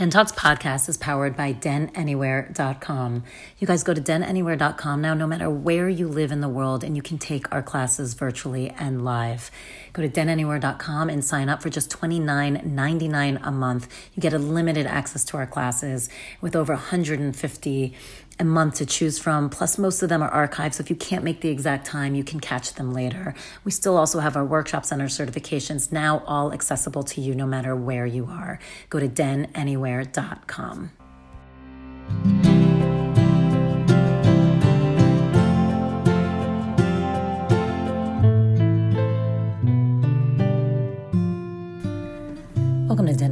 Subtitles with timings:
[0.00, 3.22] Den Talks podcast is powered by denanywhere.com.
[3.58, 6.96] You guys go to denanywhere.com now, no matter where you live in the world, and
[6.96, 9.50] you can take our classes virtually and live.
[9.92, 13.94] Go to denanywhere.com and sign up for just $29.99 a month.
[14.14, 16.08] You get a limited access to our classes
[16.40, 17.94] with over 150
[18.40, 19.50] a month to choose from.
[19.50, 22.24] Plus, most of them are archived, so if you can't make the exact time, you
[22.24, 23.34] can catch them later.
[23.64, 27.46] We still also have our workshops and our certifications now all accessible to you no
[27.46, 28.58] matter where you are.
[28.88, 30.90] Go to denanywhere.com.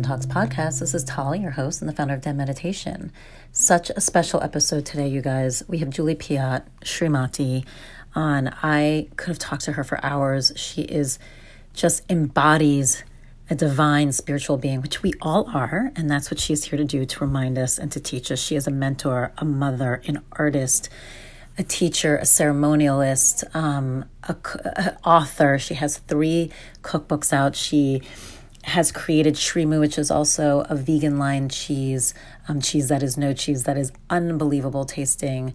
[0.09, 0.81] Talks podcast.
[0.81, 3.13] This is Tali, your host and the founder of Den Meditation.
[3.53, 5.63] Such a special episode today, you guys.
[5.69, 7.67] We have Julie Piatt, Srimati,
[8.15, 8.49] on.
[8.63, 10.51] I could have talked to her for hours.
[10.57, 11.19] She is
[11.75, 13.05] just embodies
[13.51, 17.05] a divine spiritual being, which we all are, and that's what she's here to do
[17.05, 18.39] to remind us and to teach us.
[18.39, 20.89] She is a mentor, a mother, an artist,
[21.59, 25.59] a teacher, a ceremonialist, um, a, a author.
[25.59, 26.51] She has three
[26.83, 27.55] cookbooks out.
[27.55, 28.01] She
[28.69, 32.15] has created SriMu, which is also a vegan line cheese,
[32.49, 35.55] um, cheese that is no cheese, that is unbelievable tasting.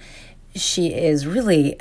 [0.55, 1.80] She is really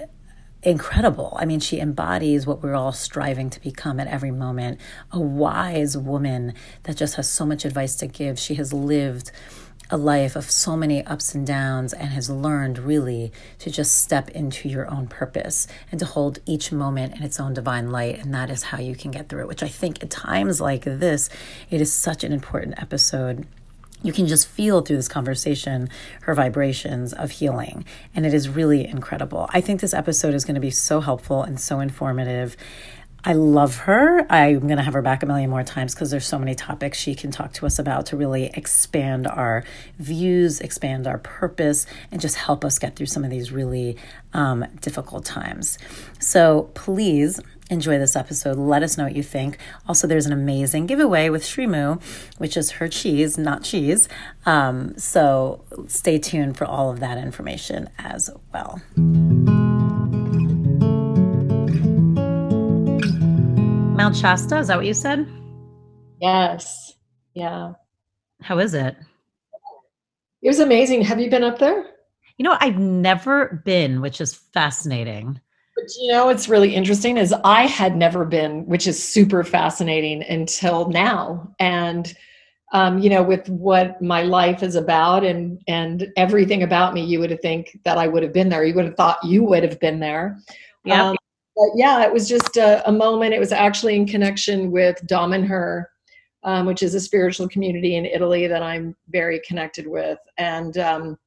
[0.63, 1.37] incredible.
[1.41, 4.81] I mean, she embodies what we're all striving to become at every moment.
[5.11, 8.39] A wise woman that just has so much advice to give.
[8.39, 9.33] She has lived
[9.93, 14.31] a life of so many ups and downs and has learned really to just step
[14.31, 18.19] into your own purpose and to hold each moment in its own divine light.
[18.19, 20.85] And that is how you can get through it, which I think at times like
[20.85, 21.29] this,
[21.71, 23.47] it is such an important episode
[24.03, 25.89] you can just feel through this conversation
[26.23, 27.85] her vibrations of healing.
[28.15, 29.49] And it is really incredible.
[29.51, 32.57] I think this episode is going to be so helpful and so informative.
[33.25, 34.27] I love her.
[34.31, 36.99] I'm going to have her back a million more times because there's so many topics
[36.99, 39.63] she can talk to us about to really expand our
[40.01, 43.97] views, expand our purpose, and just help us get through some of these really
[44.33, 45.79] um, difficult times.
[46.19, 47.41] So please
[47.71, 48.59] enjoy this episode.
[48.59, 49.57] Let us know what you think.
[49.87, 52.03] Also, there's an amazing giveaway with SriMu,
[52.39, 54.09] which is her cheese, not cheese.
[54.47, 58.83] Um, so stay tuned for all of that information as well.
[64.03, 64.59] Mount Shasta.
[64.59, 65.29] Is that what you said?
[66.21, 66.95] Yes.
[67.35, 67.75] Yeah.
[68.41, 68.97] How is it?
[70.43, 71.03] It was amazing.
[71.03, 71.87] Have you been up there?
[72.37, 75.41] You know, I've never been, which is fascinating.
[75.77, 80.25] But you know, what's really interesting is I had never been, which is super fascinating
[80.25, 81.55] until now.
[81.61, 82.13] And
[82.73, 87.21] um, you know, with what my life is about and and everything about me, you
[87.21, 88.65] would have think that I would have been there.
[88.65, 90.41] You would have thought you would have been there.
[90.85, 91.11] Yeah.
[91.11, 91.17] Um,
[91.57, 93.35] but yeah, it was just a, a, moment.
[93.35, 95.85] It was actually in connection with Damanhur,
[96.45, 100.19] um, which is a spiritual community in Italy that I'm very connected with.
[100.39, 101.19] And um,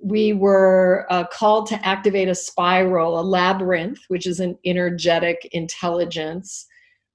[0.00, 6.66] we were uh, called to activate a spiral, a labyrinth, which is an energetic intelligence.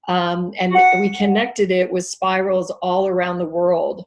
[0.08, 4.06] Um, and we connected it with spirals all around the world.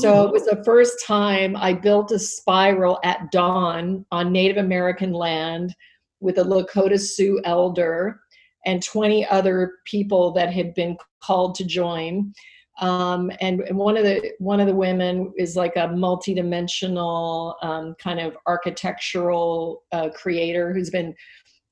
[0.00, 5.12] So it was the first time I built a spiral at dawn on Native American
[5.12, 5.76] land
[6.20, 8.20] with a Lakota Sioux elder
[8.64, 12.32] and 20 other people that had been called to join.
[12.80, 17.94] Um, and, and, one of the one of the women is like a multidimensional um,
[17.98, 21.14] kind of architectural uh, creator who's been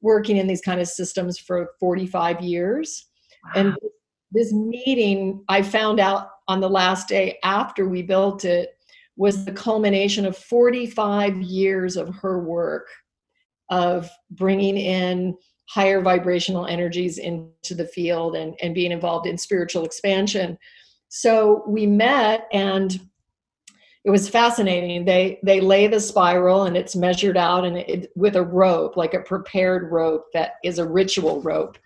[0.00, 3.06] working in these kind of systems for 45 years.
[3.44, 3.50] Wow.
[3.54, 3.76] And
[4.32, 8.70] this meeting, I found out on the last day after we built it,
[9.16, 12.88] was the culmination of 45 years of her work
[13.74, 15.36] of bringing in
[15.68, 20.56] higher vibrational energies into the field and, and being involved in spiritual expansion.
[21.08, 23.00] So we met and
[24.04, 25.04] it was fascinating.
[25.04, 29.14] They they lay the spiral and it's measured out and it, with a rope, like
[29.14, 31.76] a prepared rope that is a ritual rope.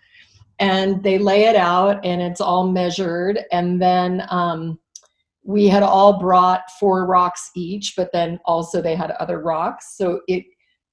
[0.59, 3.39] And they lay it out and it's all measured.
[3.51, 4.77] And then um,
[5.43, 9.97] we had all brought four rocks each, but then also they had other rocks.
[9.97, 10.43] So it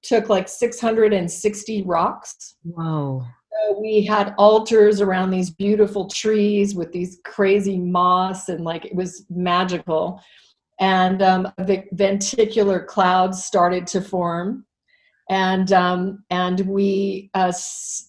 [0.07, 2.55] took like 660 rocks.
[2.63, 3.27] Wow.
[3.51, 8.95] So we had altars around these beautiful trees with these crazy moss, and like it
[8.95, 10.21] was magical.
[10.79, 14.65] And um, the lenticular clouds started to form,
[15.29, 17.51] and um, and we uh,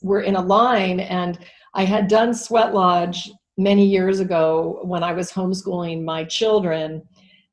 [0.02, 1.00] were in a line.
[1.00, 1.38] And
[1.74, 7.02] I had done Sweat Lodge many years ago when I was homeschooling my children,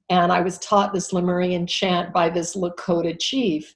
[0.10, 3.74] and I was taught this Lemurian chant by this Lakota chief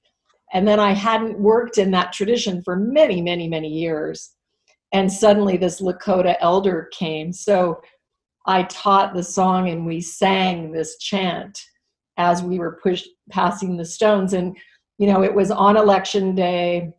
[0.54, 4.32] and then I hadn't worked in that tradition for many, many, many years.
[4.92, 7.32] And suddenly this Lakota elder came.
[7.32, 7.82] So
[8.48, 11.62] I taught the song and we sang this chant
[12.18, 14.34] as we were pushed passing the stones.
[14.34, 14.58] And,
[14.98, 16.92] you know, it was on election day.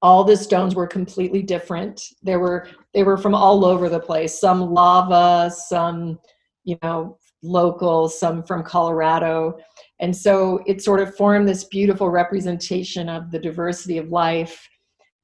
[0.00, 2.00] All the stones were completely different.
[2.22, 4.38] There were they were from all over the place.
[4.38, 6.18] Some lava, some,
[6.64, 9.58] you know, local, some from Colorado.
[10.00, 14.68] And so it sort of formed this beautiful representation of the diversity of life.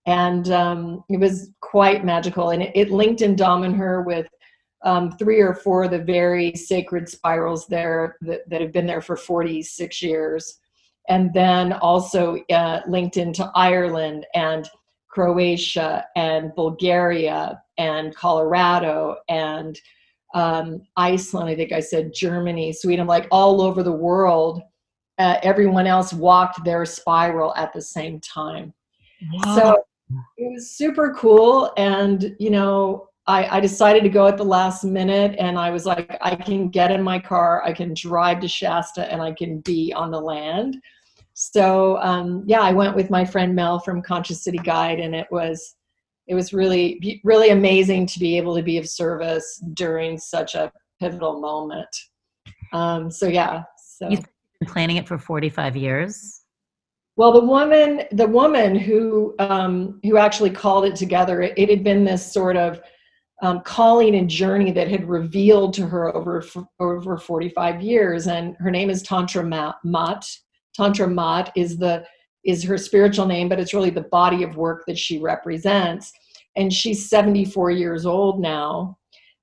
[0.06, 2.50] And um, it was quite magical.
[2.50, 4.28] And it, it linked in Damanhur with
[4.84, 9.02] um, three or four of the very sacred spirals there that, that have been there
[9.02, 10.58] for 46 years.
[11.08, 14.68] And then also uh, linked into Ireland and
[15.08, 19.78] Croatia and Bulgaria and Colorado and
[20.34, 24.62] um, Iceland, I think I said Germany, Sweden, like all over the world.
[25.18, 28.72] Uh, everyone else walked their spiral at the same time.
[29.32, 29.56] Wow.
[29.56, 29.84] So
[30.36, 31.72] it was super cool.
[31.76, 35.84] And, you know, I, I, decided to go at the last minute and I was
[35.84, 39.60] like, I can get in my car, I can drive to Shasta, and I can
[39.60, 40.78] be on the land.
[41.34, 45.26] So um, yeah, I went with my friend Mel from Conscious City Guide, and it
[45.30, 45.76] was
[46.28, 50.70] it was really really amazing to be able to be of service during such a
[51.00, 51.88] pivotal moment.
[52.72, 53.62] Um, so yeah,
[53.96, 54.26] so you've
[54.60, 56.42] been planning it for forty five years.
[57.16, 61.82] Well, the woman the woman who um, who actually called it together, it, it had
[61.82, 62.80] been this sort of
[63.42, 66.44] um, calling and journey that had revealed to her over
[66.80, 69.44] over 45 years and her name is tantra
[69.84, 70.26] Mott
[70.74, 72.04] tantra Mott is the
[72.48, 76.12] is her spiritual name but it's really the body of work that she represents.
[76.56, 78.98] And she's 74 years old now.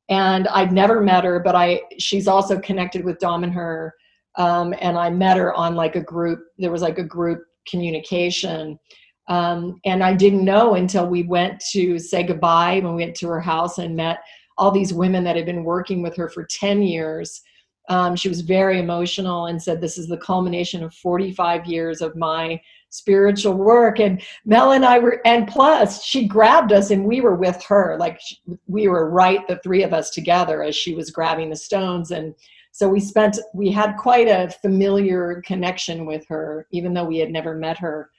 [0.09, 3.91] And i've never met her but i she's also connected with Damanhur
[4.37, 8.79] um, and i met her on like a group there was like a group communication.
[9.27, 13.27] Um, and I didn't know until we went to say goodbye when we went to
[13.27, 14.19] her house and met
[14.57, 17.41] all these women that had been working with her for 10 years.
[17.89, 22.15] Um, she was very emotional and said, This is the culmination of 45 years of
[22.15, 22.59] my
[22.95, 23.99] spiritual work.
[23.99, 27.97] And Mel and I were, and plus, she grabbed us and we were with her.
[27.99, 28.19] Like
[28.67, 32.11] we were right, the three of us together as she was grabbing the stones.
[32.11, 32.35] And
[32.71, 37.31] so we spent, we had quite a familiar connection with her, even though we had
[37.31, 38.09] never met her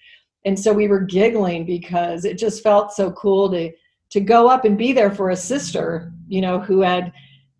[0.46, 3.70] and so we were giggling because it just felt so cool to
[4.08, 7.12] to go up and be there for a sister you know who had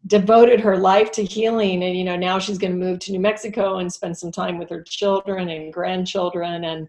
[0.06, 3.20] devoted her life to healing and you know now she's going to move to new
[3.20, 6.88] mexico and spend some time with her children and grandchildren and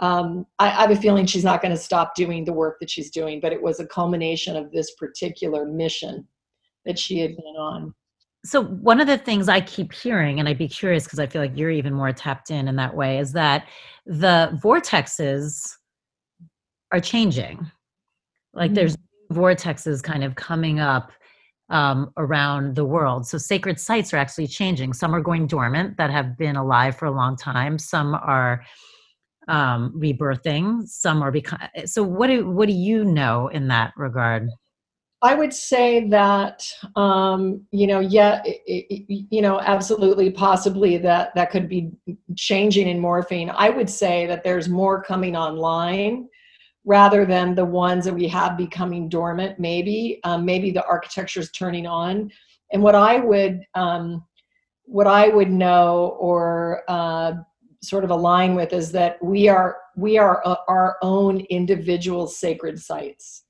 [0.00, 2.90] um, I, I have a feeling she's not going to stop doing the work that
[2.90, 6.26] she's doing but it was a culmination of this particular mission
[6.84, 7.94] that she had been on.
[8.44, 11.42] So one of the things i keep hearing and i'd be curious because i feel
[11.42, 13.66] like you're even more tapped in in that way is that
[14.06, 15.74] the vortexes
[16.92, 17.70] are changing.
[18.54, 18.74] Like mm-hmm.
[18.74, 18.96] there's
[19.32, 21.12] vortexes kind of coming up
[21.70, 23.26] um, around the world.
[23.26, 24.94] So sacred sites are actually changing.
[24.94, 27.78] Some are going dormant that have been alive for a long time.
[27.78, 28.64] Some are
[29.48, 34.48] um, rebirthing some are becoming so what do what do you know in that regard
[35.20, 36.64] I would say that
[36.94, 41.90] um, you know, yeah, it, it, you know, absolutely, possibly that that could be
[42.36, 43.50] changing and morphine.
[43.50, 46.28] I would say that there's more coming online
[46.84, 49.58] rather than the ones that we have becoming dormant.
[49.58, 52.30] Maybe, um, maybe the architecture is turning on.
[52.72, 54.24] And what I would, um,
[54.84, 57.32] what I would know or uh,
[57.82, 62.78] sort of align with is that we are we are uh, our own individual sacred
[62.80, 63.44] sites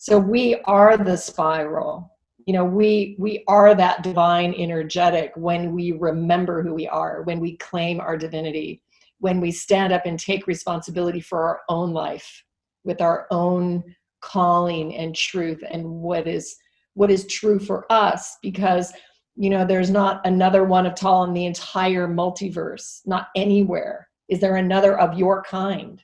[0.00, 2.16] so we are the spiral.
[2.46, 7.38] You know, we we are that divine energetic when we remember who we are, when
[7.38, 8.80] we claim our divinity,
[9.18, 12.44] when we stand up and take responsibility for our own life
[12.82, 13.84] with our own
[14.22, 16.56] calling and truth and what is
[16.94, 18.94] what is true for us because
[19.40, 24.06] you know there's not another one of tall in the entire multiverse not anywhere.
[24.28, 26.02] Is there another of your kind?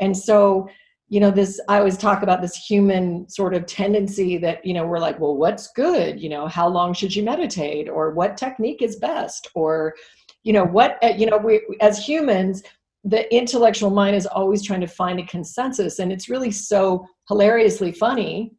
[0.00, 0.68] And so
[1.08, 4.86] you know this i always talk about this human sort of tendency that you know
[4.86, 6.20] we're like well what's good?
[6.20, 7.88] You know how long should you meditate?
[7.88, 9.48] Or what technique is best?
[9.54, 9.94] Or
[10.42, 12.64] you know what uh, you know we as humans
[13.04, 16.00] the intellectual mind is always trying to find a consensus.
[16.00, 18.52] And it's really so hilariously funny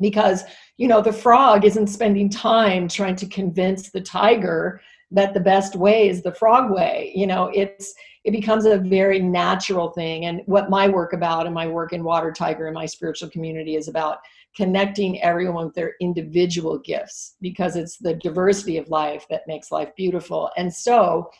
[0.00, 0.42] because
[0.76, 5.76] you know the frog isn't spending time trying to convince the tiger that the best
[5.76, 7.12] way is the frog way.
[7.14, 10.24] You know it's it becomes a very natural thing.
[10.24, 13.76] And what my work about and my work in water tiger and my spiritual community
[13.76, 14.18] is about
[14.56, 19.90] connecting everyone with their individual gifts because it's the diversity of life that makes life
[19.94, 20.50] beautiful.
[20.56, 21.30] And so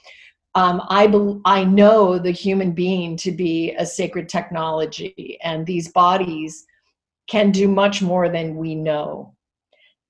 [0.55, 5.91] um, I, be- I know the human being to be a sacred technology and these
[5.91, 6.67] bodies
[7.29, 9.35] can do much more than we know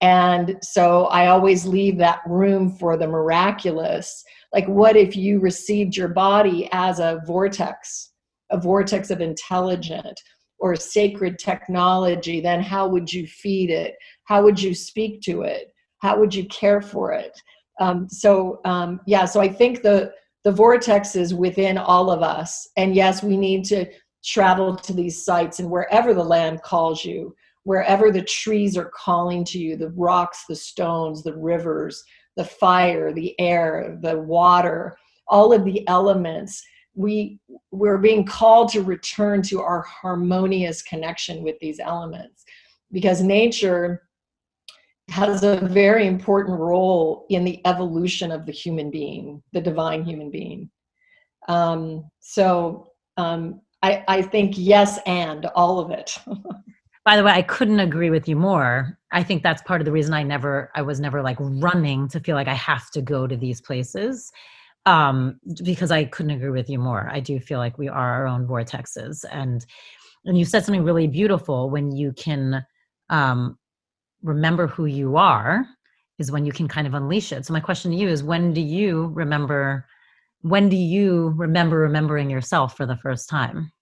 [0.00, 4.22] And so I always leave that room for the miraculous.
[4.52, 8.12] Like, what if you received your body as a vortex,
[8.50, 10.20] a vortex of intelligent
[10.58, 12.40] or sacred technology?
[12.40, 13.94] Then how would you feed it?
[14.24, 15.72] How would you speak to it?
[16.00, 17.32] How would you care for it?
[17.80, 20.12] Um, so, um, yeah, so I think the,
[20.44, 22.68] the vortex is within all of us.
[22.76, 23.86] And yes, we need to
[24.24, 29.44] travel to these sites and wherever the land calls you wherever the trees are calling
[29.44, 32.02] to you the rocks the stones the rivers
[32.36, 34.96] the fire the air the water
[35.28, 36.62] all of the elements
[36.94, 37.38] we
[37.72, 42.44] we're being called to return to our harmonious connection with these elements.
[42.92, 44.02] Because nature
[45.08, 50.30] has a very important role in the evolution of the human being the divine human
[50.30, 50.70] being.
[51.48, 56.18] Um, so um, I, I think yes and all of it.
[57.04, 58.98] By the way i couldn't agree with you more.
[59.12, 62.20] I think that's part of the reason i never i was never like running to
[62.20, 64.32] feel like i have to go to these places
[64.86, 67.10] um because i couldn't agree with you more.
[67.12, 69.24] I do feel like we are our own vortexes.
[69.30, 69.66] And
[70.24, 72.64] and you said something really beautiful when you can
[73.10, 73.58] um
[74.22, 75.66] remember who you are
[76.18, 77.44] is when you can kind of unleash it.
[77.44, 79.86] So my question to you is when do you remember
[80.44, 83.72] when do you remember remembering yourself for the first time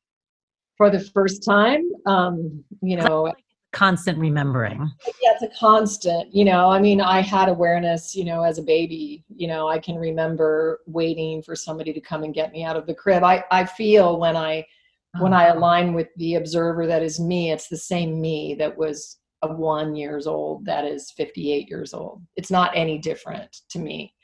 [0.83, 1.89] for the first time.
[2.07, 4.91] Um, you know, like constant remembering.
[5.23, 6.35] Yeah, it's a constant.
[6.35, 8.17] You know, I mean, I had awareness.
[8.17, 9.25] You know, as a baby.
[9.29, 12.89] You know, I can remember waiting for somebody to come and get me out of
[12.89, 13.23] the crib.
[13.23, 14.67] I I feel when I
[15.21, 15.59] when I uh-huh.
[15.59, 19.95] align with the observer that is me, it's the same me that was a one
[19.95, 22.23] years old that is 58 years old.
[22.35, 24.15] It's not any different to me.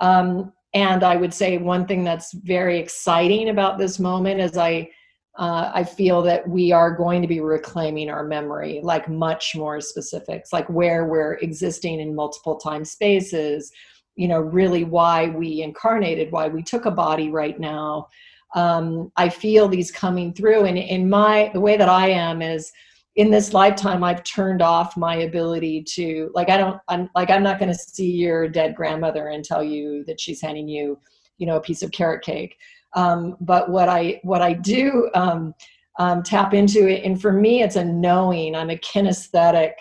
[0.00, 4.90] Um, and I would say one thing that's very exciting about this moment is I
[5.38, 9.80] uh, I feel that we are going to be reclaiming our memory, like much more
[9.80, 13.70] specifics, like where we're existing in multiple time spaces,
[14.16, 18.08] you know, really why we incarnated, why we took a body right now.
[18.54, 20.64] Um, I feel these coming through.
[20.64, 22.72] And in my, the way that I am is,
[23.16, 27.42] in this lifetime i've turned off my ability to like i don't i'm like i'm
[27.42, 30.98] not going to see your dead grandmother and tell you that she's handing you
[31.38, 32.56] you know a piece of carrot cake
[32.94, 35.54] um, but what I what I do um,
[35.98, 38.54] um, tap into it, and for me, it's a knowing.
[38.54, 39.72] I'm a kinesthetic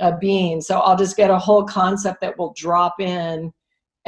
[0.00, 3.52] uh, being, so I'll just get a whole concept that will drop in,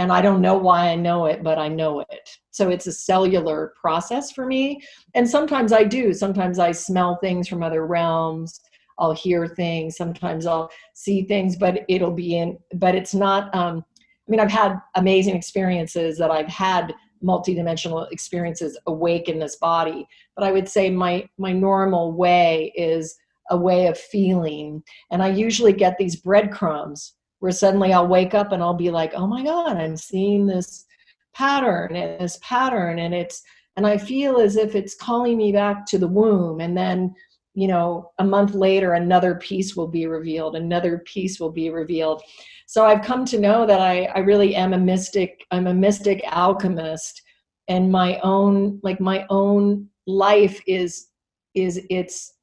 [0.00, 2.30] and I don't know why I know it, but I know it.
[2.50, 4.80] So it's a cellular process for me,
[5.14, 6.12] and sometimes I do.
[6.12, 8.60] Sometimes I smell things from other realms.
[8.98, 9.96] I'll hear things.
[9.96, 12.58] Sometimes I'll see things, but it'll be in.
[12.74, 13.54] But it's not.
[13.54, 13.84] Um,
[14.26, 20.06] I mean, I've had amazing experiences that I've had multidimensional experiences awake in this body
[20.34, 23.14] but i would say my my normal way is
[23.50, 28.52] a way of feeling and i usually get these breadcrumbs where suddenly i'll wake up
[28.52, 30.86] and i'll be like oh my god i'm seeing this
[31.34, 33.42] pattern and this pattern and it's
[33.76, 37.14] and i feel as if it's calling me back to the womb and then
[37.54, 42.22] you know a month later another piece will be revealed another piece will be revealed.
[42.66, 46.22] So i've come to know that i i really am a mystic i'm a mystic
[46.26, 47.22] alchemist
[47.68, 51.08] and my own like my own life is
[51.54, 52.34] is it's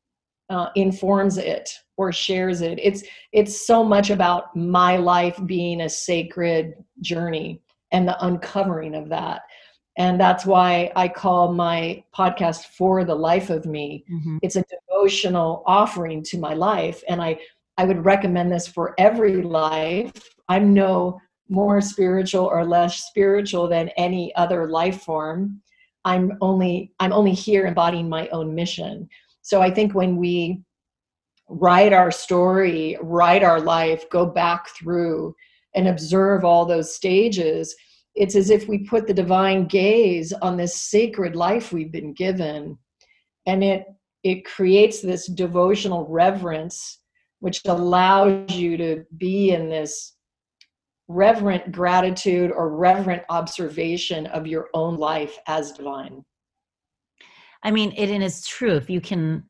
[0.49, 5.89] uh, informs it or shares it it's it's so much about my life being a
[5.89, 7.61] sacred journey
[7.91, 9.41] and the uncovering of that
[9.97, 14.37] and that's why i call my podcast for the life of me mm-hmm.
[14.41, 17.37] it's a devotional offering to my life and i
[17.77, 20.11] I would recommend this for every life.
[20.49, 25.61] I'm no more spiritual or less spiritual than any other life form.
[26.03, 29.07] I'm only I'm only here embodying my own mission.
[29.41, 30.61] So I think when we
[31.49, 35.35] write our story, write our life, go back through
[35.75, 37.75] and observe all those stages,
[38.15, 42.77] it's as if we put the divine gaze on this sacred life we've been given
[43.45, 43.85] and it
[44.23, 46.99] it creates this devotional reverence
[47.39, 50.15] which allows you to be in this
[51.07, 56.25] reverent gratitude or reverent observation of your own life as divine.
[57.63, 58.75] I mean, it is true.
[58.75, 59.43] If you can,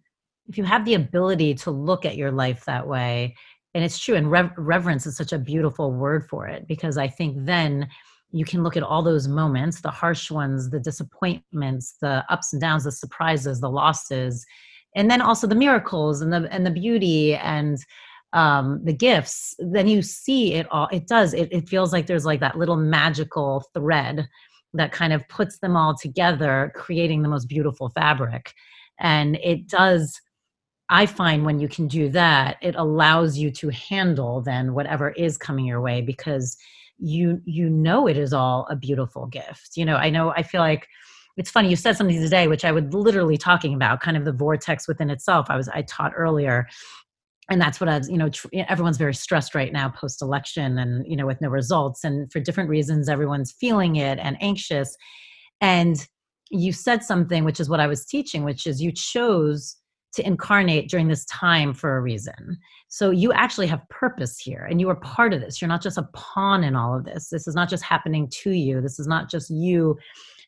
[0.47, 3.35] if you have the ability to look at your life that way,
[3.73, 7.07] and it's true, and rev- reverence is such a beautiful word for it because I
[7.07, 7.87] think then
[8.31, 12.61] you can look at all those moments the harsh ones, the disappointments, the ups and
[12.61, 14.45] downs, the surprises, the losses
[14.97, 17.77] and then also the miracles and the and the beauty and
[18.33, 22.25] um the gifts then you see it all it does it, it feels like there's
[22.25, 24.27] like that little magical thread
[24.73, 28.53] that kind of puts them all together creating the most beautiful fabric
[28.99, 30.19] and it does
[30.89, 35.37] I find when you can do that, it allows you to handle then whatever is
[35.37, 36.57] coming your way because
[36.99, 39.71] you you know it is all a beautiful gift.
[39.75, 40.87] You know, I know I feel like
[41.35, 44.31] it's funny you said something today which I would literally talking about kind of the
[44.31, 45.47] vortex within itself.
[45.49, 46.67] I was I taught earlier
[47.49, 50.77] and that's what I was, you know, tr- everyone's very stressed right now post election
[50.77, 52.03] and, you know, with no results.
[52.03, 54.95] And for different reasons, everyone's feeling it and anxious.
[55.61, 56.05] And
[56.49, 59.77] you said something, which is what I was teaching, which is you chose
[60.13, 62.57] to incarnate during this time for a reason.
[62.87, 65.61] So you actually have purpose here and you are part of this.
[65.61, 67.29] You're not just a pawn in all of this.
[67.29, 68.81] This is not just happening to you.
[68.81, 69.97] This is not just you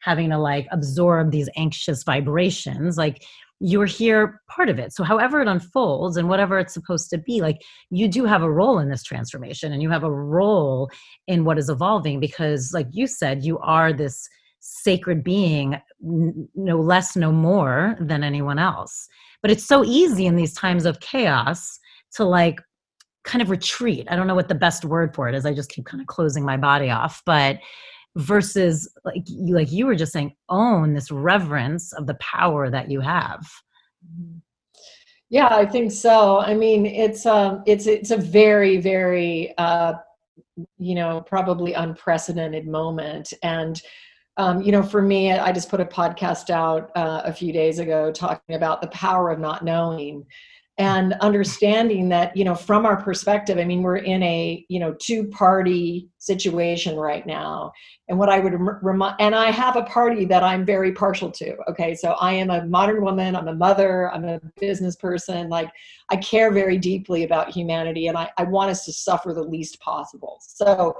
[0.02, 2.98] having to like absorb these anxious vibrations.
[2.98, 3.26] Like
[3.60, 4.94] you're here part of it.
[4.94, 8.52] So however it unfolds and whatever it's supposed to be, like you do have a
[8.52, 10.90] role in this transformation and you have a role
[11.28, 14.30] in what is evolving because like you said, you are this
[14.62, 19.08] sacred being no less no more than anyone else
[19.42, 21.80] but it's so easy in these times of chaos
[22.16, 22.60] to like
[23.24, 24.08] kind of retreat.
[24.10, 26.08] I don't know what the best word for it is i just keep kind of
[26.08, 27.60] closing my body off but
[28.16, 32.90] versus like you like you were just saying own this reverence of the power that
[32.90, 33.46] you have.
[35.30, 36.40] Yeah i think so.
[36.40, 39.94] I mean it's um it's it's a very very uh
[40.78, 43.82] you know probably unprecedented moment and
[44.40, 47.80] um, you know, for me, I just put a podcast out uh, a few days
[47.80, 50.26] ago talking about the power of not knowing
[50.78, 54.96] and understanding that, you know, from our perspective, I mean, we're in a, you know,
[54.98, 57.74] two party situation right now.
[58.08, 61.58] And what I would remind, and I have a party that I'm very partial to.
[61.70, 61.94] Okay.
[61.96, 65.50] So I am a modern woman, I'm a mother, I'm a business person.
[65.50, 65.70] Like,
[66.08, 69.82] I care very deeply about humanity and I, I want us to suffer the least
[69.82, 70.38] possible.
[70.40, 70.96] So,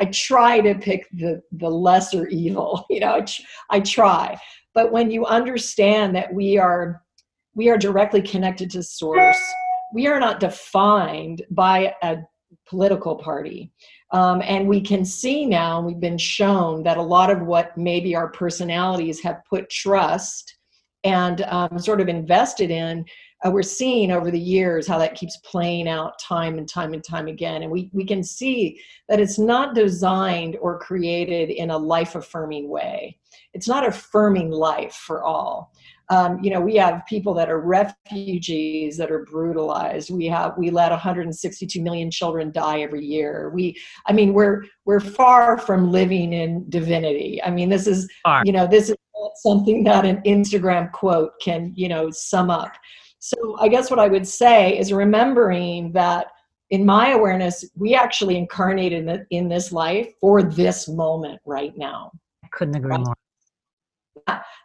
[0.00, 2.86] I try to pick the the lesser evil.
[2.90, 3.26] You know, I,
[3.70, 4.38] I try.
[4.74, 7.02] But when you understand that we are
[7.54, 9.38] we are directly connected to source,
[9.92, 12.18] we are not defined by a
[12.68, 13.72] political party.
[14.12, 18.16] Um, and we can see now, we've been shown that a lot of what maybe
[18.16, 20.56] our personalities have put trust
[21.04, 23.04] and um, sort of invested in
[23.44, 27.02] uh, we're seeing over the years how that keeps playing out time and time and
[27.02, 27.62] time again.
[27.62, 32.68] And we, we can see that it's not designed or created in a life affirming
[32.68, 33.18] way.
[33.54, 35.72] It's not affirming life for all.
[36.10, 40.10] Um, you know, we have people that are refugees that are brutalized.
[40.10, 43.52] We have we let 162 million children die every year.
[43.54, 47.40] We, I mean, we're we're far from living in divinity.
[47.44, 48.10] I mean, this is
[48.44, 48.96] you know this is
[49.36, 52.72] something that an Instagram quote can you know sum up.
[53.20, 56.28] So I guess what I would say is remembering that
[56.70, 62.12] in my awareness, we actually incarnated in, in this life for this moment right now.
[62.44, 63.00] I couldn't agree right?
[63.00, 63.16] more.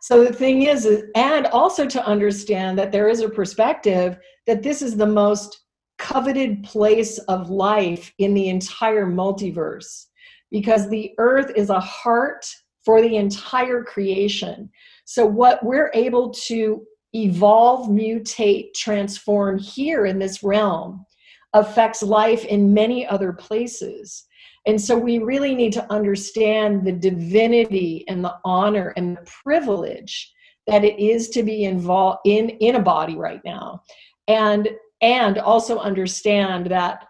[0.02, 4.82] So the thing is, and also to understand that there is a perspective that this
[4.82, 5.62] is the most
[5.98, 10.06] coveted place of life in the entire multiverse
[10.52, 12.46] because the earth is a heart
[12.84, 14.70] for the entire creation.
[15.06, 16.86] So, what we're able to
[17.16, 21.06] evolve, mutate, transform here in this realm
[21.54, 24.26] affects life in many other places.
[24.68, 30.32] And so we really need to understand the divinity and the honor and the privilege
[30.68, 33.84] that it is to be involved in in a body right now.
[34.28, 34.68] And
[35.02, 37.06] and also understand that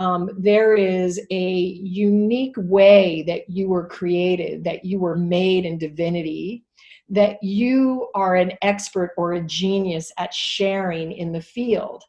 [0.00, 5.78] um, there is a unique way that you were created, that you were made in
[5.78, 6.64] divinity,
[7.10, 12.04] that you are an expert or a genius at sharing in the field.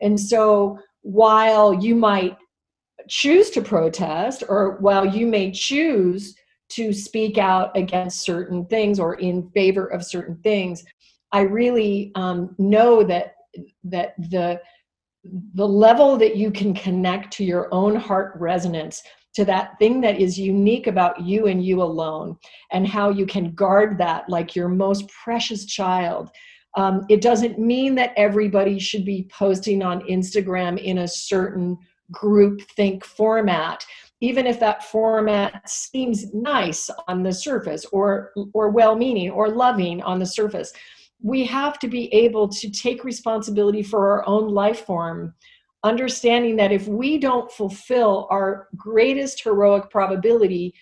[0.00, 2.36] And so while you might
[3.08, 6.34] choose to protest, or while you may choose
[6.70, 10.82] to speak out against certain things or in favor of certain things,
[11.32, 13.34] I really um, know that
[13.84, 14.60] that the
[15.54, 19.02] the level that you can connect to your own heart resonance
[19.36, 22.36] to that thing that is unique about you and you alone,
[22.72, 26.30] and how you can guard that like your most precious child.
[26.74, 31.78] Um, it doesn't mean that everybody should be posting on Instagram in a certain
[32.12, 33.84] group think format
[34.22, 40.18] even if that format seems nice on the surface or or well-meaning or loving on
[40.18, 40.72] the surface
[41.22, 45.34] we have to be able to take responsibility for our own life form
[45.86, 50.74] understanding that if we don't fulfill our greatest heroic probability,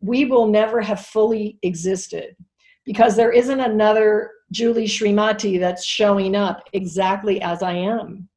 [0.00, 2.36] we will never have fully existed
[2.84, 8.28] because there isn't another Julie Srimati that's showing up exactly as I am.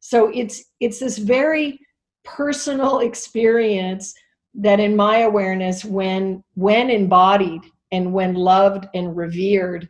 [0.00, 1.78] So it's it's this very
[2.24, 4.14] personal experience
[4.54, 9.88] that in my awareness when when embodied and when loved and revered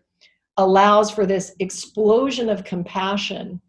[0.58, 3.60] allows for this explosion of compassion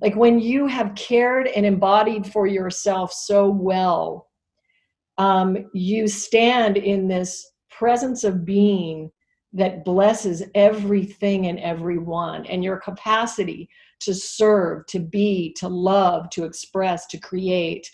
[0.00, 4.28] like when you have cared and embodied for yourself so well
[5.18, 9.10] um, you stand in this presence of being
[9.52, 13.68] that blesses everything and everyone and your capacity
[14.00, 17.90] to serve to be to love to express to create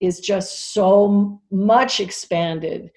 [0.00, 2.90] is just so much expanded.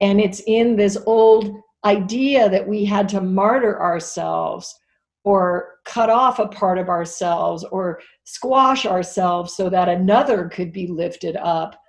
[0.00, 4.78] And it's in this old idea that we had to martyr ourselves
[5.24, 10.86] or cut off a part of ourselves or squash ourselves so that another could be
[10.86, 11.80] lifted up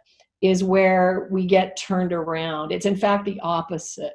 [0.42, 2.72] is where we get turned around.
[2.72, 4.14] It's in fact the opposite.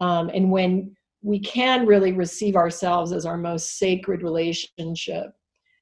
[0.00, 5.32] Um, and when we can really receive ourselves as our most sacred relationship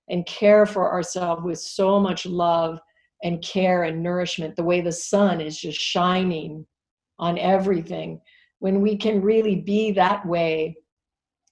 [0.08, 2.80] and care for ourselves with so much love
[3.22, 6.66] and care and nourishment, the way the sun is just shining
[7.18, 8.20] on everything,
[8.60, 10.76] when we can really be that way,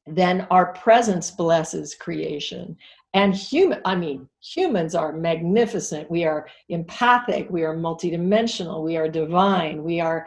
[0.07, 2.77] then our presence blesses creation.
[3.15, 6.11] And human, I mean, humans are magnificent.
[6.11, 7.49] We are empathic.
[7.49, 8.83] We are multidimensional.
[8.83, 9.83] We are divine.
[9.83, 10.27] We are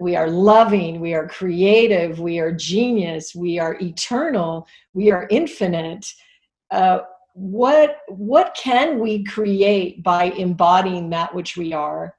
[0.00, 6.04] we are loving we are creative we are genius we are eternal we are infinite
[6.72, 6.98] uh,
[7.34, 12.14] what what can we create by embodying that which we are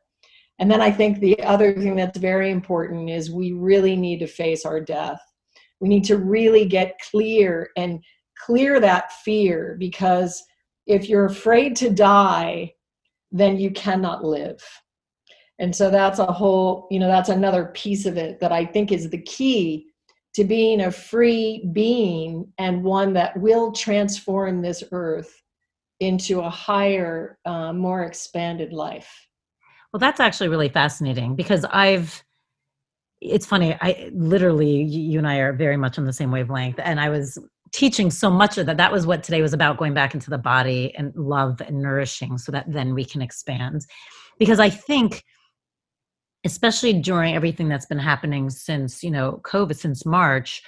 [0.59, 4.27] and then i think the other thing that's very important is we really need to
[4.27, 5.19] face our death
[5.79, 8.03] we need to really get clear and
[8.37, 10.43] clear that fear because
[10.87, 12.73] if you're afraid to die
[13.31, 14.63] then you cannot live.
[15.59, 18.91] And so that's a whole you know that's another piece of it that i think
[18.91, 19.87] is the key
[20.35, 25.41] to being a free being and one that will transform this earth
[25.99, 29.27] into a higher uh, more expanded life.
[29.91, 32.23] Well that's actually really fascinating because i've
[33.21, 36.99] it's funny i literally you and i are very much on the same wavelength and
[36.99, 37.37] i was
[37.71, 40.37] teaching so much of that that was what today was about going back into the
[40.37, 43.85] body and love and nourishing so that then we can expand.
[44.39, 45.23] Because i think
[46.45, 50.61] especially during everything that's been happening since you know covid since march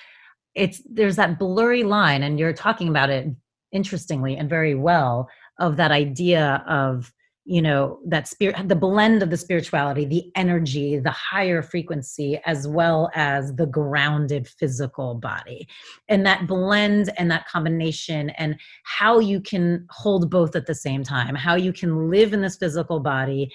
[0.53, 3.27] it's there's that blurry line and you're talking about it
[3.71, 9.31] interestingly and very well of that idea of you know that spirit the blend of
[9.31, 15.67] the spirituality the energy the higher frequency as well as the grounded physical body.
[16.07, 21.03] And that blend and that combination and how you can hold both at the same
[21.03, 23.51] time how you can live in this physical body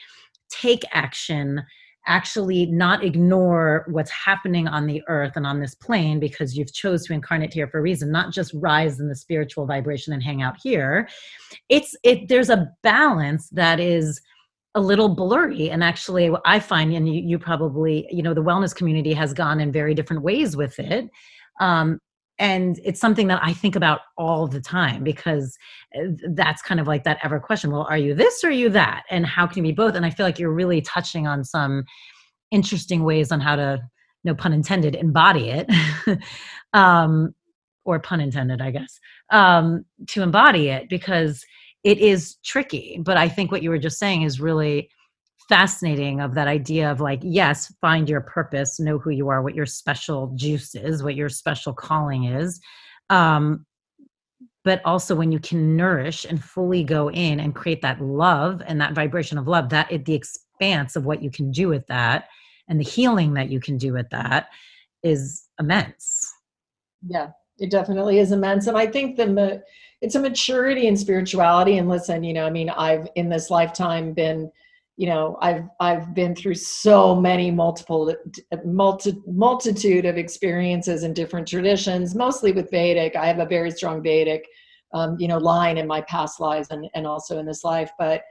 [0.49, 1.63] take action
[2.07, 7.07] actually not ignore what's happening on the earth and on this plane because you've chose
[7.07, 10.43] to incarnate here for a reason not just rise in the spiritual vibration and hang
[10.43, 11.09] out here.
[11.69, 14.21] It's it there's a balance that is
[14.75, 15.71] a little blurry.
[15.71, 19.61] And actually i find and you, you probably you know the wellness community has gone
[19.61, 21.09] in very different ways with it.
[21.61, 21.99] Um,
[22.39, 25.57] and it's something that i think about all the time because
[25.99, 28.69] uh, that's kind of like that ever question well are you this or are you
[28.69, 29.05] that?
[29.11, 29.95] And how can you be both?
[29.95, 31.85] And i feel like you're really touching on some
[32.51, 33.83] interesting ways on how to
[34.25, 35.71] no pun intended embody it
[36.73, 37.35] um
[37.85, 38.99] or pun intended i guess
[39.31, 41.45] um to embody it because
[41.85, 42.99] it is tricky.
[43.03, 44.91] But i think what you were just saying is really
[45.49, 49.55] fascinating of that idea of like yes find your purpose know who you are what
[49.55, 52.61] your special juice is what your special calling is
[53.11, 53.65] um,
[54.65, 58.81] but also when you can nourish and fully go in and create that love and
[58.81, 62.29] that vibration of love that it, the expanse of what you can do with that
[62.69, 64.49] and the healing that you can do with that
[65.05, 66.33] is immense.
[67.07, 69.63] Yeah it definitely is immense and i think the
[70.01, 74.13] it's a maturity in spirituality and listen you know i mean i've in this lifetime
[74.13, 74.51] been
[74.97, 78.15] you know i've i've been through so many multiple
[78.65, 83.15] multi, multitude of experiences in different traditions mostly with vedic.
[83.15, 84.47] I have a very strong vedic
[84.95, 87.91] um, you know line in my past lives and, and also in this life.
[87.99, 88.23] But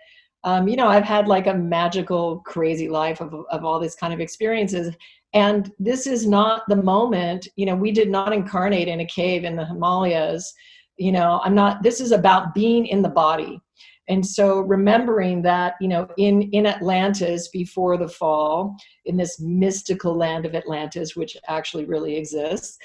[0.43, 4.13] um, you know i've had like a magical crazy life of, of all these kind
[4.13, 4.95] of experiences.
[5.33, 9.43] And this is not the moment you know we did not incarnate in a cave
[9.43, 10.51] in the himalayas.
[10.97, 13.61] You know i'm not this is about being in the body
[14.07, 20.15] and so remembering that you know in in atlantis before the fall in this mystical
[20.15, 22.77] land of atlantis which actually really exists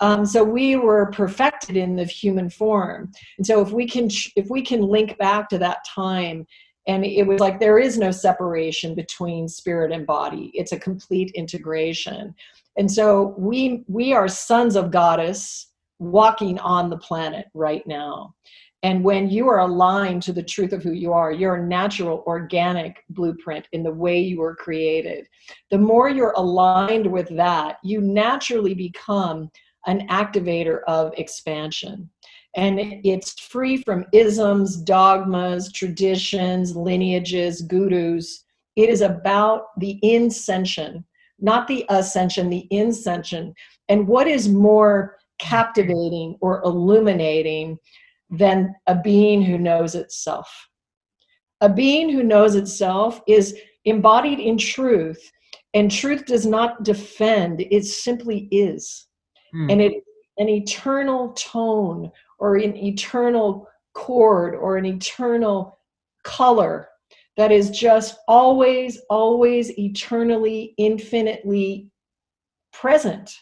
[0.00, 3.10] um, so we were perfected in the human form.
[3.36, 6.46] And so if we can if we can link back to that time
[6.86, 11.30] and it was like there is no separation between spirit and body it's a complete
[11.34, 12.34] integration.
[12.76, 15.66] And so we we are sons of goddess
[15.98, 18.34] walking on the planet right now
[18.82, 23.04] and when you are aligned to the truth of who you are, your natural organic
[23.10, 25.26] blueprint in the way you were created,
[25.70, 29.50] the more you're aligned with that, you naturally become
[29.86, 32.08] an activator of expansion.
[32.56, 38.44] and it's free from isms, dogmas, traditions, lineages, gurus.
[38.74, 41.04] It is about the incension,
[41.38, 43.54] not the ascension, the incension.
[43.88, 47.78] And what is more captivating or illuminating
[48.30, 50.68] than a being who knows itself?
[51.60, 55.30] A being who knows itself is embodied in truth,
[55.74, 59.06] and truth does not defend, it simply is.
[59.54, 59.72] Mm.
[59.72, 60.04] And it
[60.38, 65.78] an eternal tone or an eternal chord or an eternal
[66.22, 66.88] color
[67.36, 71.90] that is just always, always eternally, infinitely
[72.72, 73.32] present.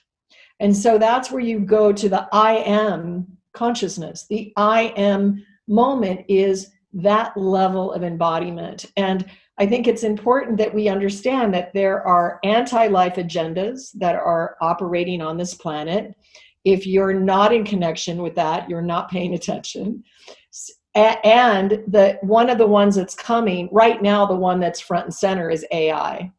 [0.60, 4.26] And so that's where you go to the I am consciousness.
[4.28, 8.86] The I am moment is that level of embodiment.
[8.96, 9.26] And
[9.58, 14.56] I think it's important that we understand that there are anti life agendas that are
[14.60, 16.14] operating on this planet
[16.66, 20.02] if you're not in connection with that you're not paying attention
[20.94, 25.14] and the one of the ones that's coming right now the one that's front and
[25.14, 26.30] center is ai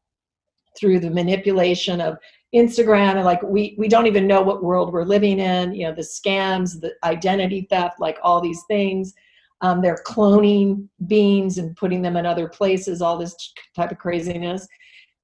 [0.77, 2.17] through the manipulation of
[2.55, 5.93] instagram and like we we don't even know what world we're living in you know
[5.93, 9.13] the scams the identity theft like all these things.
[9.61, 13.35] Um, they're cloning beings and putting them in other places all this
[13.75, 14.67] type of craziness.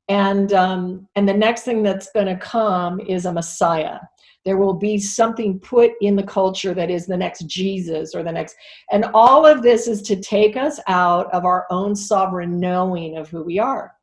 [0.10, 4.00] And um, and the next thing that's going to come is a messiah.
[4.44, 8.32] There will be something put in the culture that is the next jesus or the
[8.32, 8.58] next
[8.92, 13.30] and all of this is to take us out of our own sovereign knowing of
[13.30, 13.94] who we are.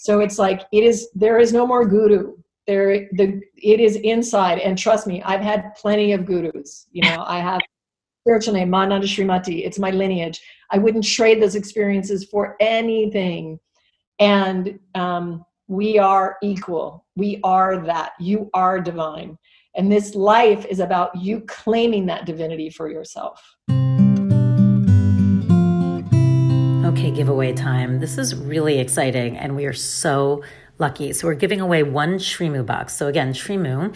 [0.00, 2.34] So it's like it is there is no more guru
[2.66, 7.24] there the it is inside and trust me i've had plenty of gurus you know
[7.26, 7.60] i have
[8.22, 10.40] spiritual name mananda srimati it's my lineage.
[10.70, 13.60] I wouldn't trade those experiences for anything.
[14.18, 17.06] And um, we are equal.
[17.16, 18.12] We are that.
[18.18, 19.38] You are divine.
[19.76, 23.42] And this life is about you claiming that divinity for yourself.
[26.86, 28.00] Okay, giveaway time.
[28.00, 30.42] This is really exciting, and we are so
[30.78, 31.12] lucky.
[31.12, 32.94] So, we're giving away one SriMu box.
[32.94, 33.94] So, again, SriMu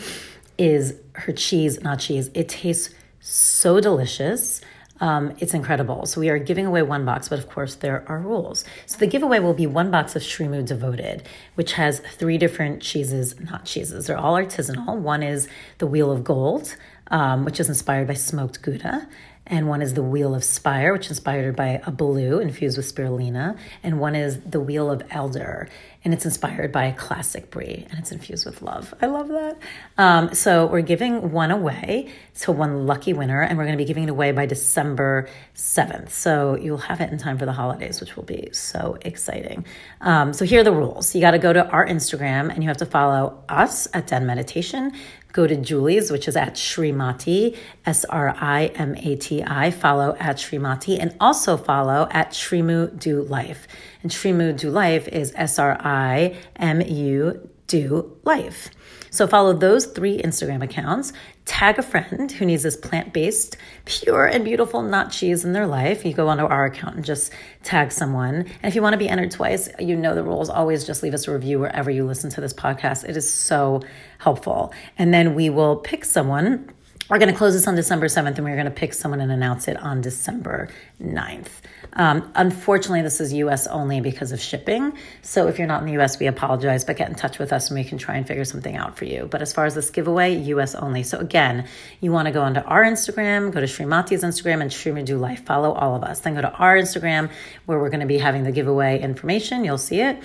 [0.58, 2.30] is her cheese, not cheese.
[2.34, 4.60] It tastes so delicious.
[5.00, 6.04] Um, it's incredible.
[6.04, 8.66] So we are giving away one box, but of course there are rules.
[8.84, 11.22] So the giveaway will be one box of SriMu Devoted,
[11.54, 14.06] which has three different cheeses, not cheeses.
[14.06, 14.98] They're all artisanal.
[14.98, 16.76] One is the Wheel of Gold,
[17.10, 19.08] um, which is inspired by smoked Gouda
[19.50, 22.86] and one is the Wheel of Spire, which is inspired by a blue infused with
[22.86, 25.68] spirulina, and one is the Wheel of Elder,
[26.04, 28.94] and it's inspired by a classic brie, and it's infused with love.
[29.02, 29.58] I love that.
[29.98, 32.08] Um, so we're giving one away
[32.40, 36.10] to one lucky winner, and we're going to be giving it away by December 7th.
[36.10, 39.66] So you'll have it in time for the holidays, which will be so exciting.
[40.00, 41.14] Um, so here are the rules.
[41.14, 44.26] You got to go to our Instagram, and you have to follow us at Den
[44.26, 44.92] Meditation
[45.32, 49.70] go to Julie's, which is at Srimati, S R I M A T I.
[49.70, 53.66] Follow at Srimati and also follow at SriMu Do Life.
[54.02, 58.70] And SriMu Do Life is S R I M U Do Life.
[59.12, 61.12] So follow those three Instagram accounts.
[61.44, 65.66] Tag a friend who needs this plant based, pure and beautiful, not cheese in their
[65.66, 66.04] life.
[66.04, 67.32] You go onto our account and just
[67.64, 68.36] tag someone.
[68.36, 70.48] And if you want to be entered twice, you know the rules.
[70.48, 73.08] Always just leave us a review wherever you listen to this podcast.
[73.08, 73.82] It is so
[74.20, 74.72] helpful.
[74.98, 76.70] And then we will pick someone.
[77.08, 79.32] We're going to close this on December 7th and we're going to pick someone and
[79.32, 80.68] announce it on December
[81.02, 81.48] 9th.
[81.94, 84.92] Um, unfortunately, this is US only because of shipping.
[85.22, 87.68] So if you're not in the US, we apologize, but get in touch with us
[87.68, 89.26] and we can try and figure something out for you.
[89.28, 91.02] But as far as this giveaway, US only.
[91.02, 91.66] So again,
[92.00, 95.44] you want to go onto our Instagram, go to Srimati's Instagram and SriMu Do Life.
[95.44, 96.20] Follow all of us.
[96.20, 97.30] Then go to our Instagram
[97.66, 99.64] where we're going to be having the giveaway information.
[99.64, 100.22] You'll see it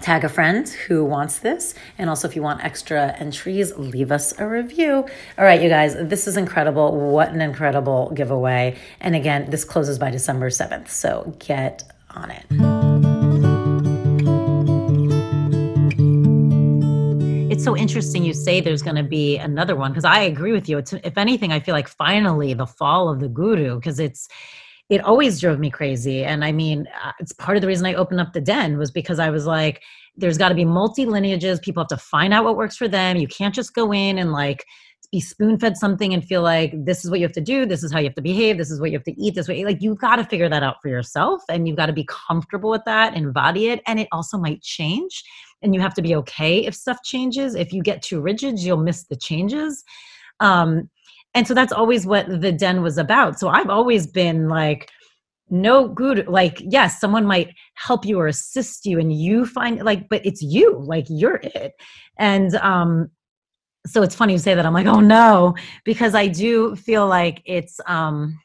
[0.00, 1.74] tag a friend who wants this.
[1.98, 5.06] And also, if you want extra entries, leave us a review.
[5.38, 7.10] All right, you guys, this is incredible.
[7.10, 8.76] What an incredible giveaway.
[9.00, 10.88] And again, this closes by December 7th.
[10.88, 12.46] So get on it.
[17.50, 20.68] It's so interesting you say there's going to be another one because I agree with
[20.68, 20.76] you.
[20.76, 24.28] It's, if anything, I feel like finally the fall of the guru because it's
[24.88, 26.24] it always drove me crazy.
[26.24, 28.90] And I mean, uh, it's part of the reason I opened up the den was
[28.90, 29.82] because I was like,
[30.16, 31.58] there's got to be multi lineages.
[31.60, 33.16] People have to find out what works for them.
[33.16, 34.64] You can't just go in and like
[35.12, 37.66] be spoon fed something and feel like this is what you have to do.
[37.66, 38.58] This is how you have to behave.
[38.58, 39.34] This is what you have to eat.
[39.34, 41.92] This way, like you've got to figure that out for yourself and you've got to
[41.92, 43.82] be comfortable with that, and embody it.
[43.86, 45.24] And it also might change.
[45.62, 47.54] And you have to be okay if stuff changes.
[47.54, 49.84] If you get too rigid, you'll miss the changes.
[50.40, 50.90] Um,
[51.36, 54.90] and so that's always what the den was about so i've always been like
[55.48, 60.08] no good like yes someone might help you or assist you and you find like
[60.08, 61.72] but it's you like you're it
[62.18, 63.08] and um
[63.86, 64.66] so it's funny you say that.
[64.66, 68.38] I'm like, oh no, because I do feel like it's um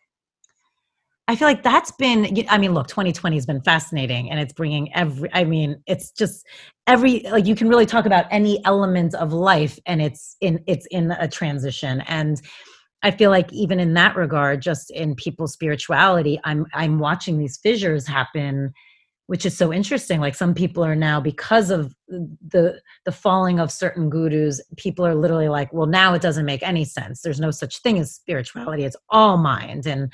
[1.28, 4.94] I feel like that's been, I mean, look, 2020 has been fascinating and it's bringing
[4.94, 6.46] every, I mean, it's just
[6.88, 10.86] every, like you can really talk about any element of life and it's in, it's
[10.88, 12.02] in a transition.
[12.02, 12.42] And
[13.04, 17.58] I feel like even in that regard, just in people's spirituality, I'm, I'm watching these
[17.58, 18.74] fissures happen,
[19.28, 20.20] which is so interesting.
[20.20, 25.16] Like some people are now, because of the, the falling of certain gurus, people are
[25.16, 27.22] literally like, well, now it doesn't make any sense.
[27.22, 28.84] There's no such thing as spirituality.
[28.84, 29.88] It's all mind.
[29.88, 30.12] And,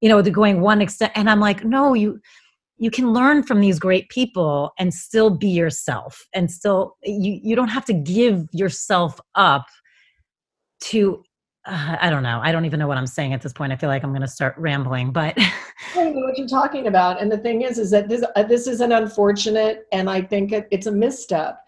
[0.00, 2.20] you know they're going one extent and i'm like no you
[2.78, 7.56] you can learn from these great people and still be yourself and still you you
[7.56, 9.66] don't have to give yourself up
[10.80, 11.22] to
[11.66, 12.40] uh, i don't know.
[12.42, 13.72] I don't even know what i'm saying at this point.
[13.72, 15.36] I feel like i'm going to start rambling but
[15.94, 18.92] what you're talking about and the thing is is that this uh, this is an
[18.92, 21.58] unfortunate and i think it, it's a misstep.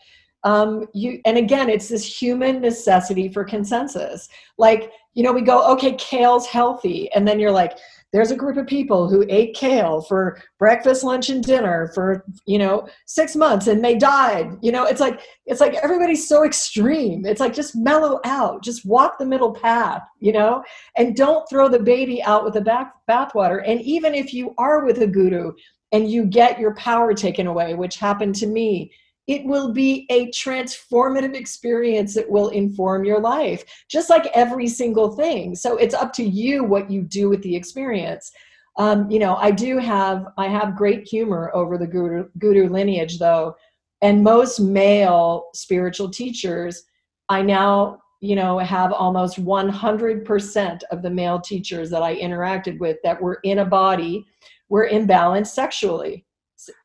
[0.45, 4.29] Um, you and again it's this human necessity for consensus.
[4.57, 7.77] Like you know we go okay kale's healthy and then you're like
[8.13, 12.59] there's a group of people who ate kale for breakfast lunch and dinner for you
[12.59, 14.57] know six months and they died.
[14.63, 17.27] You know it's like it's like everybody's so extreme.
[17.27, 18.63] It's like just mellow out.
[18.63, 20.63] Just walk the middle path you know?
[20.97, 23.63] And don't throw the baby out with the bath bathwater.
[23.67, 25.53] And even if you are with a guru
[25.93, 28.93] and you get your power taken away which happened to me
[29.29, 35.13] it will be a transformative experience that will inform your life, just like every single
[35.13, 35.55] thing.
[35.55, 38.33] So it's up to you what you do with the experience.
[38.79, 43.19] Um, you know, I do have I have great humor over the guru, guru lineage,
[43.19, 43.55] though,
[44.01, 46.85] and most male spiritual teachers,
[47.29, 52.97] I now you know have almost 100% of the male teachers that I interacted with
[53.05, 54.25] that were in a body
[54.69, 56.25] were imbalanced sexually.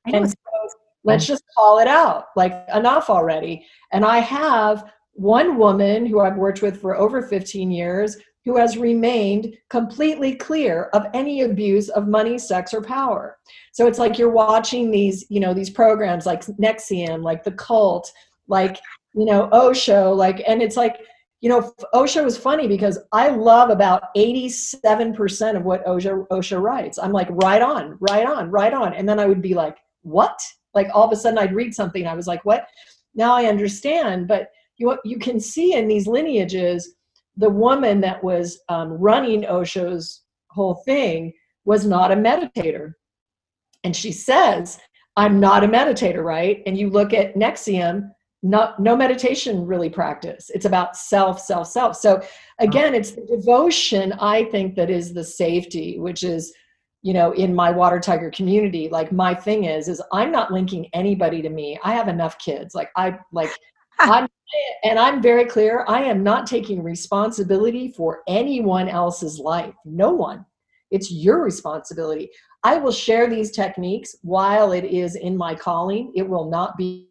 [0.05, 0.35] And so
[1.03, 3.65] let's just call it out like enough already.
[3.91, 8.77] And i have one woman who i've worked with for over 15 years who has
[8.77, 13.37] remained completely clear of any abuse of money sex or power.
[13.71, 18.11] So it's like you're watching these you know these programs like NXIVM like the cult
[18.47, 18.79] like
[19.15, 20.99] you know osho like and it's like
[21.39, 26.99] you know osho is funny because i love about 87% of what osho osho writes.
[26.99, 28.93] I'm like right on right on right on.
[28.93, 30.39] And then i would be like what
[30.73, 32.67] like all of a sudden I'd read something I was like, what?
[33.15, 34.27] Now I understand.
[34.27, 36.95] But you you can see in these lineages,
[37.37, 41.33] the woman that was um, running Osho's whole thing
[41.65, 42.93] was not a meditator,
[43.83, 44.79] and she says,
[45.15, 46.61] "I'm not a meditator," right?
[46.65, 48.09] And you look at NXIVM,
[48.43, 50.51] not no meditation really practice.
[50.53, 51.95] It's about self, self, self.
[51.95, 52.21] So
[52.59, 56.53] again, it's the devotion I think that is the safety, which is
[57.03, 60.89] you know in my water tiger community like my thing is is i'm not linking
[60.93, 61.77] anybody to me.
[61.83, 62.73] I have enough kids.
[62.73, 63.51] Like i like
[63.99, 64.27] i'm
[64.83, 69.75] and i'm very clear i am not taking responsibility for anyone else's life.
[69.85, 70.45] No one.
[70.89, 72.29] It's your responsibility.
[72.63, 76.11] I will share these techniques while it is in my calling.
[76.15, 77.09] It will not be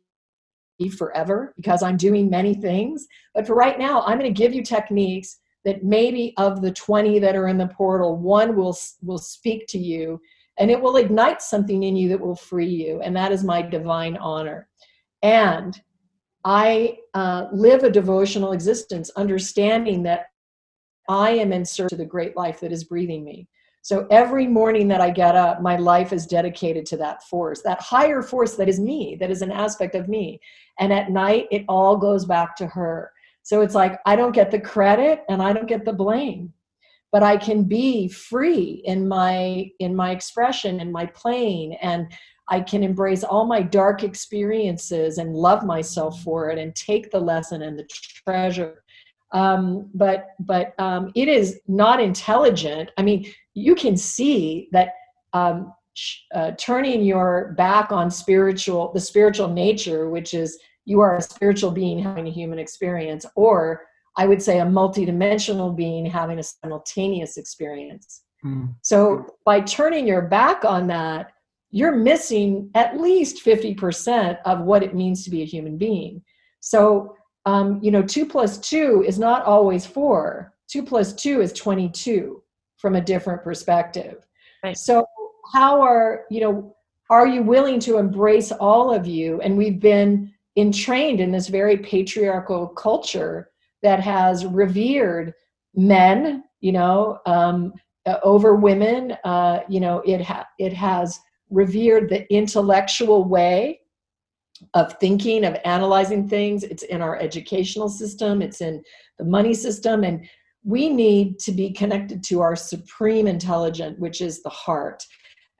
[0.96, 3.06] forever because i'm doing many things.
[3.34, 7.18] But for right now i'm going to give you techniques that maybe of the 20
[7.20, 10.20] that are in the portal one will will speak to you
[10.58, 13.62] and it will ignite something in you that will free you and that is my
[13.62, 14.68] divine honor.
[15.22, 15.80] And
[16.44, 20.26] i uh, live a devotional existence understanding that
[21.08, 23.48] i am in search of the great life that is breathing me.
[23.84, 27.80] So every morning that i get up my life is dedicated to that force that
[27.80, 30.40] higher force that is me that is an aspect of me.
[30.80, 34.50] And at night it all goes back to her so it's like I don't get
[34.50, 36.52] the credit and I don't get the blame.
[37.10, 42.06] But I can be free in my in my expression and my playing and
[42.48, 47.20] I can embrace all my dark experiences and love myself for it and take the
[47.20, 47.86] lesson and the
[48.26, 48.82] treasure.
[49.32, 52.90] Um, but but um, it is not intelligent.
[52.98, 54.94] I mean, you can see that
[55.32, 55.72] um,
[56.34, 61.70] uh, turning your back on spiritual the spiritual nature, which is you are a spiritual
[61.70, 63.82] being having a human experience, or
[64.16, 68.22] I would say a multidimensional being having a simultaneous experience.
[68.44, 68.74] Mm.
[68.82, 71.32] So by turning your back on that,
[71.70, 76.22] you're missing at least 50% of what it means to be a human being.
[76.60, 80.52] So, um, you know, two plus two is not always four.
[80.68, 82.42] Two plus two is 22
[82.76, 84.26] from a different perspective.
[84.62, 84.76] Right.
[84.76, 85.06] So,
[85.52, 86.76] how are, you know,
[87.10, 89.40] are you willing to embrace all of you?
[89.40, 93.50] And we've been entrained in this very patriarchal culture
[93.82, 95.32] that has revered
[95.74, 97.72] men, you know, um,
[98.06, 99.16] uh, over women.
[99.24, 101.18] Uh, you know, it ha- it has
[101.50, 103.80] revered the intellectual way,
[104.74, 106.64] of thinking, of analyzing things.
[106.64, 108.82] It's in our educational system, it's in
[109.18, 110.04] the money system.
[110.04, 110.28] And
[110.64, 115.04] we need to be connected to our supreme intelligent, which is the heart.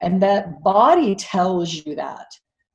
[0.01, 2.27] And that body tells you that.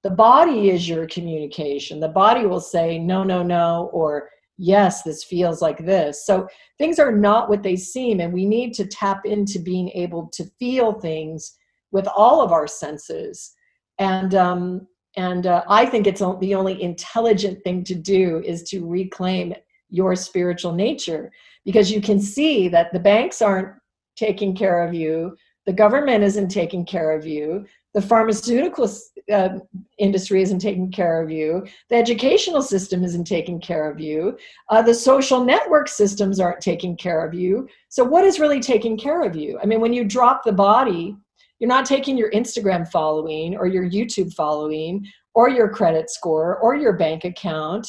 [0.04, 2.00] The body is your communication.
[2.00, 6.24] The body will say, no, no, no, or yes, this feels like this.
[6.24, 8.20] So things are not what they seem.
[8.20, 11.56] And we need to tap into being able to feel things
[11.90, 13.52] with all of our senses.
[13.98, 14.86] And, um,
[15.16, 19.54] and uh, I think it's the only intelligent thing to do is to reclaim
[19.90, 21.32] your spiritual nature
[21.64, 23.74] because you can see that the banks aren't
[24.16, 25.36] taking care of you,
[25.66, 27.64] the government isn't taking care of you,
[27.94, 28.90] the pharmaceutical
[29.32, 29.50] uh,
[29.98, 34.36] industry isn't taking care of you, the educational system isn't taking care of you,
[34.68, 37.68] uh, the social network systems aren't taking care of you.
[37.88, 39.58] So, what is really taking care of you?
[39.62, 41.16] I mean, when you drop the body,
[41.58, 46.76] you're not taking your Instagram following or your YouTube following or your credit score or
[46.76, 47.88] your bank account.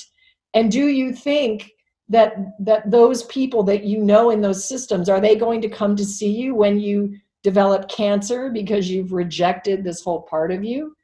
[0.54, 1.72] And do you think
[2.10, 5.96] that that those people that you know in those systems are they going to come
[5.96, 10.96] to see you when you develop cancer because you've rejected this whole part of you?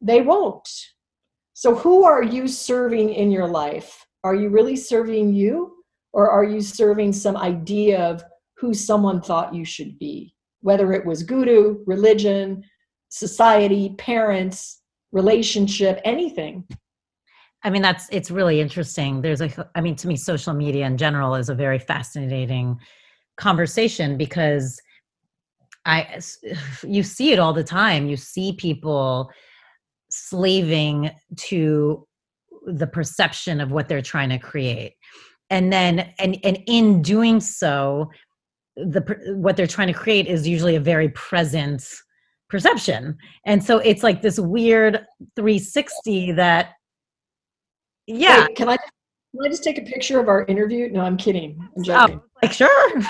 [0.00, 0.68] They won't.
[1.54, 4.06] So who are you serving in your life?
[4.24, 5.74] Are you really serving you
[6.12, 8.22] or are you serving some idea of
[8.56, 10.34] who someone thought you should be?
[10.60, 12.64] whether it was guru, religion,
[13.08, 14.82] society, parents,
[15.12, 16.64] relationship, anything.
[17.64, 19.20] I mean, that's it's really interesting.
[19.20, 22.78] There's a, I mean, to me, social media in general is a very fascinating
[23.36, 24.80] conversation because
[25.88, 26.20] I,
[26.86, 28.06] you see it all the time.
[28.06, 29.30] You see people
[30.10, 32.06] slaving to
[32.66, 34.94] the perception of what they're trying to create.
[35.50, 38.10] And then and and in doing so
[38.76, 39.00] the
[39.36, 41.88] what they're trying to create is usually a very present
[42.50, 43.16] perception.
[43.46, 46.74] And so it's like this weird 360 that
[48.06, 48.46] yeah.
[48.46, 50.90] Wait, can i can i just take a picture of our interview?
[50.90, 51.58] No i'm kidding.
[51.60, 52.20] I'm oh, joking.
[52.22, 53.02] oh, like sure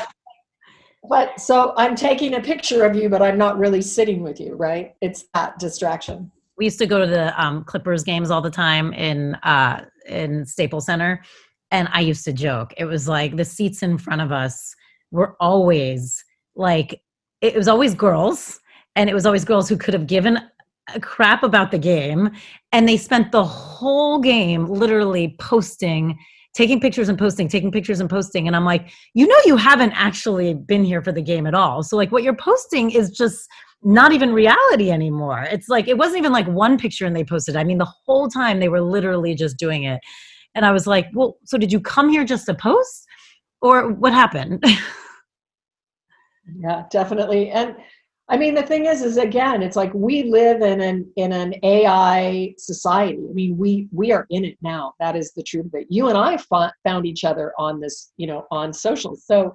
[1.09, 4.55] but so i'm taking a picture of you but i'm not really sitting with you
[4.55, 4.95] right?
[5.01, 6.31] It's that distraction.
[6.57, 10.45] We used to go to the um, clippers games all the time in uh in
[10.45, 11.23] staples center
[11.71, 12.75] and i used to joke.
[12.77, 14.75] It was like the seats in front of us
[15.11, 16.25] were always
[16.57, 17.01] like
[17.41, 18.61] it was always girls
[18.97, 20.39] and it was always girls who could have given
[20.95, 22.31] a crap about the game
[22.73, 26.19] and they spent the whole game literally posting
[26.55, 28.47] taking pictures and posting taking pictures and posting.
[28.47, 31.83] And i'm like you know you haven't actually been here for the game at all.
[31.83, 33.49] So like what you're posting is just
[33.83, 35.47] not even reality anymore.
[35.51, 37.57] It's like it wasn't even like one picture and they posted.
[37.57, 40.01] I mean the whole time they were literally just doing it.
[40.55, 43.07] And i was like well so did you come here just to post?
[43.61, 44.65] Or what happened?
[46.61, 47.51] Yeah definitely.
[47.51, 47.77] And
[48.29, 51.55] i mean the thing is is again it's like we live in an in an
[51.63, 53.19] ai society.
[53.29, 54.95] I mean we we are in it now.
[55.01, 55.87] That is the truth of it.
[55.89, 56.37] You and i
[56.85, 59.17] found each other on this you know on social.
[59.17, 59.55] So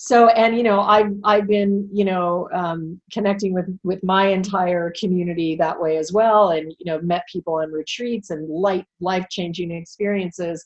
[0.00, 4.92] so and you know i've i've been you know um, connecting with with my entire
[4.98, 9.26] community that way as well and you know met people on retreats and light life
[9.28, 10.64] changing experiences.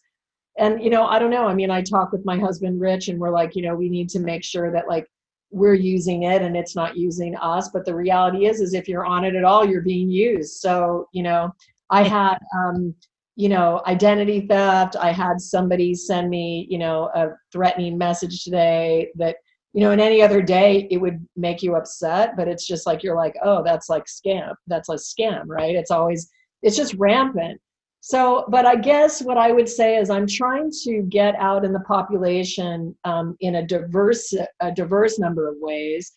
[0.59, 1.47] And you know i don't know.
[1.47, 4.11] I mean i talk with my husband rich and we're like you know we need
[4.11, 5.07] to make sure that like
[5.53, 9.05] we're using it and it's not using us but the reality is is if you're
[9.05, 10.55] on it at all you're being used.
[10.55, 11.53] So you know
[11.91, 12.95] i had um
[13.37, 14.97] you know identity theft.
[14.97, 19.37] I had somebody send me you know a threatening message today that
[19.73, 23.03] you know in any other day it would make you upset but it's just like
[23.03, 24.55] you're like oh that's like scam.
[24.67, 25.75] That's a scam right?
[25.75, 26.31] It's always
[26.63, 27.61] it's just rampant
[28.05, 31.73] so, but I guess what I would say is I'm trying to get out in
[31.73, 36.11] the population um, in a diverse, a diverse number of ways.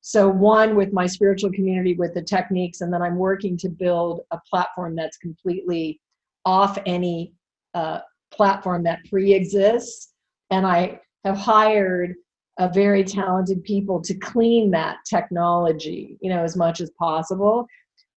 [0.00, 4.22] So, one with my spiritual community with the techniques, and then I'm working to build
[4.30, 6.00] a platform that's completely
[6.46, 7.34] off any
[7.74, 7.98] uh,
[8.30, 10.14] platform that pre-exists.
[10.50, 12.14] And I have hired
[12.58, 17.66] a very talented people to clean that technology, you know, as much as possible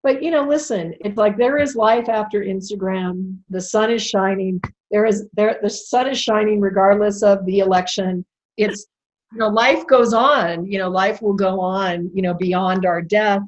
[0.04, 4.62] but you know listen it's like there is life after instagram the sun is shining
[4.92, 8.26] there is there the sun is shining regardless of the election.
[8.58, 8.88] It's
[9.34, 13.02] you know life goes on you know life will go on you know beyond our
[13.02, 13.42] death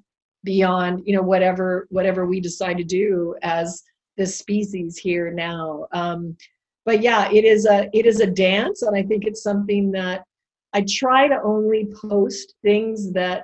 [0.44, 3.84] beyond you know whatever whatever we decide to do as
[4.18, 5.88] this species here now.
[5.94, 6.36] Um
[6.86, 10.24] but yeah it is a it is a dance and i think it's something that
[10.74, 13.44] i try to only post things that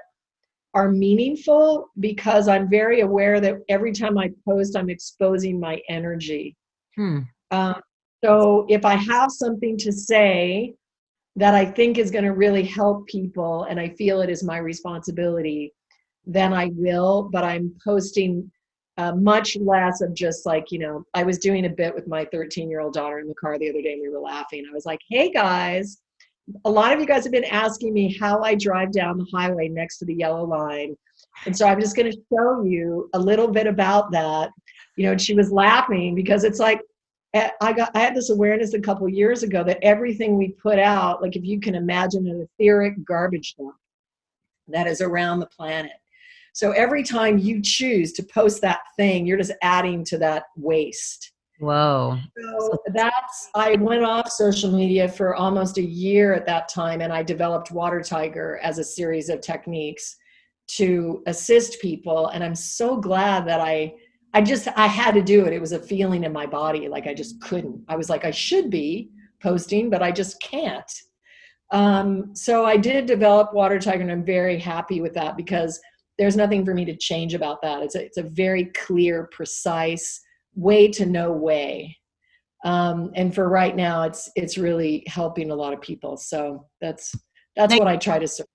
[0.75, 6.55] are meaningful because I'm very aware that every time I post, I'm exposing my energy.
[6.95, 7.19] Hmm.
[7.49, 7.81] Um,
[8.23, 10.75] so if I have something to say
[11.37, 14.57] that I think is going to really help people and I feel it is my
[14.57, 15.73] responsibility,
[16.25, 17.29] then I will.
[17.31, 18.51] But I'm posting
[18.97, 22.23] uh, much less of just like you know i was doing a bit with my
[22.31, 24.73] 13 year old daughter in the car the other day and we were laughing i
[24.73, 26.01] was like hey guys
[26.65, 29.67] a lot of you guys have been asking me how i drive down the highway
[29.67, 30.95] next to the yellow line.
[31.45, 34.51] And so i'm just going to show you a little bit about that.
[34.95, 36.81] You know and she was laughing because it's like
[37.33, 40.79] eh, i got i had this awareness a couple years ago that everything we put
[40.79, 43.75] out like if you can imagine an etheric garbage dump
[44.67, 45.91] that is around the planet.
[46.53, 51.33] So every time you choose to post that thing, you're just adding to that waste.
[51.59, 52.17] Whoa.
[52.59, 57.13] So that's, I went off social media for almost a year at that time, and
[57.13, 60.17] I developed Water Tiger as a series of techniques
[60.67, 62.27] to assist people.
[62.27, 63.93] And I'm so glad that I,
[64.33, 65.53] I just, I had to do it.
[65.53, 66.89] It was a feeling in my body.
[66.89, 67.81] Like I just couldn't.
[67.87, 69.09] I was like, I should be
[69.41, 70.91] posting, but I just can't.
[71.71, 75.79] Um, so I did develop Water Tiger, and I'm very happy with that because
[76.17, 77.81] there's nothing for me to change about that.
[77.81, 80.21] It's a, it's a very clear, precise
[80.55, 81.97] way to no way.
[82.63, 86.17] Um, and for right now, it's it's really helping a lot of people.
[86.17, 87.13] So that's
[87.55, 88.47] that's now, what I try to serve.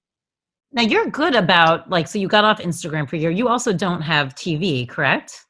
[0.72, 3.30] Now you're good about like so you got off Instagram for a year.
[3.30, 5.44] You also don't have TV, correct?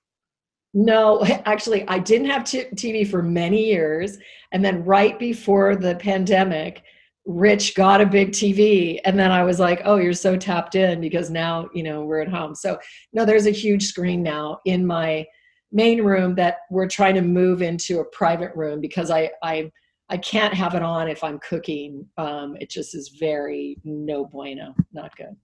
[0.74, 4.18] No, actually, I didn't have t- TV for many years,
[4.52, 6.82] and then right before the pandemic,
[7.26, 8.98] Rich got a big TV.
[9.04, 12.20] And then I was like, oh, you're so tapped in because now, you know, we're
[12.20, 12.54] at home.
[12.54, 12.78] So,
[13.12, 15.26] no, there's a huge screen now in my
[15.72, 19.70] main room that we're trying to move into a private room because I, I,
[20.08, 22.06] I can't have it on if I'm cooking.
[22.18, 25.36] Um, it just is very no bueno, not good.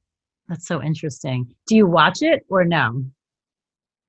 [0.49, 1.55] That's so interesting.
[1.67, 3.05] Do you watch it or no?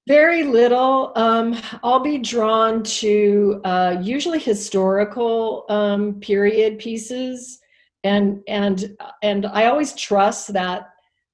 [0.07, 1.11] Very little.
[1.15, 7.59] Um, I'll be drawn to uh, usually historical um, period pieces,
[8.05, 10.91] and and and I always trust that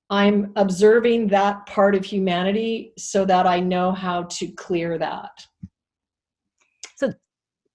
[0.10, 5.32] I'm observing that part of humanity so that I know how to clear that.
[6.98, 7.14] So,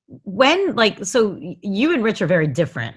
[0.06, 2.96] when like so, you and Rich are very different.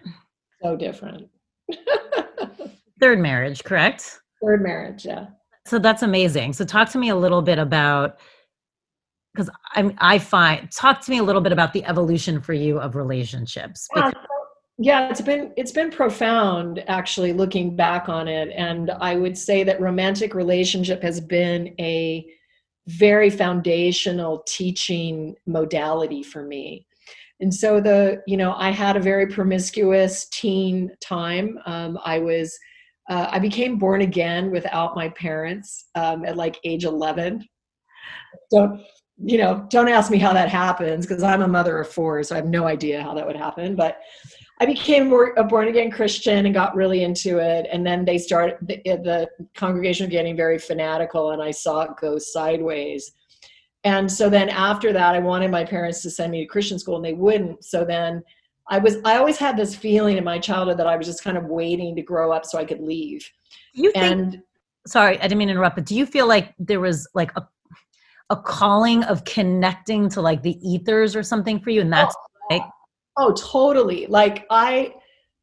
[0.62, 1.28] So different.
[3.00, 4.20] Third marriage, correct?
[4.44, 5.28] Third marriage, yeah.
[5.66, 6.54] So that's amazing.
[6.54, 8.20] So talk to me a little bit about
[9.34, 12.80] because I'm I find talk to me a little bit about the evolution for you
[12.80, 13.88] of relationships.
[13.96, 14.12] Yeah,
[14.78, 19.64] yeah, it's been it's been profound actually looking back on it, and I would say
[19.64, 22.26] that romantic relationship has been a
[22.88, 26.86] very foundational teaching modality for me.
[27.40, 31.60] And so the you know I had a very promiscuous teen time.
[31.66, 32.58] Um, I was
[33.10, 37.46] uh, I became born again without my parents um, at like age 11.
[38.52, 38.82] Don't,
[39.18, 42.36] you know, don't ask me how that happens because I'm a mother of four, so
[42.36, 43.76] I have no idea how that would happen.
[43.76, 43.98] But
[44.62, 47.66] I became a born again Christian and got really into it.
[47.72, 52.20] And then they started, the, the congregation getting very fanatical, and I saw it go
[52.20, 53.12] sideways.
[53.84, 56.96] And so then after that, I wanted my parents to send me to Christian school,
[56.96, 57.66] and they wouldn't.
[57.66, 58.22] So then
[58.70, 61.38] I was I always had this feeling in my childhood that I was just kind
[61.38, 63.28] of waiting to grow up so I could leave.
[63.74, 64.44] You think, and
[64.86, 67.42] sorry, I didn't mean to interrupt, but do you feel like there was like a
[68.30, 72.56] a calling of connecting to like the ethers or something for you and that's oh,
[72.56, 72.64] like
[73.18, 74.06] oh totally.
[74.08, 74.94] Like i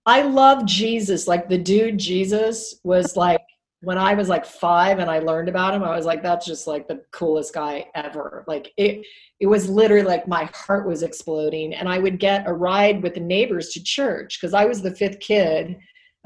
[0.07, 1.27] i love jesus.
[1.27, 3.41] Like the dude jesus was like
[3.81, 6.67] when i was like five and i learned about him i was like that's just
[6.67, 8.45] like the coolest guy ever.
[8.47, 9.05] Like it
[9.41, 13.15] it was literally like my heart was exploding and i would get a ride with
[13.15, 15.77] the neighbors to church because i was the fifth kid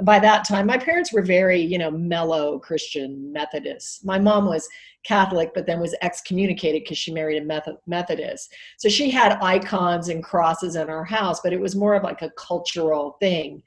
[0.02, 4.04] by that time my parents were very you know mellow christian methodists.
[4.04, 4.68] My mom was
[5.04, 8.54] catholic but then was excommunicated because she married a methodist.
[8.78, 12.22] So she had icons and crosses in our house but it was more of like
[12.22, 13.62] a cultural thing.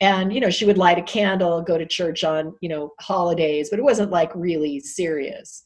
[0.00, 3.70] And you know she would light a candle go to church on you know holidays
[3.70, 5.64] but it wasn't like really serious.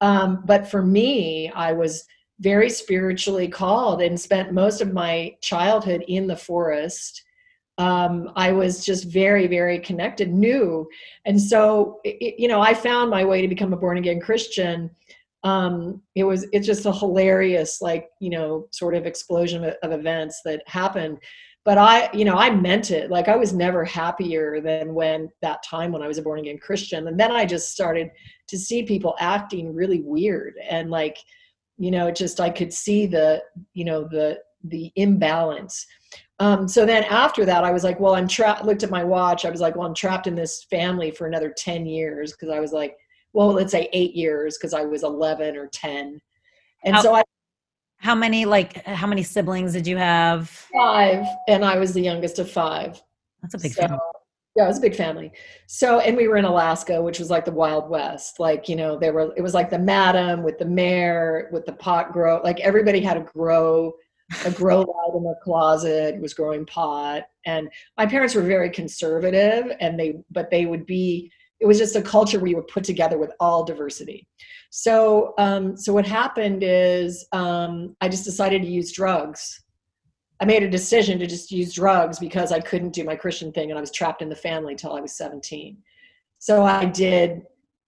[0.00, 2.04] Um, but for me i was
[2.42, 7.22] very spiritually called and spent most of my childhood in the forest.
[7.78, 10.88] Um, I was just very, very connected, new.
[11.24, 14.90] And so, it, you know, I found my way to become a born again Christian.
[15.42, 19.92] Um, it was, it's just a hilarious, like, you know, sort of explosion of, of
[19.92, 21.18] events that happened.
[21.64, 23.10] But I, you know, I meant it.
[23.10, 26.58] Like, I was never happier than when that time when I was a born again
[26.58, 27.08] Christian.
[27.08, 28.10] And then I just started
[28.48, 31.16] to see people acting really weird and like,
[31.78, 33.42] you know just i could see the
[33.74, 35.86] you know the the imbalance
[36.38, 39.44] um, so then after that i was like well i'm trapped looked at my watch
[39.44, 42.60] i was like well i'm trapped in this family for another 10 years because i
[42.60, 42.96] was like
[43.32, 46.20] well let's say eight years because i was 11 or 10
[46.84, 47.22] and how, so i
[47.98, 52.38] how many like how many siblings did you have five and i was the youngest
[52.38, 53.02] of five
[53.40, 53.98] that's a big so, family
[54.54, 55.32] Yeah, it was a big family.
[55.66, 58.38] So, and we were in Alaska, which was like the Wild West.
[58.38, 61.72] Like, you know, there were, it was like the madam with the mayor, with the
[61.72, 62.40] pot grow.
[62.44, 63.94] Like everybody had a grow,
[64.44, 67.24] a grow light in their closet, was growing pot.
[67.46, 71.30] And my parents were very conservative and they, but they would be,
[71.60, 74.26] it was just a culture we were put together with all diversity.
[74.70, 79.62] So, um, so what happened is um, I just decided to use drugs
[80.42, 83.70] I made a decision to just use drugs because I couldn't do my Christian thing
[83.70, 85.76] and I was trapped in the family until I was 17.
[86.40, 87.42] So I did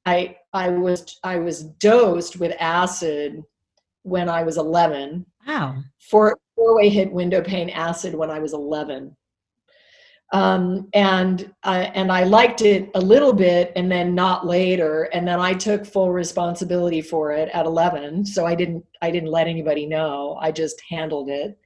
[0.07, 3.42] I I was I was dosed with acid
[4.05, 5.26] when I was 11.
[5.47, 5.82] Wow.
[5.99, 9.16] Four four-way hit window pane acid when I was 11.
[10.32, 15.26] Um, and I, and I liked it a little bit and then not later and
[15.28, 19.47] then I took full responsibility for it at 11 so I didn't I didn't let
[19.47, 21.57] anybody know I just handled it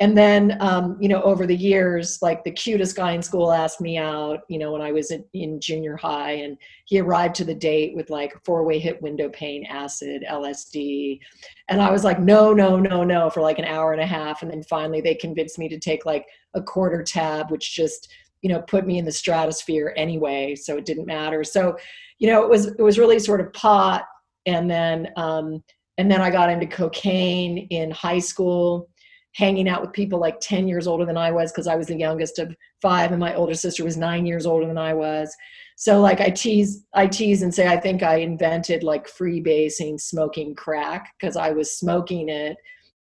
[0.00, 3.80] and then um, you know over the years like the cutest guy in school asked
[3.80, 7.44] me out you know when i was in, in junior high and he arrived to
[7.44, 11.20] the date with like four way hit window pane acid lsd
[11.68, 14.42] and i was like no no no no for like an hour and a half.
[14.42, 18.08] And then finally they convinced me to take like a quarter tab which just
[18.42, 21.44] you know put me in the stratosphere anyway so it didn't matter.
[21.44, 21.76] So
[22.18, 24.04] you know it was it was really sort of pot.
[24.46, 25.62] And then um
[25.98, 28.88] and then i got into cocaine in high school
[29.32, 31.96] hanging out with people like 10 years older than I was because I was the
[31.96, 35.34] youngest of five and my older sister was nine years older than I was.
[35.76, 40.54] So like I tease I tease and say I think I invented like freebasing smoking
[40.54, 42.56] crack because I was smoking it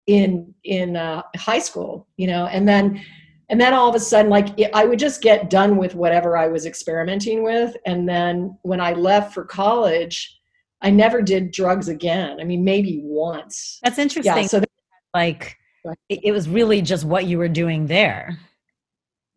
[0.07, 3.03] in in uh, high school, you know, and then
[3.49, 6.47] and then all of a sudden like I would just get done with whatever I
[6.47, 10.35] was experimenting with and then when I left for college
[10.81, 12.39] I never did drugs again.
[12.39, 13.79] I mean maybe once.
[13.83, 14.43] That's interesting.
[14.43, 14.63] Yeah, so
[15.13, 15.57] like
[16.09, 18.37] it, it was really just what you were doing there.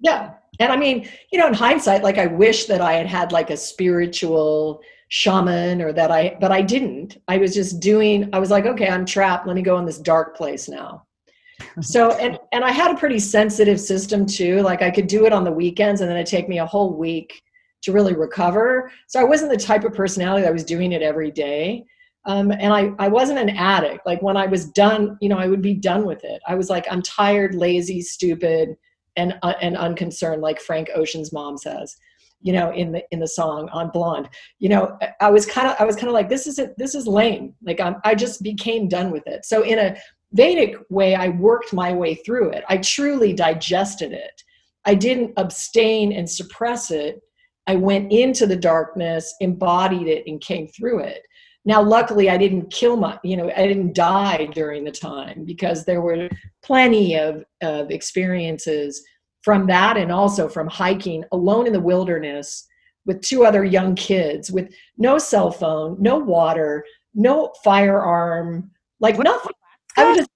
[0.00, 0.34] Yeah.
[0.60, 3.50] And I mean, you know, in hindsight, like I wish that I had had like
[3.50, 7.18] a spiritual shaman or that I, but I didn't.
[7.28, 9.46] I was just doing, I was like, okay, I'm trapped.
[9.46, 11.06] Let me go in this dark place now.
[11.80, 14.60] so, and, and I had a pretty sensitive system too.
[14.62, 16.94] Like I could do it on the weekends and then it'd take me a whole
[16.94, 17.42] week
[17.82, 18.90] to really recover.
[19.08, 21.84] So I wasn't the type of personality that was doing it every day.
[22.24, 24.06] Um, and I, I wasn't an addict.
[24.06, 26.40] Like when I was done, you know, I would be done with it.
[26.46, 28.76] I was like, I'm tired, lazy, stupid,
[29.16, 31.96] and uh, and unconcerned, like Frank Ocean's mom says,
[32.40, 34.28] you know, in the in the song on Blonde.
[34.58, 37.06] You know, I was kind of I was kind of like, this isn't this is
[37.06, 37.54] lame.
[37.62, 39.44] Like I'm, I just became done with it.
[39.44, 39.96] So in a
[40.32, 42.64] Vedic way, I worked my way through it.
[42.68, 44.42] I truly digested it.
[44.84, 47.20] I didn't abstain and suppress it.
[47.66, 51.22] I went into the darkness, embodied it, and came through it.
[51.64, 55.84] Now, luckily, I didn't kill my, you know, I didn't die during the time because
[55.84, 56.28] there were
[56.62, 59.02] plenty of, of experiences
[59.42, 62.66] from that and also from hiking alone in the wilderness
[63.04, 66.84] with two other young kids with no cell phone, no water,
[67.14, 69.52] no firearm, like nothing.
[69.96, 70.30] I would just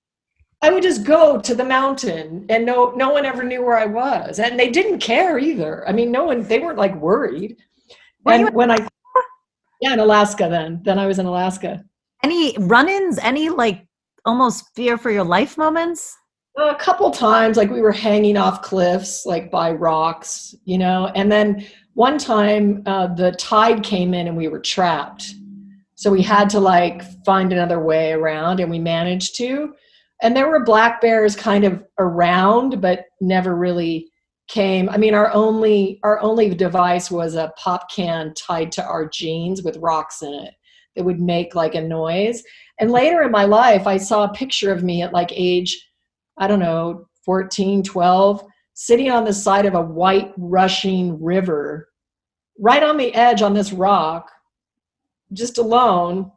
[0.63, 3.87] I would just go to the mountain and no no one ever knew where I
[3.87, 4.39] was.
[4.39, 5.89] And they didn't care either.
[5.89, 7.57] I mean, no one they weren't like worried.
[8.27, 8.89] And when I
[9.81, 10.81] yeah, in Alaska then.
[10.85, 11.85] Then I was in Alaska.
[12.23, 13.87] Any run ins, any like
[14.25, 16.17] almost fear for your life moments?
[16.59, 21.13] A couple times, like we were hanging off cliffs, like by rocks, you know.
[21.15, 25.35] And then one time, uh, the tide came in and we were trapped.
[25.97, 29.75] So we had to like find another way around, and we managed to.
[30.23, 34.09] And there were black bears kind of around, but never really
[34.49, 39.09] came i mean our only our only device was a pop can tied to our
[39.09, 40.55] jeans with rocks in it
[40.95, 42.43] that would make like a noise.
[42.81, 45.89] And later in my life i saw a picture of me at like age
[46.39, 48.45] i don't know 14 12
[48.75, 51.89] sitting on the side of a white rushing river
[52.59, 54.31] right on the edge on this rock
[55.33, 56.31] just alone.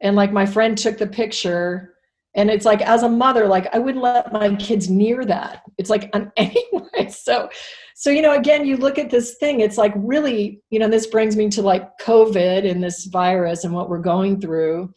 [0.00, 1.89] And like my friend took the picture
[2.34, 5.62] and it's like as a mother like i wouldn't let my kids near that.
[5.78, 7.08] It's like anyway.
[7.10, 7.48] So
[7.94, 11.06] so you know again you look at this thing it's like really you know this
[11.06, 14.92] brings me to like covid and this virus and what we're going through.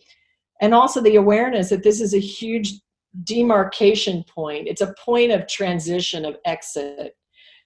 [0.62, 2.74] And also the awareness that this is a huge
[3.24, 4.68] demarcation point.
[4.68, 7.16] It's a point of transition of exit.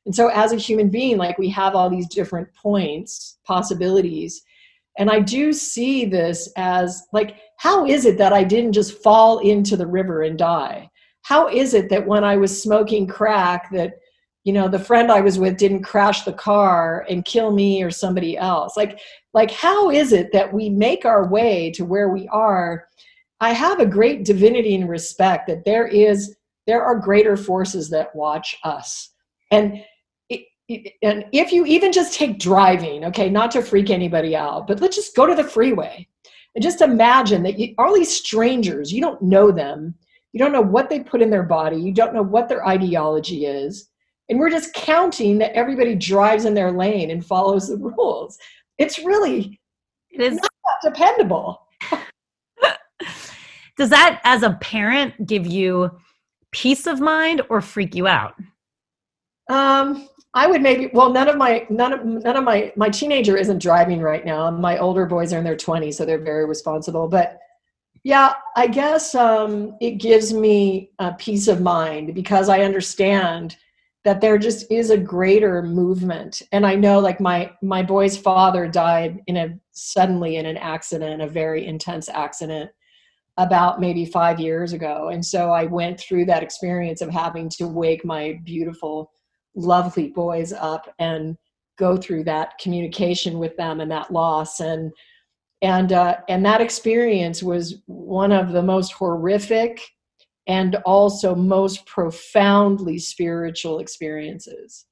[0.06, 4.42] And so as a human being like we have all these different points possibilities
[4.98, 9.40] and I do see this as like, how is it that I didn't just fall
[9.40, 10.90] into the river and die?
[11.22, 13.94] How is it that when I was smoking crack, that
[14.44, 17.92] you know the friend I was with didn't crash the car and kill me or
[17.92, 18.78] somebody else?
[18.78, 19.00] Like,
[19.34, 22.88] like how is it that we make our way to where we are?
[23.40, 26.36] I have a great divinity and respect that there is
[26.66, 29.12] there are greater forces that watch us,
[29.52, 29.84] and
[30.70, 34.96] and if you even just take driving, okay, not to freak anybody out, but let's
[34.96, 36.08] just go to the freeway
[36.56, 39.96] and just imagine that you, all these strangers, you don't know them,
[40.34, 43.46] you don't know what they put in their body, you don't know what their ideology
[43.46, 43.90] is,
[44.30, 48.38] and we're just counting that everybody drives in their lane and follows the rules.
[48.78, 49.60] It's really
[50.12, 51.62] it is not dependable.
[53.78, 55.92] Does that, as a parent, give you
[56.52, 58.34] peace of mind or freak you out?
[59.50, 60.92] Um, I would maybe.
[60.94, 64.52] Well, none of my none of none of my my teenager isn't driving right now.
[64.52, 67.08] My older boys are in their 20s, so they're very responsible.
[67.08, 67.40] But
[68.04, 73.58] yeah, I guess um, it gives me a peace of mind because I understand
[74.04, 76.44] that there just is a greater movement.
[76.52, 81.20] And I know, like my my boy's father died in a suddenly in an accident,
[81.20, 82.70] a very intense accident,
[83.38, 85.10] about maybe five years ago.
[85.10, 89.12] And so I went through that experience of having to wake my beautiful,
[89.58, 91.36] lovely boys up and
[91.78, 94.60] go through that communication with them and that loss.
[94.62, 94.92] And
[95.62, 99.82] and uh, and that experience was one of the most horrific
[100.48, 104.86] and also most profoundly spiritual experiences.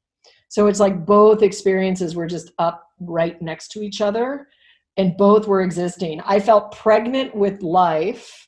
[0.50, 4.48] So it's like both experiences were just up right next to each other
[4.98, 6.22] and both were existing.
[6.26, 8.48] I felt pregnant with life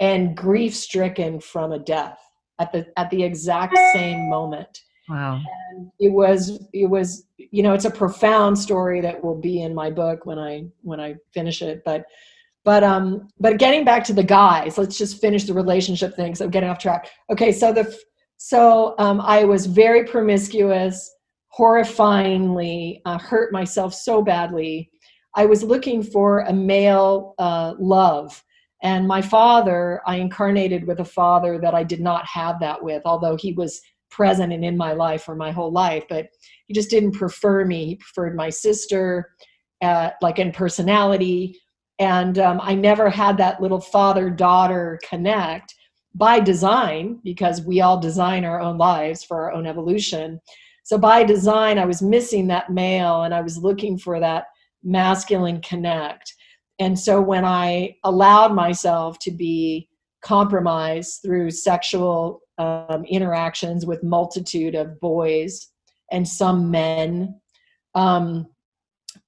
[0.00, 2.18] and grief stricken from a death
[2.58, 4.80] at the at the exact same moment.
[5.08, 5.40] Wow.
[5.70, 9.74] And it was it was you know it's a profound story that will be in
[9.74, 12.04] my book when I when I finish it but
[12.64, 16.44] but um but getting back to the guys let's just finish the relationship thing so
[16.44, 17.08] I'm getting off track.
[17.30, 17.96] Okay, so the
[18.36, 21.10] so um I was very promiscuous,
[21.58, 24.90] horrifyingly uh, hurt myself so badly
[25.34, 28.42] I was looking for a male uh, love.
[28.82, 33.02] And my father, I incarnated with a father that I did not have that with,
[33.04, 33.80] although he was
[34.10, 36.04] present and in my life for my whole life.
[36.08, 36.28] But
[36.66, 37.86] he just didn't prefer me.
[37.86, 39.30] He preferred my sister,
[39.82, 41.60] uh, like in personality.
[41.98, 45.74] And um, I never had that little father daughter connect
[46.14, 50.40] by design, because we all design our own lives for our own evolution.
[50.82, 54.46] So by design, I was missing that male and I was looking for that
[54.82, 56.34] masculine connect.
[56.78, 59.88] And so when I allowed myself to be
[60.22, 65.68] compromised through sexual um, interactions with multitude of boys
[66.10, 67.40] and some men,
[67.94, 68.46] um,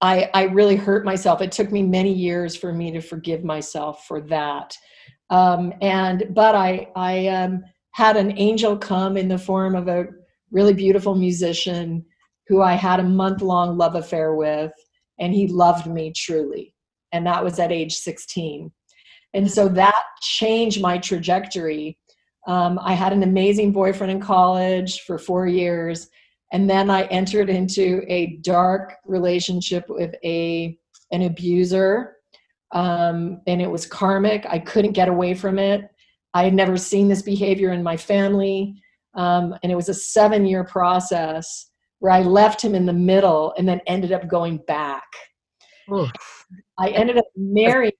[0.01, 1.43] I, I really hurt myself.
[1.43, 4.77] It took me many years for me to forgive myself for that.
[5.31, 7.63] Um, and but I I um,
[7.93, 10.07] had an angel come in the form of a
[10.51, 12.05] really beautiful musician
[12.49, 14.73] who I had a month long love affair with
[15.21, 16.75] and he loved me truly.
[17.13, 18.73] And that was at age 16.
[19.35, 21.99] And so that changed my trajectory.
[22.47, 26.09] Um, I had an amazing boyfriend in college for four years.
[26.53, 30.77] And then I entered into a dark relationship with a
[31.13, 32.17] an abuser.
[32.73, 34.47] Um, and it was karmic.
[34.49, 35.89] I couldn't get away from it.
[36.35, 38.81] I had never seen this behavior in my family.
[39.15, 43.53] Um, and it was a seven year process where I left him in the middle
[43.59, 45.07] and then ended up going back.
[46.79, 47.93] I ended up marrying.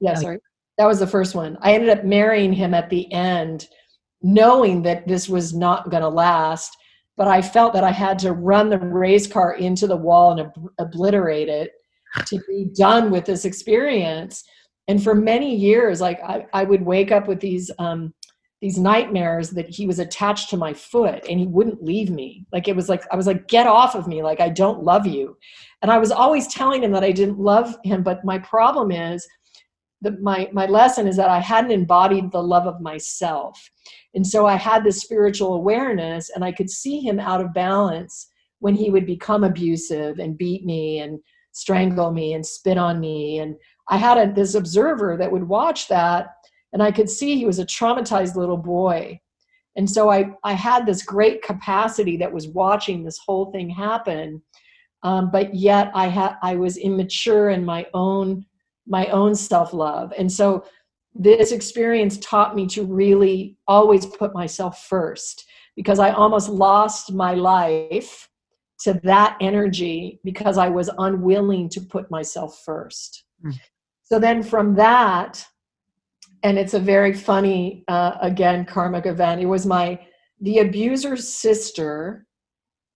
[0.00, 0.38] Yeah, sorry.
[0.78, 1.58] That was the first one.
[1.60, 3.68] I ended up marrying him at the end,
[4.22, 6.76] knowing that this was not going to last.
[7.16, 10.40] But I felt that I had to run the race car into the wall and
[10.40, 11.72] ob- obliterate it
[12.26, 14.44] to be done with this experience.
[14.88, 18.14] And for many years, like I, I would wake up with these um,
[18.62, 22.46] these nightmares that he was attached to my foot and he wouldn't leave me.
[22.52, 25.04] Like it was like I was like, get off of me, like I don't love
[25.04, 25.36] you.
[25.82, 29.26] And I was always telling him that I didn't love him, but my problem is
[30.00, 33.68] that my my lesson is that I hadn't embodied the love of myself.
[34.14, 38.28] And so I had this spiritual awareness and I could see him out of balance
[38.58, 41.18] when he would become abusive and beat me and
[41.52, 43.56] strangle me and spit on me and
[43.88, 46.28] I had a, this observer that would watch that
[46.72, 49.20] and I could see he was a traumatized little boy.
[49.76, 54.42] And so I, I had this great capacity that was watching this whole thing happen.
[55.02, 58.46] Um, but yet I I was immature in my own
[58.86, 60.12] my own self-love.
[60.16, 60.64] And so
[61.14, 65.44] this experience taught me to really always put myself first
[65.76, 68.28] because I almost lost my life
[68.80, 73.24] to that energy because I was unwilling to put myself first.
[73.44, 73.54] Mm.
[74.02, 75.44] So then from that,
[76.42, 79.98] and it's a very funny uh, again karmic event it was my
[80.40, 82.26] the abuser's sister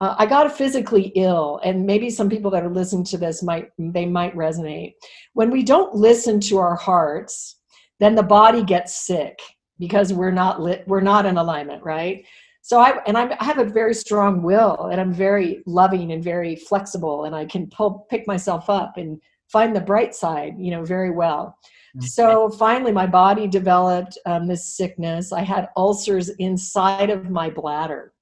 [0.00, 3.68] uh, i got physically ill and maybe some people that are listening to this might
[3.78, 4.94] they might resonate
[5.34, 7.60] when we don't listen to our hearts
[8.00, 9.38] then the body gets sick
[9.78, 12.24] because we're not lit we're not in alignment right
[12.66, 16.20] so I and I'm, I have a very strong will, and I'm very loving and
[16.20, 20.72] very flexible, and I can pull pick myself up and find the bright side, you
[20.72, 21.56] know, very well.
[22.00, 25.32] So finally, my body developed um, this sickness.
[25.32, 28.12] I had ulcers inside of my bladder,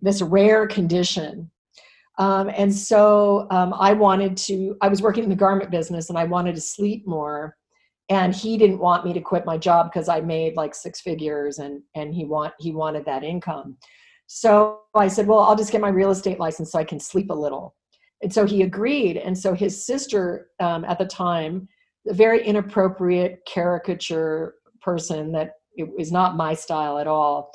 [0.00, 1.50] this rare condition.
[2.18, 6.18] Um, and so um, I wanted to, I was working in the garment business and
[6.18, 7.56] I wanted to sleep more.
[8.10, 11.58] And he didn't want me to quit my job because I made like six figures
[11.58, 13.76] and, and he want, he wanted that income.
[14.26, 17.30] So I said, well, I'll just get my real estate license so I can sleep
[17.30, 17.74] a little.
[18.22, 19.16] And so he agreed.
[19.16, 21.68] And so his sister um, at the time,
[22.08, 25.54] a very inappropriate caricature person that
[25.98, 27.52] is not my style at all.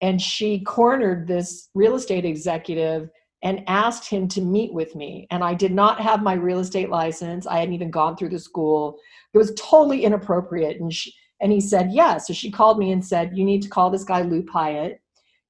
[0.00, 3.10] And she cornered this real estate executive
[3.42, 5.26] and asked him to meet with me.
[5.30, 7.46] And I did not have my real estate license.
[7.46, 8.98] I hadn't even gone through the school.
[9.34, 10.80] It was totally inappropriate.
[10.80, 12.18] And she, and he said, yeah.
[12.18, 14.98] So she called me and said, you need to call this guy Lou Piatt.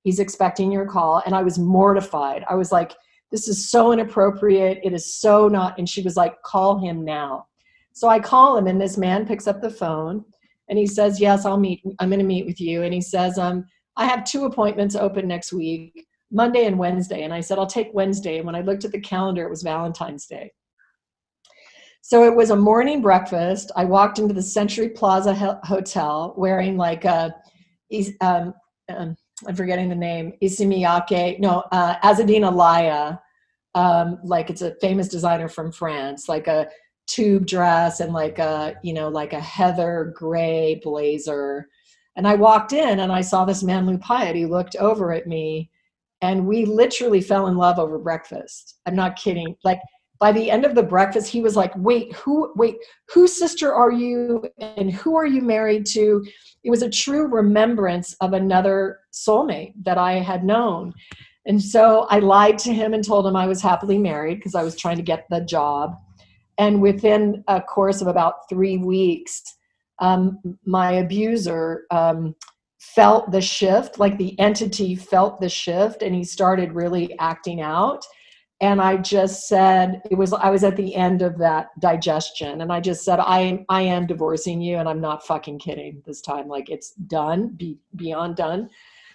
[0.03, 1.23] He's expecting your call.
[1.25, 2.45] And I was mortified.
[2.49, 2.95] I was like,
[3.31, 4.81] this is so inappropriate.
[4.83, 5.79] It is so not.
[5.79, 7.47] And she was like, call him now.
[7.93, 10.25] So I call him, and this man picks up the phone
[10.69, 12.83] and he says, Yes, I'll meet, I'm going to meet with you.
[12.83, 13.67] And he says, um,
[13.97, 17.25] I have two appointments open next week, Monday and Wednesday.
[17.25, 18.37] And I said, I'll take Wednesday.
[18.37, 20.53] And when I looked at the calendar, it was Valentine's Day.
[22.01, 23.71] So it was a morning breakfast.
[23.77, 25.35] I walked into the Century Plaza
[25.65, 27.35] Hotel wearing like a,
[28.21, 28.55] um,
[28.89, 33.21] um, I'm forgetting the name, Issey-Miyake, no, uh, Azzedine Alaïa,
[33.75, 36.69] um, like it's a famous designer from France, like a
[37.07, 41.69] tube dress and like a you know like a heather gray blazer.
[42.17, 43.99] And i walked in and i saw this man lou
[44.35, 45.71] he looked over at me
[46.21, 48.81] and we literally fell in love over breakfast.
[48.87, 49.55] I'm not kidding.
[49.65, 49.81] Like
[50.19, 52.77] by the end of the breakfast he was like wait who wait
[53.09, 56.25] whose sister are you and who are you married to?
[56.65, 60.93] It was a true remembrance of another soulmate that i had known.
[61.47, 64.63] And so i lied to him and told him i was happily married because i
[64.63, 65.97] was trying to get the job.
[66.59, 69.43] And within a course of about three weeks,
[70.01, 72.35] um, my abuser um,
[72.79, 78.05] felt the shift, like the entity felt the shift, and he started really acting out.
[78.61, 82.61] And I just said, it was, I was at the end of that digestion.
[82.61, 86.21] And I just said, I, I am divorcing you, and I'm not fucking kidding this
[86.21, 86.49] time.
[86.49, 88.69] Like, it's done, be, beyond done.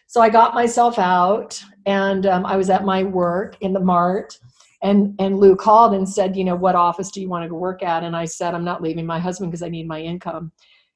[0.07, 4.39] So I got myself out, and um, I was at my work in the mart
[4.83, 7.81] and and lou called and said you know what office do you want to work
[7.81, 10.51] at and i said i'm not leaving my husband because i need my income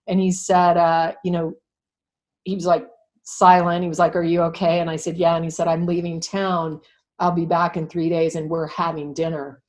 [0.07, 1.53] and he said uh, you know
[2.43, 2.87] he was like
[3.23, 5.85] silent he was like are you okay and i said yeah and he said i'm
[5.85, 6.79] leaving town
[7.19, 9.61] i'll be back in three days and we're having dinner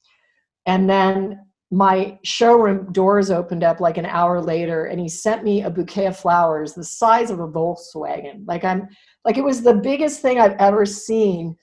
[0.66, 1.40] and then
[1.70, 6.06] my showroom doors opened up like an hour later and he sent me a bouquet
[6.06, 8.88] of flowers the size of a volkswagen like i'm
[9.24, 11.54] like it was the biggest thing i've ever seen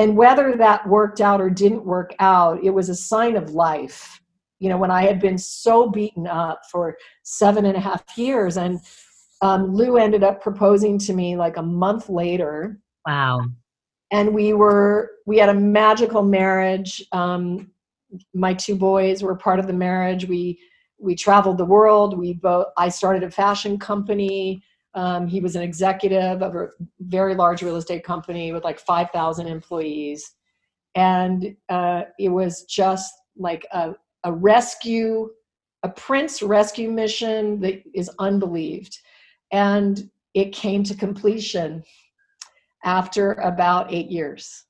[0.00, 4.18] and whether that worked out or didn't work out, it was a sign of life.
[4.58, 8.56] You know, when I had been so beaten up for seven and a half years,
[8.56, 8.80] and
[9.42, 12.80] um, Lou ended up proposing to me like a month later.
[13.06, 13.42] Wow.
[14.10, 17.04] And we were, we had a magical marriage.
[17.12, 17.70] Um,
[18.34, 20.26] my two boys were part of the marriage.
[20.26, 20.58] We,
[20.98, 22.18] we traveled the world.
[22.18, 24.62] We both, I started a fashion company.
[24.94, 26.68] Um, he was an executive of a
[27.00, 30.34] very large real estate company with like 5,000 employees.
[30.96, 33.94] And uh, it was just like a,
[34.24, 35.30] a rescue,
[35.84, 38.98] a Prince rescue mission that is unbelieved.
[39.52, 41.84] And it came to completion
[42.84, 44.64] after about eight years.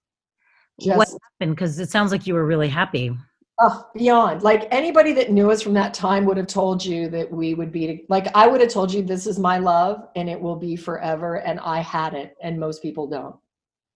[0.80, 1.56] Just, what happened?
[1.56, 3.14] Because it sounds like you were really happy.
[3.62, 4.42] Oh, beyond.
[4.42, 7.70] Like anybody that knew us from that time would have told you that we would
[7.70, 10.76] be like I would have told you this is my love and it will be
[10.76, 13.36] forever and I had it and most people don't.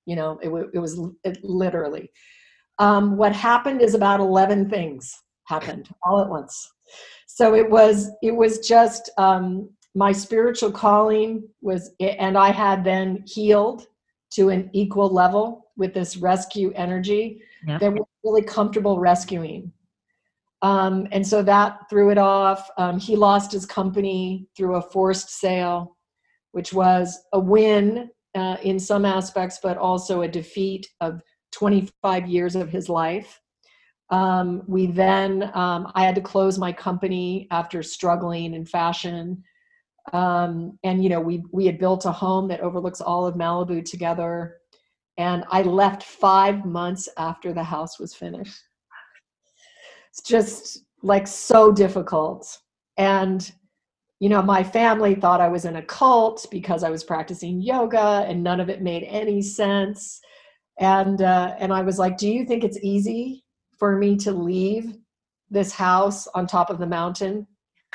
[0.04, 2.10] You know, it, it was it literally.
[2.78, 6.70] Um, what happened is about 11 things happened all at once.
[7.26, 13.24] So it was it was just um, my spiritual calling was and I had then
[13.26, 13.86] healed
[14.34, 17.80] to an equal level with this rescue energy yep.
[17.80, 19.72] that was really comfortable rescuing.
[20.62, 22.70] Um, and so that threw it off.
[22.78, 25.96] Um, he lost his company through a forced sale,
[26.52, 31.20] which was a win uh, in some aspects, but also a defeat of
[31.52, 33.40] 25 years of his life.
[34.10, 39.42] Um, we then, um, I had to close my company after struggling in fashion.
[40.12, 43.84] Um, and, you know, we, we had built a home that overlooks all of Malibu
[43.84, 44.58] together
[45.16, 48.58] and I left five months after the house was finished.
[50.10, 52.58] It's just like so difficult.
[52.96, 53.50] And,
[54.20, 58.24] you know, my family thought I was in a cult because I was practicing yoga
[58.26, 60.20] and none of it made any sense.
[60.80, 63.44] And uh, and I was like, "Do you think it's easy
[63.78, 64.96] for me to leave
[65.48, 67.46] this house on top of the mountain?"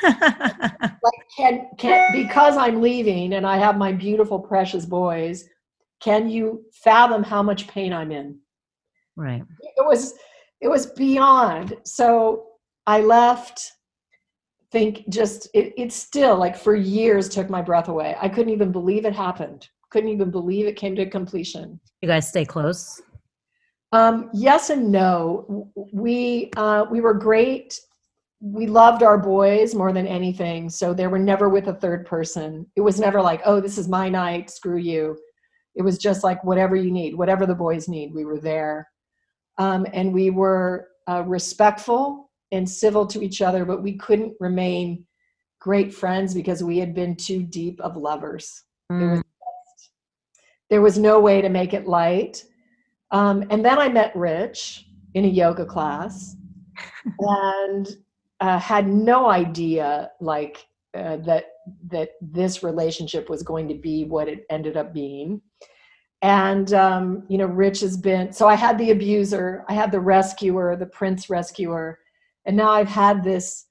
[0.03, 5.45] like can can because I'm leaving and I have my beautiful precious boys,
[5.99, 8.39] can you fathom how much pain I'm in?
[9.15, 9.43] Right.
[9.61, 10.13] It was
[10.61, 11.77] it was beyond.
[11.85, 12.47] So
[12.87, 13.73] I left
[14.71, 18.15] think just it, it still like for years took my breath away.
[18.21, 19.67] I couldn't even believe it happened.
[19.89, 21.79] Couldn't even believe it came to completion.
[22.01, 23.01] You guys stay close?
[23.91, 25.71] Um, yes and no.
[25.91, 27.79] We uh, we were great.
[28.41, 32.65] We loved our boys more than anything, so they were never with a third person.
[32.75, 34.49] It was never like, "Oh, this is my night.
[34.49, 35.17] Screw you."
[35.75, 38.13] It was just like whatever you need, whatever the boys need.
[38.13, 38.89] We were there,
[39.57, 45.05] um, and we were uh, respectful and civil to each other, but we couldn't remain
[45.59, 48.63] great friends because we had been too deep of lovers.
[48.91, 49.17] Mm.
[49.17, 49.23] Was
[50.69, 52.45] there was no way to make it light.
[53.11, 54.85] Um, and then I met Rich
[55.15, 56.35] in a yoga class
[57.19, 57.97] and
[58.39, 61.45] uh, had no idea like uh, that
[61.87, 65.41] that this relationship was going to be what it ended up being.
[66.21, 69.99] And um, you know rich has been so i had the abuser i had the
[69.99, 71.99] rescuer the prince rescuer
[72.45, 73.67] and now i've had this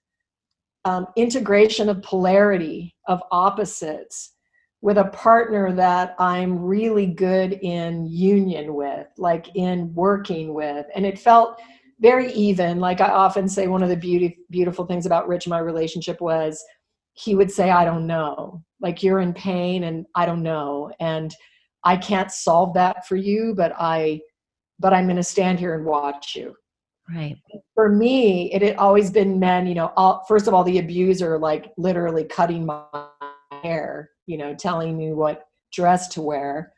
[0.86, 4.32] um, integration of polarity of opposites
[4.80, 10.86] with a partner that i'm really good in union with like in working with.
[10.94, 11.60] And it felt
[12.00, 15.58] very even like i often say one of the beauty, beautiful things about rich my
[15.58, 16.62] relationship was
[17.14, 21.34] he would say i don't know like you're in pain and i don't know and
[21.84, 24.20] I can't solve that for you, but I
[24.80, 26.54] but I'm going to stand here and watch you.
[27.12, 27.36] Right.
[27.74, 31.36] For me, it had always been men, you know, all, first of all, the abuser,
[31.36, 32.84] like literally cutting my
[33.64, 36.72] hair, you know, telling me what dress to wear,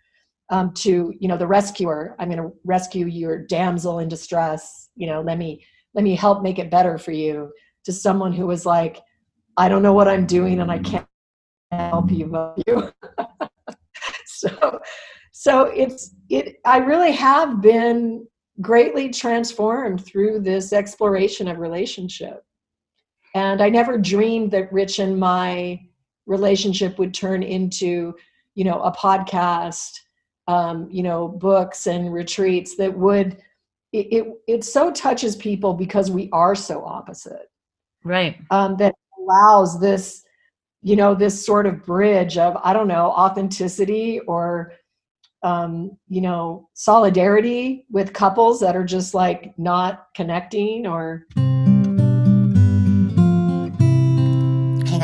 [0.51, 5.07] um, to, you know, the rescuer, I'm going to rescue your damsel in distress, you
[5.07, 7.53] know, let me, let me help make it better for you,
[7.85, 9.01] to someone who was like,
[9.57, 11.07] I don't know what I'm doing and I can't
[11.71, 12.27] help you.
[12.27, 12.93] but you.
[14.27, 14.81] so
[15.33, 18.27] so it's it i really have been
[18.61, 22.45] greatly transformed through this exploration of relationship
[23.35, 25.81] and i never dreamed that rich and my
[26.27, 28.15] relationship would turn into
[28.55, 29.93] you know a podcast
[30.51, 33.37] um, you know books and retreats that would
[33.93, 37.51] it, it, it so touches people because we are so opposite.
[38.05, 38.37] Right.
[38.51, 40.25] Um, that allows this
[40.83, 44.73] you know this sort of bridge of i don't know authenticity or
[45.43, 51.27] um, you know solidarity with couples that are just like not connecting or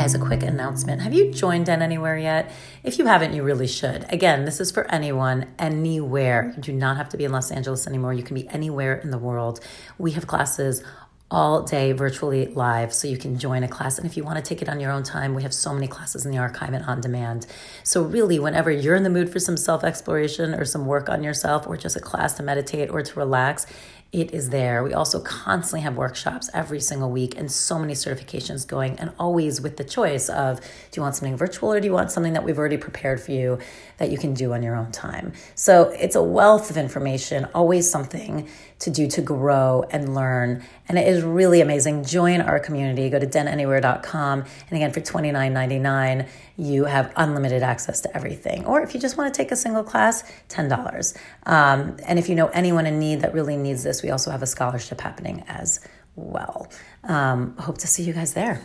[0.07, 1.01] guys a quick announcement.
[1.01, 2.49] Have you joined den anywhere yet?
[2.81, 4.05] If you haven't you really should.
[4.07, 6.53] Again this is for anyone anywhere.
[6.55, 8.13] You do not have to be in los angeles anymore.
[8.13, 9.59] You can be anywhere in the world.
[9.97, 10.81] We have classes
[11.29, 13.97] all day virtually live so you can join a class.
[13.97, 15.87] And if you want to take it on your own time, we have so many
[15.87, 17.45] classes in the archive and on demand.
[17.83, 21.23] So, really, whenever you're in the mood for some self exploration or some work on
[21.23, 23.65] yourself or just a class to meditate or to relax,
[24.11, 24.83] it is there.
[24.83, 29.59] We also constantly have workshops every single week and so many certifications going, and always
[29.59, 32.43] with the choice of do you want something virtual or do you want something that
[32.43, 33.59] we've already prepared for you
[33.97, 35.33] that you can do on your own time?
[35.55, 38.47] So it's a wealth of information, always something
[38.79, 40.63] to do to grow and learn.
[40.87, 42.05] And it is really amazing.
[42.05, 43.09] Join our community.
[43.09, 44.39] Go to denanywhere.com.
[44.39, 46.27] And again, for $29.99,
[46.57, 48.65] you have unlimited access to everything.
[48.65, 51.17] Or if you just want to take a single class, $10.
[51.45, 54.41] Um, and if you know anyone in need that really needs this, we also have
[54.41, 55.79] a scholarship happening as
[56.15, 56.71] well.
[57.03, 58.61] Um, hope to see you guys there.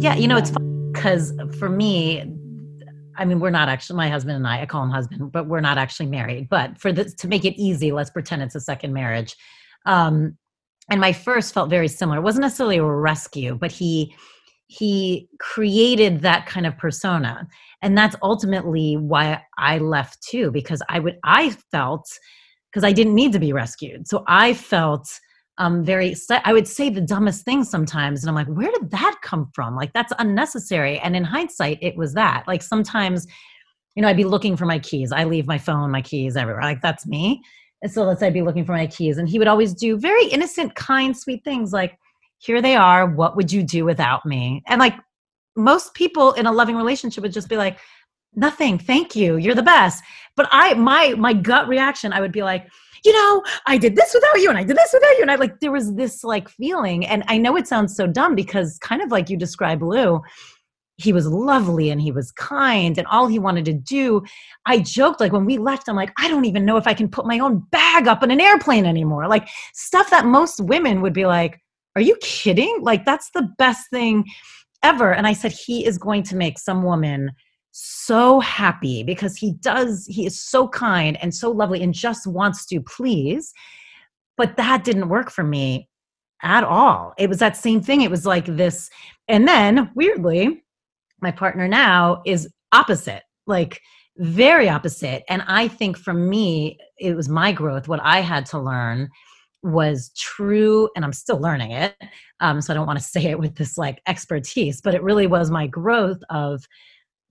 [0.00, 2.24] Yeah, you know, it's fun because for me,
[3.16, 4.62] I mean, we're not actually my husband and I.
[4.62, 6.48] I call him husband, but we're not actually married.
[6.48, 9.34] But for this to make it easy, let's pretend it's a second marriage.
[9.86, 10.36] Um,
[10.90, 12.18] and my first felt very similar.
[12.18, 14.14] It wasn't necessarily a rescue, but he
[14.68, 17.48] he created that kind of persona,
[17.82, 20.50] and that's ultimately why I left too.
[20.50, 22.06] Because I would I felt
[22.70, 25.08] because I didn't need to be rescued, so I felt
[25.60, 26.14] um, very
[26.44, 29.74] i would say the dumbest things sometimes and i'm like where did that come from?
[29.74, 30.98] Like that's unnecessary.
[31.00, 32.44] And in hindsight it was that.
[32.46, 33.26] Like sometimes
[33.96, 35.12] you know i'd be looking for my keys.
[35.12, 36.62] I leave my phone my keys everywhere.
[36.62, 37.42] Like that's me.
[37.82, 39.98] And so let's say i'd be looking for my keys and he would always do
[39.98, 41.98] very innocent kind sweet things like
[42.38, 43.06] here they are.
[43.06, 44.62] What would you do without me?
[44.66, 44.94] And like
[45.58, 47.78] most people in a loving relationship would just be like
[48.34, 50.02] nothing thank you you're the best.
[50.36, 52.68] But i my my gut reaction i would be like
[53.04, 55.34] you know i did this without you and i did this without you and i
[55.34, 59.02] like there was this like feeling and i know it sounds so dumb because kind
[59.02, 60.20] of like you describe lou
[60.98, 64.20] he was lovely and he was kind and all he wanted to do.
[64.66, 67.08] I joked like when we left i'm like i don't even know if i can
[67.08, 69.26] put my own bag up in an airplane anymore.
[69.28, 71.60] Like stuff that most women would be like
[71.96, 72.78] are you kidding?
[72.82, 74.24] Like that's the best thing
[74.90, 77.30] ever and i said he is going to make some woman
[77.80, 82.66] so happy because he does he is so kind and so lovely and just wants
[82.66, 83.52] to please.
[84.36, 85.88] But that didn't work for me
[86.42, 87.14] at all.
[87.18, 88.02] It was that same thing.
[88.02, 88.90] It was like this.
[89.28, 90.64] And then weirdly
[91.20, 93.80] my partner now is opposite like
[94.16, 95.22] very opposite.
[95.28, 99.08] And i think for me it was my growth what i had to learn
[99.62, 101.94] was true and i'm still learning it
[102.40, 105.26] um, so i don't want to say it with this like expertise but it really
[105.26, 106.64] was my growth of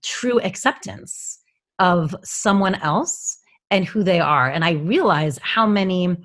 [0.04, 1.40] true acceptance
[1.80, 3.38] of someone else
[3.72, 6.16] and who they are and i realized how many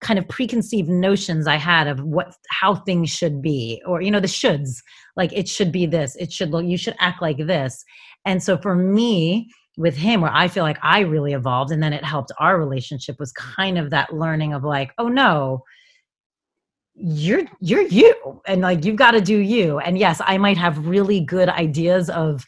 [0.00, 4.20] kind of preconceived notions i had of what how things should be or you know
[4.20, 4.82] the shoulds
[5.16, 7.84] like it should be this it should look you should act like this
[8.24, 11.92] and so for me with him where i feel like i really evolved and then
[11.92, 15.62] it helped our relationship was kind of that learning of like oh no
[16.94, 20.86] you're you're you and like you've got to do you and yes i might have
[20.86, 22.44] really good ideas of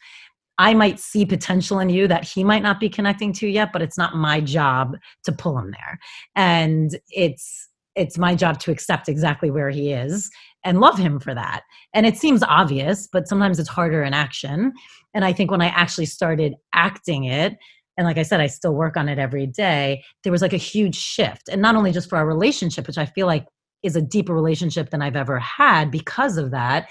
[0.58, 3.82] I might see potential in you that he might not be connecting to yet, but
[3.82, 5.98] it's not my job to pull him there.
[6.36, 10.30] And it's it's my job to accept exactly where he is
[10.64, 11.62] and love him for that.
[11.92, 14.72] And it seems obvious, but sometimes it's harder in action.
[15.12, 17.56] And I think when I actually started acting it,
[17.96, 20.58] and like I said, I still work on it every day, there was like a
[20.58, 21.48] huge shift.
[21.48, 23.46] And not only just for our relationship, which I feel like
[23.82, 26.88] is a deeper relationship than I've ever had because of that,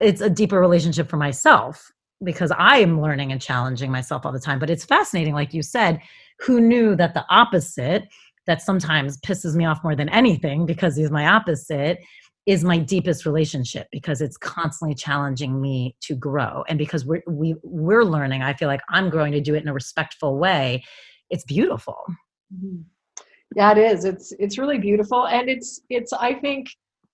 [0.00, 1.90] it's a deeper relationship for myself
[2.22, 4.58] because I am learning and challenging myself all the time.
[4.58, 6.00] But it's fascinating, like you said,
[6.40, 8.04] who knew that the opposite,
[8.46, 12.00] that sometimes pisses me off more than anything because he's my opposite,
[12.46, 16.62] is my deepest relationship because it's constantly challenging me to grow.
[16.68, 19.68] And because we're, we, we're learning, I feel like I'm growing to do it in
[19.68, 20.84] a respectful way.
[21.30, 21.96] It's beautiful.
[22.54, 22.82] Mm-hmm.
[23.56, 24.04] Yeah, it is.
[24.04, 26.68] It's it's really beautiful, and it's it's I think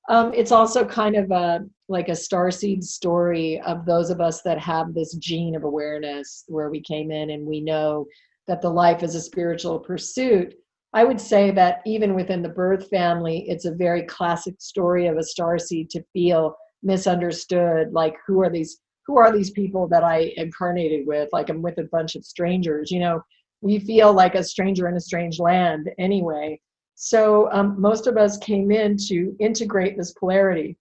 [0.09, 4.59] um, it's also kind of a like a starseed story of those of us that
[4.59, 8.07] have this gene of awareness where we came in and we know
[8.47, 10.55] that the life is a spiritual pursuit.
[10.93, 15.17] I would say that even within the birth family, it's a very classic story of
[15.17, 17.93] a starseed to feel misunderstood.
[17.93, 18.81] Like, who are these?
[19.07, 21.29] Who are these people that I incarnated with?
[21.33, 22.91] Like, I'm with a bunch of strangers.
[22.91, 23.23] You know,
[23.61, 26.61] we feel like a stranger in a strange land anyway.
[26.95, 30.77] So um, most of us came in to integrate this polarity.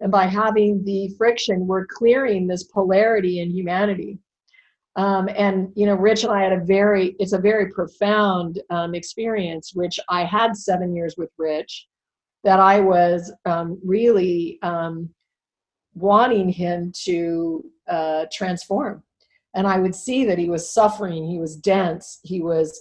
[0.00, 4.18] And by having the friction, we're clearing this polarity in humanity.
[4.96, 8.94] Um, and you know, Rich and I had a very, it's a very profound um,
[8.94, 11.86] experience, which I had seven years with Rich,
[12.44, 15.08] that I was um, really um,
[15.94, 19.02] wanting him to uh, transform.
[19.54, 22.80] And I would see that he was suffering, he was dense, he was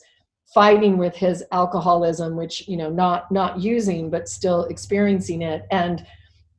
[0.53, 5.65] fighting with his alcoholism which you know not not using but still experiencing it.
[5.71, 6.05] And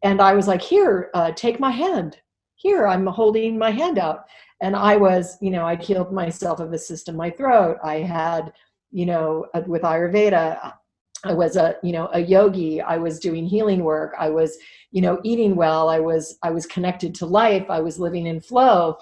[0.03, 2.19] and i was like here uh, take my hand.
[2.55, 4.25] Here i'm holding my hand out
[4.63, 7.77] and i was you know i'd healed myself of a cyst in my throat.
[7.85, 8.53] I had
[8.91, 10.73] you know uh, with ayurveda
[11.25, 12.81] i was a you know a yogi.
[12.81, 14.15] I was doing healing work.
[14.19, 14.57] I was
[14.91, 15.89] you know eating well.
[15.89, 17.67] I was i was connected to life.
[17.69, 18.97] I was living in flow.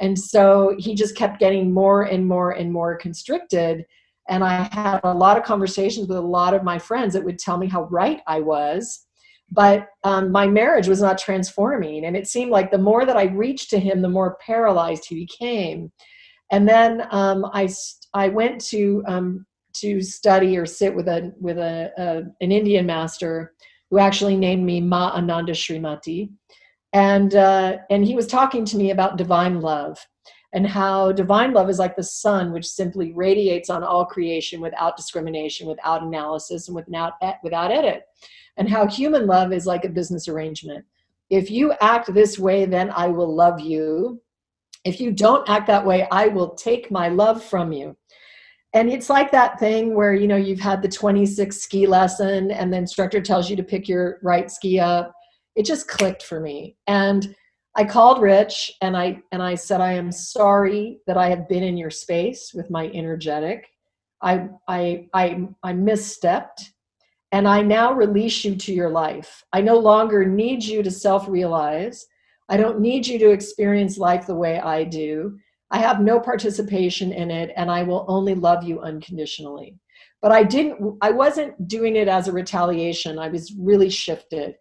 [0.00, 3.86] And so he just kept getting more and more and more constricted.
[4.28, 7.38] And I had a lot of conversations with a lot of my friends that would
[7.38, 9.06] tell me how right I was.
[9.50, 12.06] But um, my marriage was not transforming.
[12.06, 15.14] And it seemed like the more that I reached to him, the more paralyzed he
[15.14, 15.92] became.
[16.50, 17.68] And then um, I,
[18.14, 22.86] I went to, um, to study or sit with, a, with a, a, an Indian
[22.86, 23.54] master
[23.90, 26.30] who actually named me Ma Ananda Srimati.
[26.92, 29.98] And, uh, and he was talking to me about divine love
[30.54, 34.96] and how divine love is like the sun, which simply radiates on all creation without
[34.96, 38.04] discrimination, without analysis, and without, without edit.
[38.56, 40.84] And how human love is like a business arrangement.
[41.28, 44.22] If you act this way, then I will love you.
[44.84, 47.96] If you don't act that way, I will take my love from you.
[48.74, 52.72] And it's like that thing where, you know, you've had the 26 ski lesson and
[52.72, 55.12] the instructor tells you to pick your right ski up.
[55.56, 56.76] It just clicked for me.
[56.86, 57.34] And
[57.76, 61.62] I called Rich and I and I said I am sorry that I have been
[61.62, 63.66] in your space with my energetic.
[64.22, 66.70] I I I I misstepped
[67.32, 69.42] and I now release you to your life.
[69.52, 72.06] I no longer need you to self-realize.
[72.48, 75.36] I don't need you to experience life the way I do.
[75.70, 79.76] I have no participation in it, and I will only love you unconditionally.
[80.22, 83.18] But I didn't, I wasn't doing it as a retaliation.
[83.18, 84.54] I was really shifted.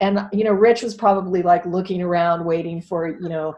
[0.00, 3.54] And, you know, Rich was probably like looking around, waiting for, you know,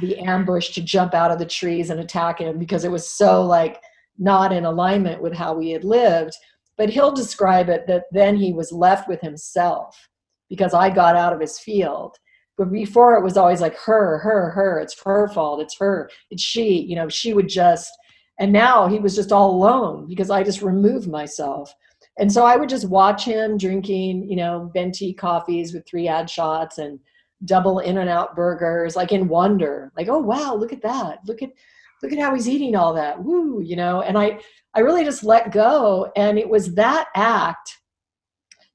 [0.00, 3.42] the ambush to jump out of the trees and attack him because it was so
[3.42, 3.80] like
[4.18, 6.34] not in alignment with how we had lived.
[6.76, 10.08] But he'll describe it that then he was left with himself
[10.48, 12.16] because I got out of his field.
[12.56, 16.42] But before it was always like her, her, her, it's her fault, it's her, it's
[16.42, 17.90] she, you know, she would just,
[18.38, 21.72] and now he was just all alone because I just removed myself.
[22.18, 26.30] And so I would just watch him drinking, you know, venti coffees with three ad
[26.30, 27.00] shots and
[27.44, 31.18] double in and out burgers, like in wonder, like, oh wow, look at that.
[31.26, 31.50] Look at
[32.02, 33.22] look at how he's eating all that.
[33.22, 34.38] Woo, you know, and I
[34.74, 36.10] I really just let go.
[36.16, 37.78] And it was that act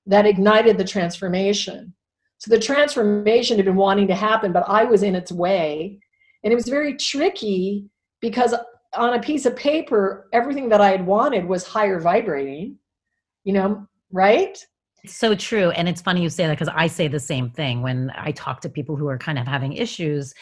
[0.06, 1.94] that ignited the transformation.
[2.40, 6.00] So the transformation had been wanting to happen, but I was in its way.
[6.44, 7.90] And it was very tricky
[8.22, 8.56] because
[8.96, 12.78] on a piece of paper, everything that I had wanted was higher vibrating,
[13.44, 14.58] you know, right?
[15.06, 15.72] so true.
[15.72, 18.62] And it's funny you say that because I say the same thing when I talk
[18.62, 20.34] to people who are kind of having issues.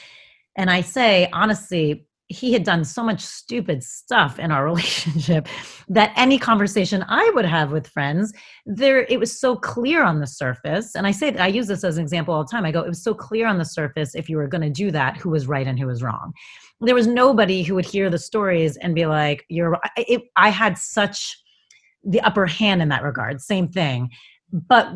[0.55, 5.47] And I say, honestly, he had done so much stupid stuff in our relationship
[5.87, 8.33] that any conversation I would have with friends,
[8.65, 10.95] there it was so clear on the surface.
[10.95, 12.65] And I say I use this as an example all the time.
[12.65, 14.91] I go, it was so clear on the surface if you were going to do
[14.91, 16.33] that, who was right and who was wrong.
[16.81, 20.77] There was nobody who would hear the stories and be like, "You're." It, I had
[20.77, 21.35] such
[22.07, 23.41] the upper hand in that regard.
[23.41, 24.09] Same thing,
[24.51, 24.91] but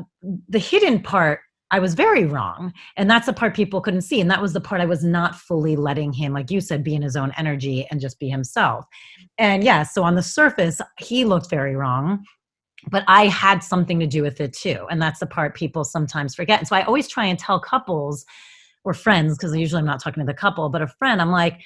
[0.49, 2.73] the hidden part I was very wrong.
[2.97, 4.19] And that's the part people couldn't see.
[4.19, 6.95] And that was the part I was not fully letting him, like you said, be
[6.95, 8.85] in his own energy and just be himself.
[9.37, 12.25] And yeah, so on the surface, he looked very wrong.
[12.89, 14.85] But I had something to do with it too.
[14.89, 16.59] And that's the part people sometimes forget.
[16.59, 18.25] And so I always try and tell couples
[18.83, 21.61] or friends, because usually I'm not talking to the couple, but a friend, I'm like,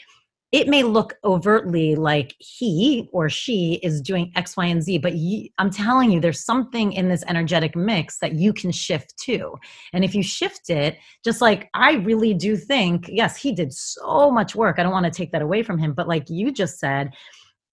[0.56, 5.12] it may look overtly like he or she is doing X, Y, and Z, but
[5.58, 9.56] I'm telling you, there's something in this energetic mix that you can shift to.
[9.92, 14.32] And if you shift it, just like I really do think, yes, he did so
[14.32, 14.80] much work.
[14.80, 17.12] I don't want to take that away from him, but like you just said,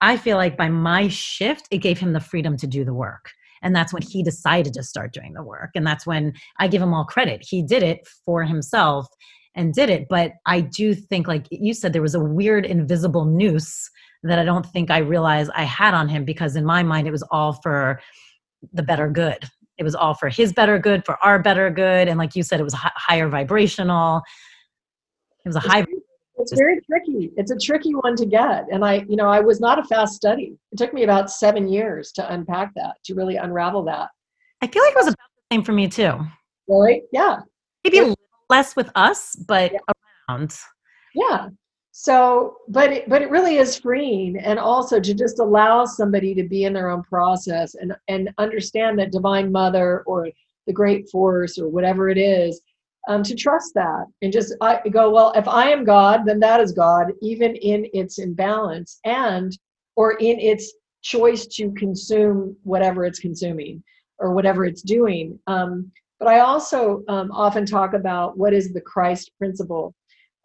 [0.01, 3.31] I feel like by my shift, it gave him the freedom to do the work.
[3.61, 5.69] And that's when he decided to start doing the work.
[5.75, 7.45] And that's when I give him all credit.
[7.49, 9.07] He did it for himself
[9.55, 10.07] and did it.
[10.09, 13.89] But I do think, like you said, there was a weird invisible noose
[14.23, 17.11] that I don't think I realized I had on him because in my mind it
[17.11, 17.99] was all for
[18.71, 19.43] the better good.
[19.77, 22.59] It was all for his better good, for our better good, and like you said,
[22.59, 24.21] it was higher vibrational.
[25.43, 25.85] It was a high.
[26.37, 27.31] It's very tricky.
[27.37, 30.13] It's a tricky one to get, and I, you know, I was not a fast
[30.13, 30.55] study.
[30.71, 34.09] It took me about seven years to unpack that, to really unravel that.
[34.61, 36.19] I feel like it was about the same for me too.
[36.67, 37.03] Really?
[37.11, 37.39] Yeah.
[37.83, 38.15] Maybe a
[38.49, 39.79] less with us, but yeah.
[40.29, 40.55] around.
[41.15, 41.49] Yeah.
[41.91, 46.43] So, but it, but it really is freeing, and also to just allow somebody to
[46.43, 50.29] be in their own process and and understand that Divine Mother or
[50.65, 52.61] the Great Force or whatever it is,
[53.07, 55.33] um, to trust that and just I go well.
[55.35, 59.57] If I am God, then that is God, even in its imbalance and
[59.95, 63.83] or in its choice to consume whatever it's consuming
[64.19, 65.37] or whatever it's doing.
[65.47, 65.91] Um,
[66.23, 69.93] but I also um, often talk about what is the Christ principle.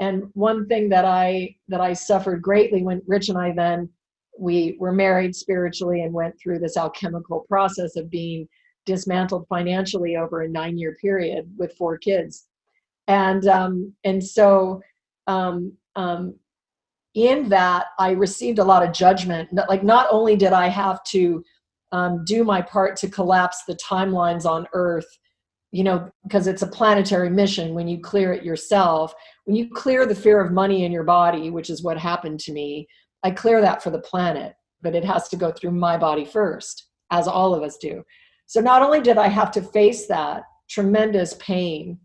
[0.00, 3.88] And one thing that I that I suffered greatly when Rich and I then
[4.36, 8.48] we were married spiritually and went through this alchemical process of being
[8.86, 12.48] dismantled financially over a nine year period with four kids.
[13.06, 14.80] And um, and so
[15.28, 16.34] um, um,
[17.14, 19.48] in that I received a lot of judgment.
[19.68, 21.44] Like not only did I have to
[21.92, 25.06] um, do my part to collapse the timelines on Earth
[25.70, 29.15] you know, because it's a planetary mission when you clear it yourself.
[29.45, 32.53] When you clear the fear of money in your body, which is what happened to
[32.53, 32.89] me,
[33.23, 36.89] I clear that for the planet, but it has to go through my body first,
[37.11, 38.03] as all of us do.
[38.47, 41.99] So not only did I have to face that tremendous pain,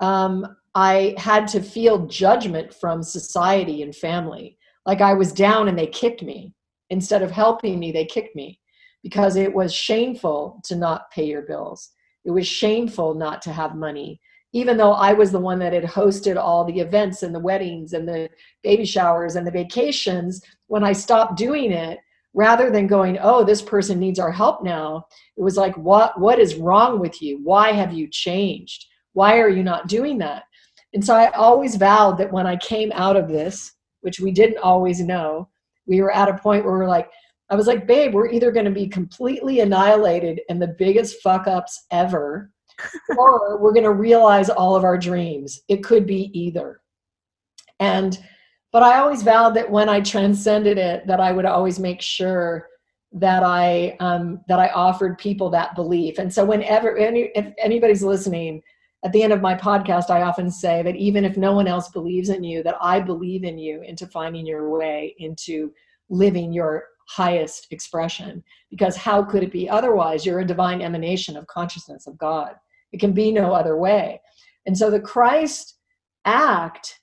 [0.00, 4.58] um, I had to feel judgment from society and family.
[4.84, 6.54] Like I was down and they kicked me.
[6.90, 8.58] Instead of helping me, they kicked me
[9.02, 11.90] because it was shameful to not pay your bills
[12.30, 14.20] it was shameful not to have money
[14.52, 17.92] even though i was the one that had hosted all the events and the weddings
[17.92, 18.28] and the
[18.62, 21.98] baby showers and the vacations when i stopped doing it
[22.34, 25.04] rather than going oh this person needs our help now
[25.36, 27.40] it was like what what is wrong with you?
[27.42, 28.86] Why have you changed?
[29.14, 30.44] Why are you not doing that?
[30.92, 34.58] And so i always vowed that when i came out of this which we didn't
[34.58, 35.48] always know
[35.86, 37.10] we were at a point where we're like
[37.50, 41.48] I was like, babe, we're either going to be completely annihilated and the biggest fuck
[41.48, 42.50] ups ever,
[43.18, 45.60] or we're going to realize all of our dreams.
[45.68, 46.80] It could be either.
[47.80, 48.18] And
[48.72, 52.68] but I always vowed that when I transcended it, that I would always make sure
[53.12, 56.18] that I um, that I offered people that belief.
[56.18, 58.62] And so, whenever any, if anybody's listening,
[59.04, 61.88] at the end of my podcast, I often say that even if no one else
[61.88, 65.72] believes in you, that I believe in you into finding your way into
[66.08, 66.84] living your
[67.16, 68.42] highest expression.
[68.70, 70.24] Because how could it be otherwise?
[70.24, 72.54] You're a divine emanation of consciousness of God.
[72.92, 74.20] It can be no other way.
[74.66, 75.76] And so, the Christ
[76.24, 77.00] act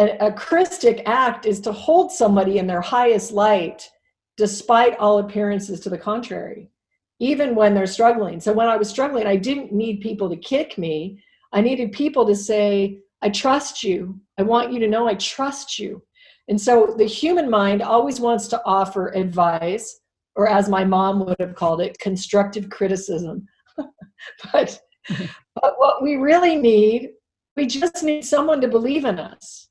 [0.00, 3.88] a, a Christic act is to hold somebody in their highest light
[4.36, 6.70] despite all appearances to the contrary,
[7.18, 8.40] even when they're struggling.
[8.40, 11.22] So when I was struggling, I didn't need people to kick me.
[11.52, 14.18] I needed people to say, I trust you.
[14.38, 16.02] I want you to know I trust you.
[16.50, 20.00] And so the human mind always wants to offer advice,
[20.34, 23.46] or as my mom would have called it, constructive criticism.
[24.52, 27.10] but, but what we really need,
[27.56, 29.68] we just need someone to believe in us.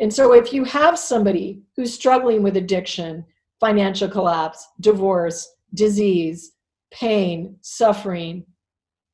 [0.00, 3.24] And so, if you have somebody who's struggling with addiction,
[3.60, 6.52] financial collapse, divorce, disease,
[6.92, 8.44] pain, suffering,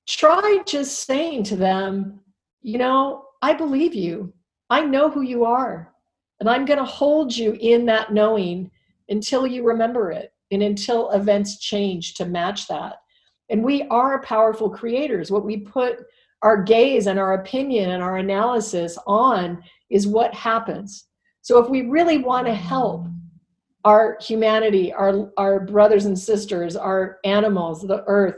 [0.09, 2.21] try just saying to them,
[2.63, 4.33] you know, I believe you.
[4.71, 5.92] I know who you are.
[6.43, 8.69] And I'm going to hold you in that knowing
[9.09, 12.97] until you remember it and until events change to match that.
[13.49, 15.31] And we are powerful creators.
[15.31, 15.99] What we put
[16.43, 21.05] our gaze and our opinion and our analysis on is what happens.
[21.43, 23.07] So if we really want to help
[23.85, 28.35] our humanity, our, our brothers and sisters, our animals, the earth,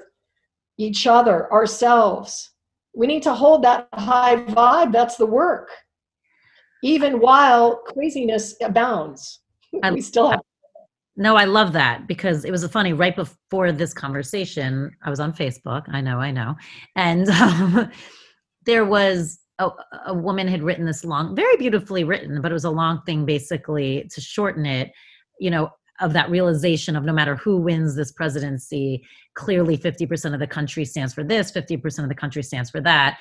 [0.76, 2.50] each other, ourselves,
[2.94, 4.92] we need to hold that high vibe.
[4.92, 5.70] That's the work.
[6.84, 9.40] Even while craziness abounds,
[9.82, 10.40] I, we still have.
[11.16, 12.92] No, I love that because it was funny.
[12.92, 15.84] Right before this conversation, I was on Facebook.
[15.88, 16.56] I know, I know.
[16.94, 17.90] And um,
[18.66, 19.70] there was a,
[20.04, 23.24] a woman had written this long, very beautifully written, but it was a long thing
[23.24, 24.92] basically to shorten it,
[25.40, 25.70] you know,
[26.00, 29.02] of that realization of no matter who wins this presidency,
[29.32, 33.16] clearly 50% of the country stands for this, 50% of the country stands for that.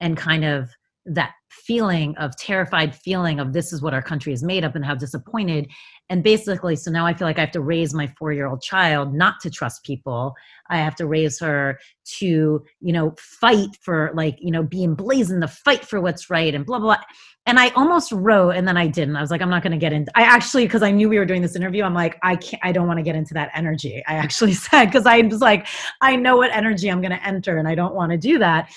[0.00, 0.70] And kind of
[1.08, 4.84] that feeling of terrified feeling of this is what our country is made of and
[4.84, 5.68] how disappointed.
[6.10, 8.62] And basically so now i feel like i have to raise my four year old
[8.62, 10.34] child not to trust people.
[10.70, 11.78] I have to raise her
[12.18, 16.54] to you know fight for like you know be emblazoned to fight for what's right
[16.54, 17.04] and blah blah, blah.
[17.44, 19.16] and i almost wrote and then i didn't.
[19.16, 21.18] I was like i'm not going to get into i actually because i knew we
[21.18, 23.50] were doing this interview i'm like i can't i don't want to get into that
[23.54, 24.02] energy.
[24.06, 25.66] I actually said because i was like
[26.00, 28.70] i know what energy i'm going to enter and i don't want to do that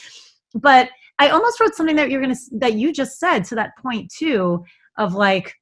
[0.53, 0.89] but
[1.21, 4.65] I almost wrote something that you're gonna that you just said to that point too
[4.97, 5.53] of like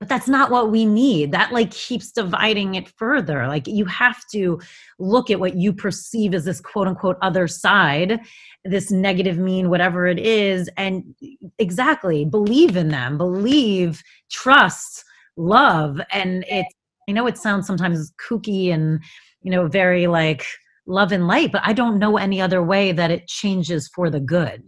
[0.00, 1.32] but that's not what we need.
[1.32, 3.46] That like keeps dividing it further.
[3.46, 4.60] Like you have to
[4.98, 8.20] look at what you perceive as this quote unquote other side
[8.64, 11.14] this negative mean whatever it is and
[11.58, 13.18] exactly believe in them.
[13.18, 15.04] Believe trust
[15.36, 16.64] love and it
[17.08, 19.00] i know it sounds sometimes kooky and
[19.42, 20.46] you know very like
[20.86, 24.20] love and light but i don't know any other way that it changes for the
[24.20, 24.62] good.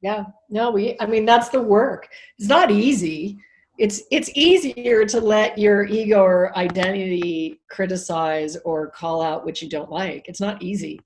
[0.00, 2.08] Yeah no we i mean that's the work.
[2.38, 3.38] It's not easy.
[3.78, 9.68] It's it's easier to let your ego or identity criticize or call out what you
[9.68, 10.28] don't like.
[10.28, 11.00] It's not easy.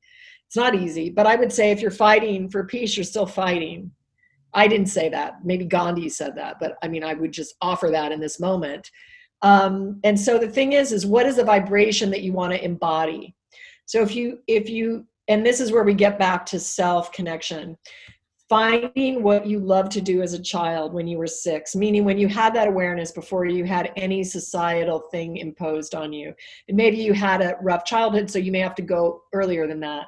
[0.47, 3.91] It's not easy but i would say if you're fighting for peace you're still fighting.
[4.55, 5.45] I didn't say that.
[5.45, 8.91] Maybe gandhi said that but i mean i would just offer that in this moment.
[9.43, 12.65] Um, and so the thing is is what is the vibration that you want to
[12.65, 13.35] embody
[13.93, 17.77] so if you if you and this is where we get back to self connection
[18.49, 22.19] finding what you loved to do as a child when you were six, meaning when
[22.19, 26.35] you had that awareness before you had any societal thing imposed on you.
[26.69, 29.81] And maybe you had a rough childhood, so you may have to go earlier than
[29.81, 30.07] that.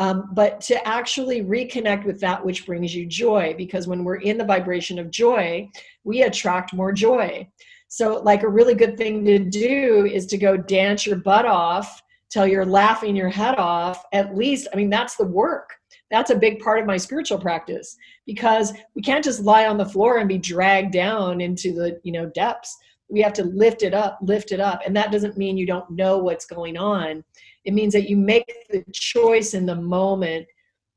[0.00, 4.38] Um, but to actually reconnect with that which brings you joy, because when we're in
[4.38, 5.68] the vibration of joy,
[6.02, 7.48] we attract more joy.
[7.86, 12.02] So, like a really good thing to do is to go dance your butt off
[12.34, 15.70] till you're laughing your head off at least i mean that's the work.
[16.10, 17.96] That's a big part of my spiritual practice
[18.26, 22.12] because we can't just lie on the floor and be dragged down into the you
[22.12, 22.76] know depths.
[23.08, 25.90] We have to lift it up lift it up and that doesn't mean you don't
[25.90, 27.24] know what's going on.
[27.64, 30.46] It means that you make the choice in the moment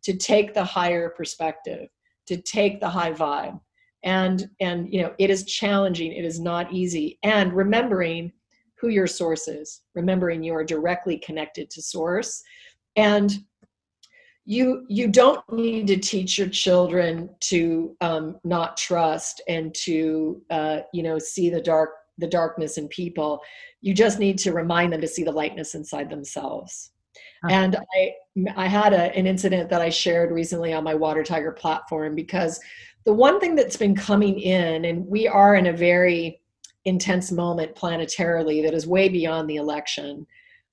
[0.04, 1.88] to take the higher perspective
[2.28, 3.60] to take the high vibe.
[4.04, 7.20] And and you know it is challenging it is not easy.
[7.24, 8.34] And remembering
[8.80, 12.42] who your source is, remembering you are directly connected to source.
[12.96, 13.34] And
[14.46, 20.80] you you don't need to teach your children to um, not trust and to uh,
[20.94, 23.42] you know see the dark the darkness in people
[23.82, 26.90] you just need to remind them to see the lightness inside themselves
[27.46, 27.54] okay.
[27.54, 28.12] and i
[28.56, 32.60] i had a, an incident that i shared recently on my water tiger platform because
[33.08, 36.42] the one thing that's been coming in, and we are in a very
[36.88, 40.26] intense moment planetarily that is way beyond the election,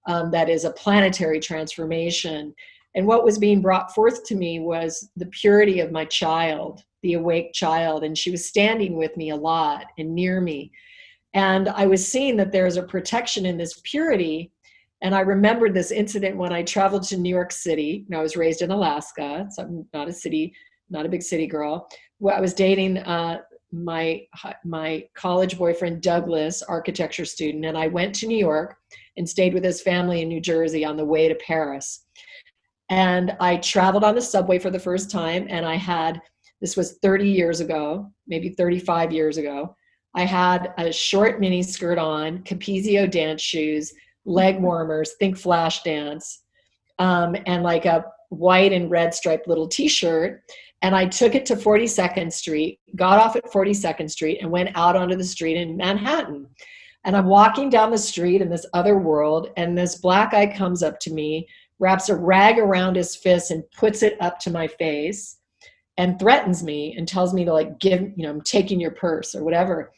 [0.06, 2.54] um, that is a planetary transformation.
[2.94, 7.14] And what was being brought forth to me was the purity of my child, the
[7.14, 8.04] awake child.
[8.04, 10.70] And she was standing with me a lot and near me.
[11.34, 14.52] And I was seeing that there's a protection in this purity.
[15.02, 18.06] And I remembered this incident when I traveled to New York City.
[18.14, 20.54] I was raised in Alaska, so I'm not a city,
[20.88, 21.88] not a big city girl.
[22.20, 23.40] Well, I was dating uh,
[23.82, 24.22] my
[24.64, 28.76] my college boyfriend Douglas, architecture student, and I went to New York
[29.16, 32.06] and stayed with his family in New Jersey on the way to Paris.
[32.90, 36.20] And I traveled on the subway for the first time, and I had
[36.60, 39.76] this was 30 years ago, maybe 35 years ago.
[40.14, 43.92] I had a short mini skirt on, Capezio dance shoes,
[44.24, 46.42] leg warmers, think flash dance,
[46.98, 50.42] um, and like a white and red striped little t-shirt.
[50.84, 54.96] And I took it to 42nd Street, got off at 42nd Street, and went out
[54.96, 56.46] onto the street in Manhattan.
[57.04, 60.82] And I'm walking down the street in this other world, and this black guy comes
[60.82, 61.48] up to me,
[61.78, 65.38] wraps a rag around his fist, and puts it up to my face
[65.96, 69.34] and threatens me and tells me to like give, you know, I'm taking your purse
[69.34, 69.90] or whatever.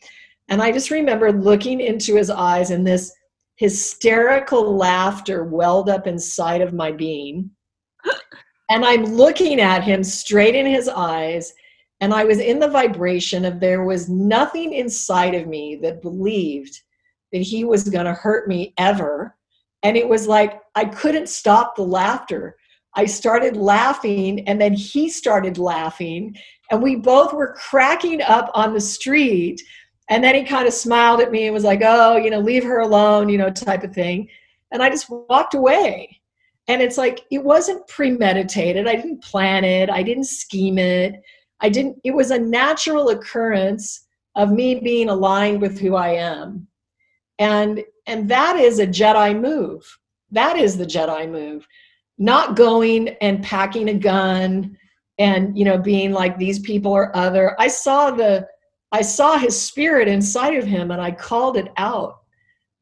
[0.51, 3.13] And I just remember looking into his eyes and this
[3.57, 7.51] hysterical laughter welled up inside of my being.
[8.69, 11.53] and I'm looking at him straight in his eyes.
[12.01, 16.81] And I was in the vibration of there was nothing inside of me that believed
[17.33, 19.35] that he was going to hurt me ever.
[19.83, 22.57] And it was like I couldn't stop the laughter.
[22.95, 26.37] I started laughing and then he started laughing
[26.71, 29.63] and we both were cracking up on the street
[30.09, 32.65] and then he kind of smiled at me and was like oh you know leave
[32.65, 34.29] her alone you know type of thing
[34.73, 36.16] and i just walked away
[36.69, 38.87] and it's like it wasn't premeditated.
[38.87, 39.89] I didn't plan it.
[39.89, 41.23] I didn't scheme it.
[41.61, 46.67] I didn't it was a natural occurrence of me being aligned with who i am.
[47.39, 49.99] And and that is a jedi move.
[50.31, 51.67] That is the jedi move.
[52.19, 54.77] Not going and packing a gun
[55.19, 57.57] and you know being like these people are other.
[57.61, 58.49] I saw the
[58.93, 62.21] i saw his spirit inside of him and i called it out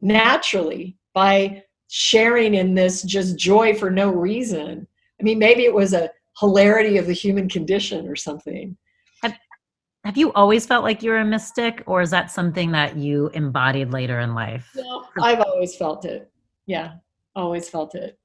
[0.02, 1.63] naturally by
[1.96, 4.86] sharing in this just joy for no reason
[5.20, 6.10] i mean maybe it was a
[6.40, 8.76] hilarity of the human condition or something
[9.22, 9.34] have,
[10.04, 13.92] have you always felt like you're a mystic or is that something that you embodied
[13.92, 16.30] later in life no i've always felt it
[16.66, 16.94] yeah
[17.36, 18.18] always felt it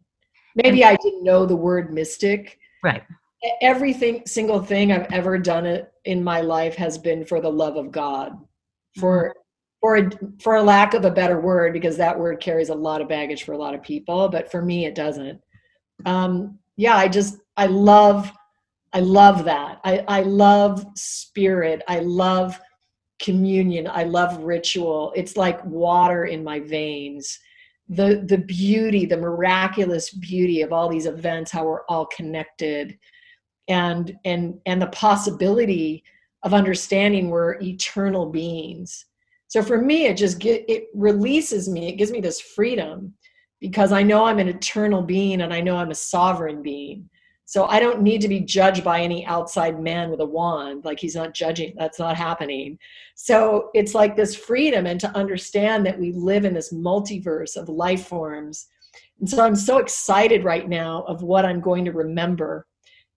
[0.63, 2.59] maybe I didn't know the word mystic.
[2.83, 3.03] Right.
[3.61, 7.77] Everything, single thing I've ever done it in my life has been for the love
[7.77, 8.33] of God,
[8.99, 9.39] for mm-hmm.
[9.81, 10.10] For a,
[10.41, 13.43] for a lack of a better word, because that word carries a lot of baggage
[13.43, 15.39] for a lot of people, but for me it doesn't.
[16.06, 18.31] Um, yeah, I just I love
[18.91, 19.80] I love that.
[19.84, 21.84] I, I love spirit.
[21.88, 22.60] I love
[23.22, 23.88] communion.
[23.88, 25.14] I love ritual.
[25.15, 27.39] It's like water in my veins
[27.89, 32.97] the the beauty the miraculous beauty of all these events how we're all connected
[33.68, 36.03] and and and the possibility
[36.43, 39.07] of understanding we're eternal beings
[39.49, 43.13] so for me it just get it releases me it gives me this freedom
[43.59, 47.09] because i know i'm an eternal being and i know i'm a sovereign being
[47.49, 50.85] so I don't need to be judged by any outside man with a wand.
[50.85, 52.77] Like he's not judging, that's not happening.
[53.15, 57.67] So it's like this freedom and to understand that we live in this multiverse of
[57.67, 58.67] life forms.
[59.19, 62.67] And so I'm so excited right now of what I'm going to remember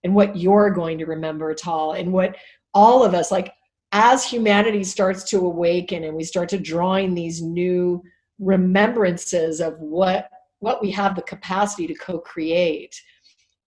[0.03, 2.35] and what you're going to remember, Tal, and what
[2.73, 3.53] all of us, like
[3.93, 8.03] as humanity starts to awaken and we start to drawing these new
[8.39, 10.27] remembrances of what
[10.59, 12.99] what we have the capacity to co-create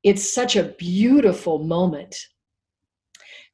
[0.03, 2.17] it's such a beautiful moment.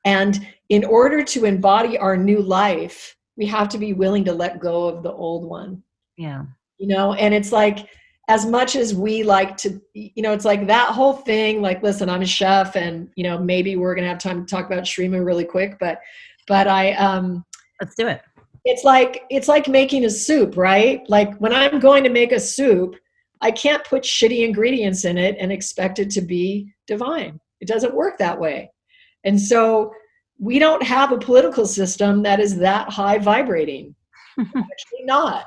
[0.05, 4.61] And in order to embody our new life, we have to be willing to let
[4.61, 5.83] go of the old one.
[6.17, 6.45] Yeah.
[6.79, 7.89] You know, and it's like,
[8.29, 11.63] as much as we like to, you know, it's like that whole thing.
[11.63, 14.67] Like, listen, I'm a chef, and you know, maybe we're gonna have time to talk
[14.67, 16.01] about SriMu really quick, but,
[16.47, 17.45] but I, um,
[17.81, 18.23] let's do it.
[18.65, 21.09] It's like it's like making a soup, right?
[21.09, 22.97] Like when I'm going to make a soup,
[23.41, 27.39] I can't put shitty ingredients in it and expect it to be divine.
[27.61, 28.71] It doesn't work that way.
[29.25, 29.93] And so
[30.39, 33.95] we don't have a political system that is that high vibrating.
[34.39, 35.45] Actually not.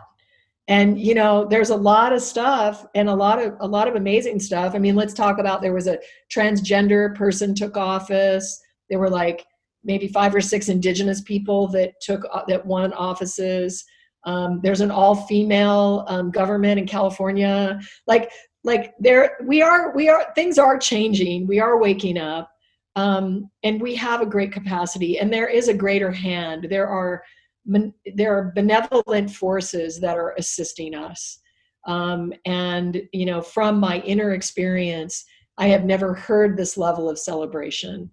[0.69, 3.95] And you know, there's a lot of stuff and a lot of a lot of
[3.95, 4.76] amazing stuff.
[4.76, 5.99] I mean, let's talk about there was a
[6.34, 8.61] transgender person took office.
[8.89, 9.45] There were like
[9.84, 13.85] maybe five or six indigenous people that took uh, that won offices
[14.26, 17.80] um, there's an all-female um, government in California.
[18.07, 18.31] Like,
[18.64, 20.27] like there, we are, we are.
[20.35, 21.47] Things are changing.
[21.47, 22.51] We are waking up.
[22.95, 26.68] Um, and we have a great capacity, and there is a greater hand.
[26.69, 27.23] There are
[28.15, 31.39] there are benevolent forces that are assisting us.
[31.88, 35.23] Um, and you know, from my inner experience,
[35.57, 38.11] I have never heard this level of celebration.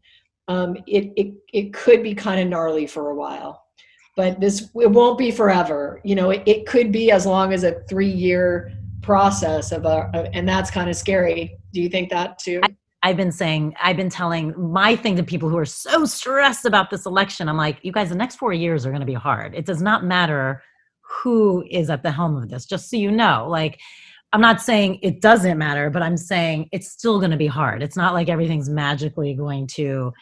[0.48, 3.64] Um, it, it it could be kind of gnarly for a while,
[4.16, 6.00] but this it won't be forever.
[6.04, 10.10] You know, it, it could be as long as a three year process of a,
[10.32, 11.56] and that's kind of scary.
[11.72, 12.60] Do you think that too?
[12.62, 16.64] I, I've been saying, I've been telling my thing to people who are so stressed
[16.64, 17.48] about this election.
[17.48, 19.54] I'm like, you guys, the next four years are going to be hard.
[19.54, 20.62] It does not matter
[21.00, 23.46] who is at the helm of this, just so you know.
[23.48, 23.78] Like,
[24.32, 27.82] I'm not saying it doesn't matter, but I'm saying it's still going to be hard.
[27.82, 30.12] It's not like everything's magically going to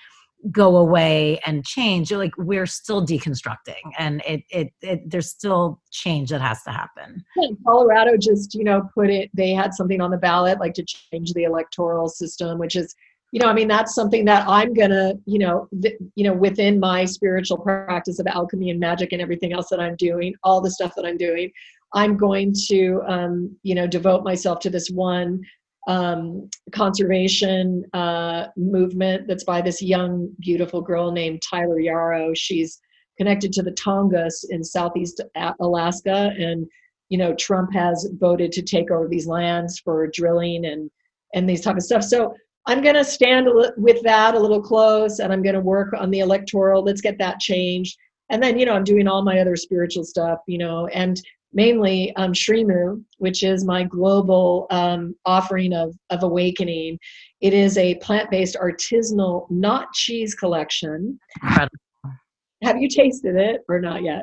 [0.50, 6.30] go away and change like we're still deconstructing and it, it, it there's still change
[6.30, 7.24] that has to happen.
[7.66, 11.32] Colorado just you know put it they had something on the ballot like to change
[11.32, 12.94] the electoral system which is
[13.32, 16.78] you know i mean that's something that i'm gonna you know th- you know within
[16.78, 20.70] my spiritual practice of alchemy and magic and everything else that i'm doing all the
[20.70, 21.50] stuff that i'm doing
[21.94, 25.42] i'm going to um, you know devote myself to this one
[25.86, 32.32] um, conservation uh, movement that's by this young, beautiful girl named Tyler Yarrow.
[32.34, 32.80] She's
[33.18, 35.20] connected to the Tongass in southeast
[35.60, 36.66] Alaska, and
[37.08, 40.90] you know Trump has voted to take over these lands for drilling and
[41.34, 42.02] and these type of stuff.
[42.02, 42.34] So
[42.66, 46.10] I'm going to stand with that a little close, and I'm going to work on
[46.10, 46.82] the electoral.
[46.82, 47.96] Let's get that changed.
[48.30, 51.20] And then you know I'm doing all my other spiritual stuff, you know, and
[51.54, 56.98] mainly um, SriMu, which is my global um, offering of, of awakening.
[57.40, 61.18] It is a plant based artisanal, not cheese collection.
[61.42, 64.22] Have you tasted it or not yet?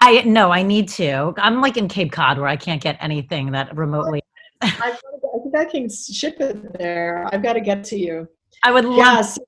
[0.00, 1.32] I no, I need to.
[1.36, 4.20] I'm like in Cape Cod where I can't get anything that remotely.
[4.62, 4.96] I
[5.42, 7.28] think I can ship it there.
[7.32, 8.28] I've got to get to you.
[8.64, 8.96] I would love.
[8.96, 9.38] Yes.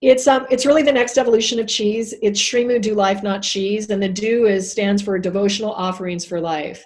[0.00, 2.14] It's um it's really the next evolution of cheese.
[2.22, 6.40] It's SriMu Do Life Not Cheese, and the Do is stands for devotional offerings for
[6.40, 6.84] life.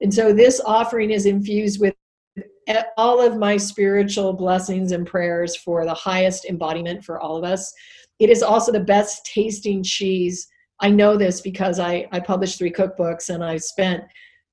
[0.00, 1.94] And so this offering is infused with
[2.96, 7.72] all of my spiritual blessings and prayers for the highest embodiment for all of us.
[8.18, 10.48] It is also the best tasting cheese.
[10.80, 14.04] I know this because I, I published three cookbooks and I spent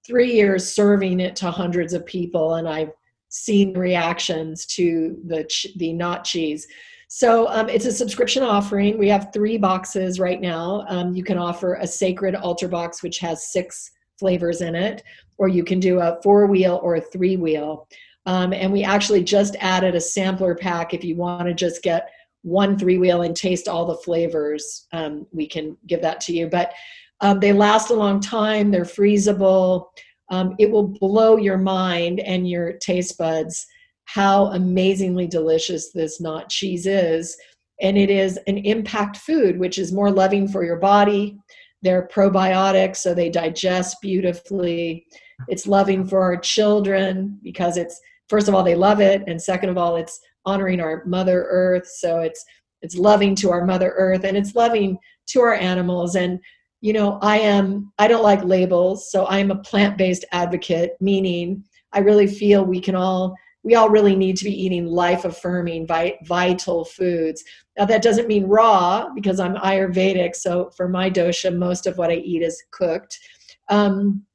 [0.06, 2.92] three years serving it to hundreds of people, and I've
[3.30, 6.68] seen reactions to the the not cheese.
[7.14, 8.98] So um, it's a subscription offering.
[8.98, 10.86] We have three boxes right now.
[10.88, 15.04] Um, you can offer a sacred altar box, which has six flavors in it,
[15.38, 17.90] or you can do a four wheel or a three wheel.
[18.28, 22.10] Um, and we actually just added a sampler pack if you want to just get
[22.44, 24.88] one three wheel and taste all the flavors.
[24.94, 26.48] Um, we can give that to you.
[26.48, 26.72] But
[27.20, 29.88] um, they last a long time, they're freezable.
[30.30, 33.68] Um, it will blow your mind and your taste buds
[34.14, 37.38] how amazingly delicious this not cheese is.
[37.82, 41.38] And it is an impact food, which is more loving for your body.
[41.82, 45.06] They're probiotics, so they digest beautifully.
[45.48, 49.24] It's loving for our children because it's, first of all, they love it.
[49.28, 51.88] And second of all, it's honoring our Mother Earth.
[51.88, 52.44] So it's,
[52.82, 54.98] it's loving to our Mother Earth and it's loving
[55.28, 56.16] to our animals.
[56.16, 56.40] And
[56.84, 61.64] you know i am i don't like labels so i'm a plant-based advocate meaning
[61.94, 65.88] i really feel we can all we all really need to be eating life affirming
[65.88, 67.44] vital foods.
[67.78, 72.10] Now that doesn't mean raw because i'm ayurvedic so for my dosha most of what
[72.10, 73.20] i eat is cooked.
[73.70, 74.26] Um,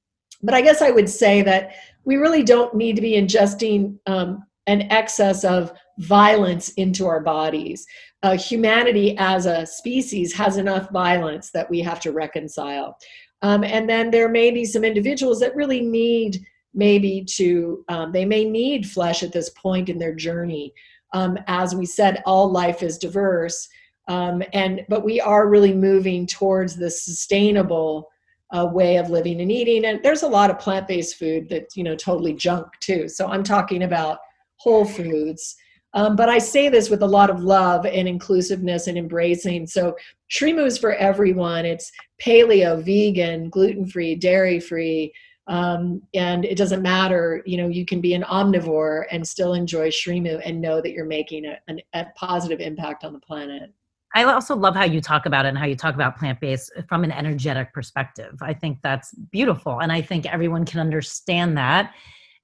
[0.42, 1.74] but i guess i would say that
[2.04, 7.86] we really don't need to be ingesting um, an excess of violence into our bodies.
[8.22, 12.98] Uh, humanity as a species has enough violence that we have to reconcile.
[13.42, 16.44] Um, and then there may be some individuals that really need
[16.76, 20.72] maybe to um, they may need flesh at this point in their journey.
[21.12, 23.68] Um, as we said all life is diverse
[24.08, 28.10] um, and but we are really moving towards the sustainable
[28.56, 31.82] uh, way of living and eating and there's a lot of plant-based food that's you
[31.82, 33.08] know totally junk too.
[33.08, 34.18] So i'm talking about
[34.56, 35.56] whole foods.
[35.94, 39.66] Um, but i say this with a lot of love and inclusiveness and embracing.
[39.66, 39.96] So
[40.30, 41.64] SriMu is for everyone.
[41.64, 41.90] It's
[42.24, 45.12] paleo vegan gluten-free dairy-free
[45.48, 49.88] um, and it doesn't matter you know you can be an omnivore and still enjoy
[49.88, 53.72] SriMu and know that you're making a, an, a positive impact on the planet
[54.14, 56.72] I also love how you talk about it and how you talk about plant based
[56.88, 58.38] from an energetic perspective.
[58.40, 59.80] I think that's beautiful.
[59.80, 61.92] And I think everyone can understand that.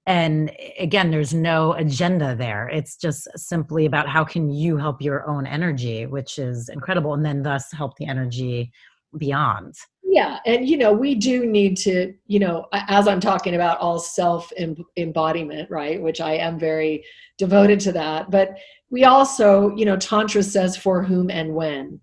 [0.04, 2.68] And again, there's no agenda there.
[2.68, 7.24] It's just simply about how can you help your own energy, which is incredible, and
[7.24, 8.72] then thus help the energy
[9.16, 9.74] beyond
[10.12, 13.98] yeah and you know we do need to you know as i'm talking about all
[13.98, 14.52] self
[14.96, 17.04] embodiment right which i am very
[17.38, 18.56] devoted to that but
[18.92, 21.98] we also you know tantra says for whom and when.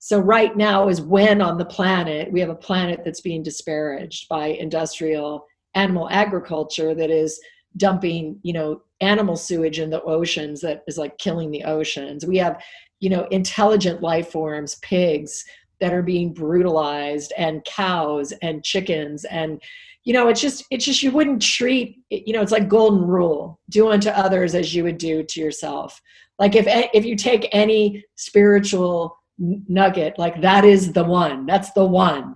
[0.00, 4.28] So right now is when on the planet we have a planet that's being disparaged
[4.28, 7.40] by industrial animal agriculture that is
[7.78, 12.26] dumping you know animal sewage in the oceans that is like killing the oceans.
[12.26, 12.60] We have
[12.98, 15.44] you know intelligent life forms pigs
[15.82, 19.60] that are being brutalized and cows and chickens and
[20.04, 23.60] you know it's just it's just you wouldn't treat you know it's like golden rule.
[23.68, 26.00] Do unto others as you would do to yourself.
[26.38, 31.46] Like if eh, if you take any spiritual nugget like that is the one.
[31.46, 32.34] That's the one.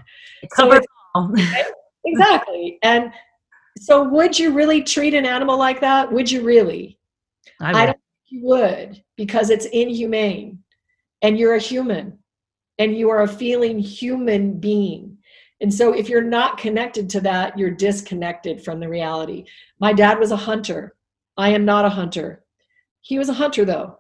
[0.54, 0.78] So
[2.04, 2.78] exactly.
[2.82, 3.12] And
[3.78, 6.12] so would you really treat an animal like that?
[6.12, 6.98] Would you really?
[7.60, 10.58] I, I don't think you would because it's inhumane
[11.22, 12.18] and you're a human
[12.78, 15.16] and you are a feeling human being.
[15.60, 19.44] And so if you're not connected to that, you're disconnected from the reality.
[19.80, 20.94] My dad was a hunter.
[21.36, 22.44] I am not a hunter.
[23.00, 23.98] He was a hunter though.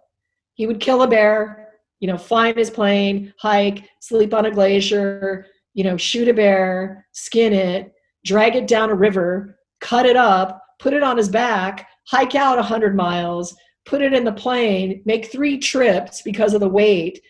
[0.54, 1.68] He would kill a bear,
[2.00, 6.34] you know, fly in his plane, hike, sleep on a glacier, you know, shoot a
[6.34, 7.92] bear, skin it,
[8.24, 12.56] drag it down a river, cut it up, put it on his back, hike out
[12.56, 13.54] 100 miles,
[13.84, 17.22] put it in the plane, make three trips because of the weight,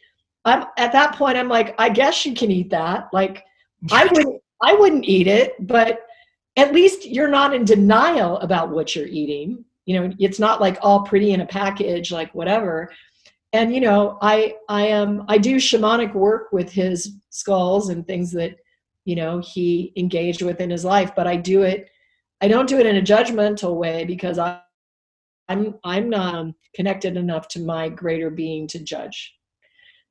[0.46, 3.08] I'm at that point I'm like, I guess you can eat that.
[3.12, 3.44] Like
[3.90, 6.06] I wouldn't I wouldn't eat it, but
[6.56, 9.64] at least you're not in denial about what you're eating.
[9.84, 12.90] You know, it's not like all pretty in a package, like whatever.
[13.52, 18.32] And you know, I I am I do shamanic work with his skulls and things
[18.32, 18.56] that
[19.04, 21.90] you know he engaged with in his life, but I do it.
[22.40, 24.60] I don't do it in a judgmental way because I
[25.48, 29.35] I'm I'm not um, connected enough to my greater being to judge.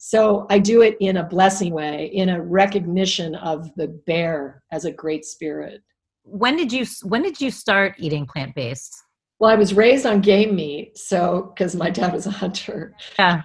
[0.07, 4.85] So I do it in a blessing way, in a recognition of the bear as
[4.85, 5.81] a great spirit.
[6.21, 8.95] When did you when did you start eating plant based?
[9.39, 12.93] Well, I was raised on game meat, so because my dad was a hunter.
[13.17, 13.41] Yeah.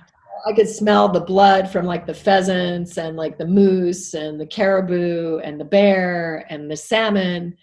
[0.47, 4.47] I could smell the blood from like the pheasants and like the moose and the
[4.47, 7.57] caribou and the bear and the salmon.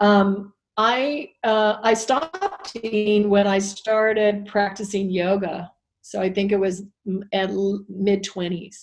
[0.00, 5.70] Um, I uh, I stopped eating when I started practicing yoga
[6.02, 6.82] so I think it was
[7.32, 7.50] at
[7.88, 8.76] mid 20s.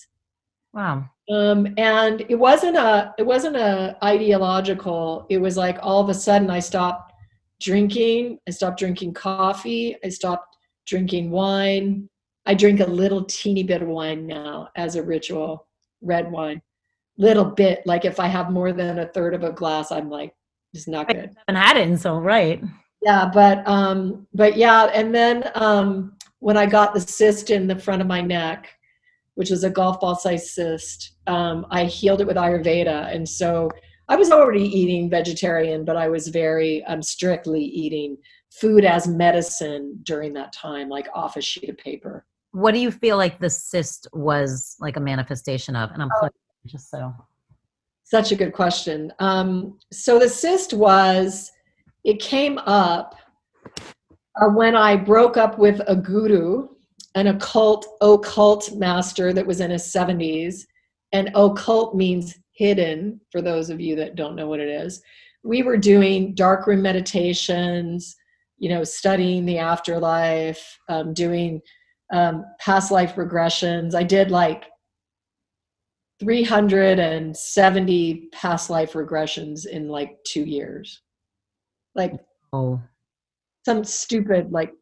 [0.73, 1.09] Wow.
[1.29, 5.27] Um, and it wasn't a it wasn't a ideological.
[5.29, 7.13] It was like all of a sudden I stopped
[7.61, 8.39] drinking.
[8.47, 9.95] I stopped drinking coffee.
[10.03, 12.09] I stopped drinking wine.
[12.45, 15.67] I drink a little teeny bit of wine now as a ritual,
[16.01, 16.61] red wine.
[17.17, 17.85] Little bit.
[17.85, 20.33] Like if I have more than a third of a glass, I'm like,
[20.73, 21.17] it's not good.
[21.47, 22.63] I haven't had it, so right.
[23.01, 27.77] Yeah, but um, but yeah, and then um when I got the cyst in the
[27.77, 28.69] front of my neck,
[29.35, 33.13] which was a golf ball sized cyst, um, I healed it with Ayurveda.
[33.13, 33.69] And so
[34.07, 38.17] I was already eating vegetarian, but I was very um, strictly eating
[38.49, 42.25] food as medicine during that time, like off a sheet of paper.
[42.51, 45.91] What do you feel like the cyst was like a manifestation of?
[45.91, 46.29] And I'm oh,
[46.65, 47.13] just so.
[48.03, 49.13] Such a good question.
[49.19, 51.51] Um, so the cyst was,
[52.03, 53.15] it came up
[54.39, 56.67] uh, when I broke up with a guru,
[57.15, 60.65] an occult occult master that was in his 70s,
[61.11, 65.01] and occult means hidden for those of you that don't know what it is.
[65.43, 68.15] We were doing dark room meditations,
[68.57, 71.61] you know, studying the afterlife, um, doing
[72.11, 73.95] um, past life regressions.
[73.95, 74.65] I did like
[76.19, 81.01] 370 past life regressions in like two years.
[81.95, 82.19] Like,
[82.51, 82.81] oh,
[83.65, 84.73] some stupid like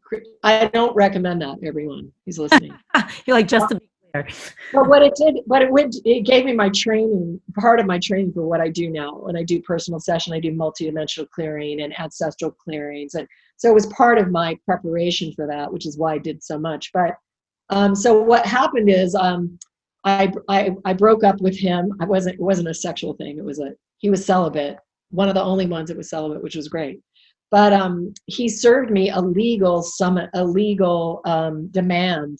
[0.43, 2.73] I don't recommend that everyone who's listening.
[3.25, 4.27] You're like just to be clear.
[4.73, 7.99] But what it did, but it would it gave me my training, part of my
[7.99, 9.17] training for what I do now.
[9.17, 13.27] When I do personal session, I do multidimensional clearing and ancestral clearings, and
[13.57, 16.57] so it was part of my preparation for that, which is why I did so
[16.57, 16.91] much.
[16.93, 17.15] But
[17.69, 19.57] um, so what happened is um,
[20.05, 21.93] I, I I broke up with him.
[21.99, 23.37] I wasn't it wasn't a sexual thing.
[23.37, 24.77] It was a he was celibate,
[25.09, 27.01] one of the only ones that was celibate, which was great
[27.51, 32.39] but um, he served me a legal summit, a legal um, demand,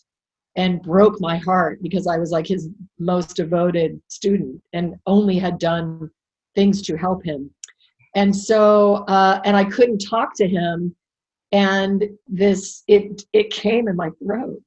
[0.56, 2.70] and broke my heart because I was like his
[3.00, 6.10] most devoted student and only had done
[6.56, 7.52] things to help him.
[8.16, 10.96] And so, uh, and I couldn't talk to him,
[11.52, 14.64] and this it it came in my throat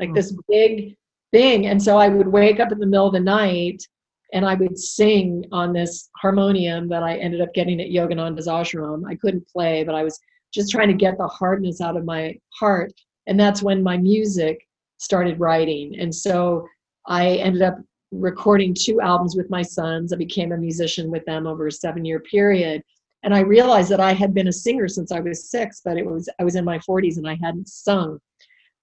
[0.00, 0.14] like hmm.
[0.14, 0.96] this big
[1.32, 1.66] thing.
[1.66, 3.82] And so I would wake up in the middle of the night
[4.32, 9.02] and I would sing on this harmonium that I ended up getting at Yogananda's ashram.
[9.08, 10.18] I couldn't play, but I was
[10.52, 12.92] just trying to get the hardness out of my heart.
[13.26, 14.66] And that's when my music
[14.98, 15.98] started writing.
[15.98, 16.66] And so
[17.06, 17.78] I ended up
[18.12, 20.12] recording two albums with my sons.
[20.12, 22.82] I became a musician with them over a seven year period.
[23.22, 26.06] And I realized that I had been a singer since I was six, but it
[26.06, 28.18] was I was in my 40s and I hadn't sung.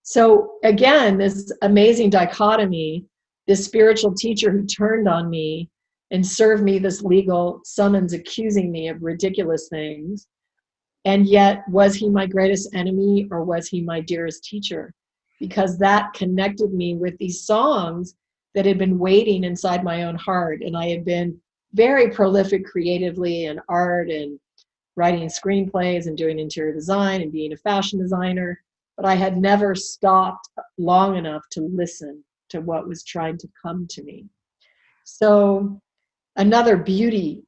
[0.03, 3.05] So again, this amazing dichotomy,
[3.47, 5.69] this spiritual teacher who turned on me
[6.11, 10.27] and served me this legal summons accusing me of ridiculous things.
[11.05, 14.93] And yet, was he my greatest enemy or was he my dearest teacher?
[15.39, 18.15] Because that connected me with these songs
[18.55, 20.61] that had been waiting inside my own heart.
[20.61, 21.39] And I had been
[21.73, 24.39] very prolific creatively in art and
[24.95, 28.61] writing screenplays and doing interior design and being a fashion designer.
[28.97, 33.87] But I had never stopped long enough to listen to what was trying to come
[33.91, 34.25] to me.
[35.03, 35.79] So,
[36.35, 37.43] another beauty,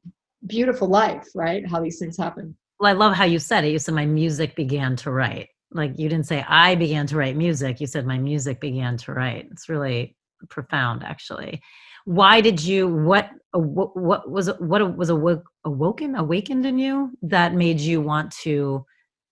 [0.47, 1.67] beautiful life, right?
[1.69, 2.55] How these things happen.
[2.79, 3.71] Well, I love how you said it.
[3.71, 5.49] You said my music began to write.
[5.71, 7.79] Like you didn't say I began to write music.
[7.79, 9.47] You said my music began to write.
[9.51, 10.15] It's really
[10.49, 11.61] profound actually
[12.09, 17.53] why did you what what, what was what was awoke, awoken awakened in you that
[17.53, 18.83] made you want to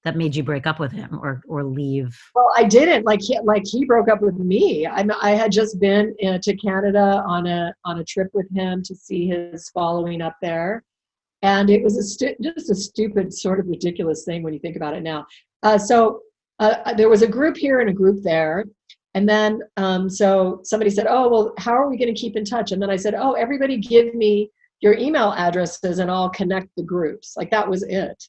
[0.08, 3.38] that made you break up with him or or leave well i didn't like he
[3.44, 7.46] like he broke up with me i i had just been uh, to canada on
[7.46, 10.84] a on a trip with him to see his following up there
[11.42, 14.76] and it was a stu- just a stupid sort of ridiculous thing when you think
[14.78, 15.26] about it now
[15.64, 16.22] uh, so
[16.60, 18.64] uh, there was a group here and a group there
[19.14, 22.46] and then, um, so somebody said, Oh, well, how are we going to keep in
[22.46, 22.72] touch?
[22.72, 24.52] And then I said, Oh, everybody give me
[24.82, 27.34] your email addresses and I'll connect the groups.
[27.36, 28.24] Like that was it.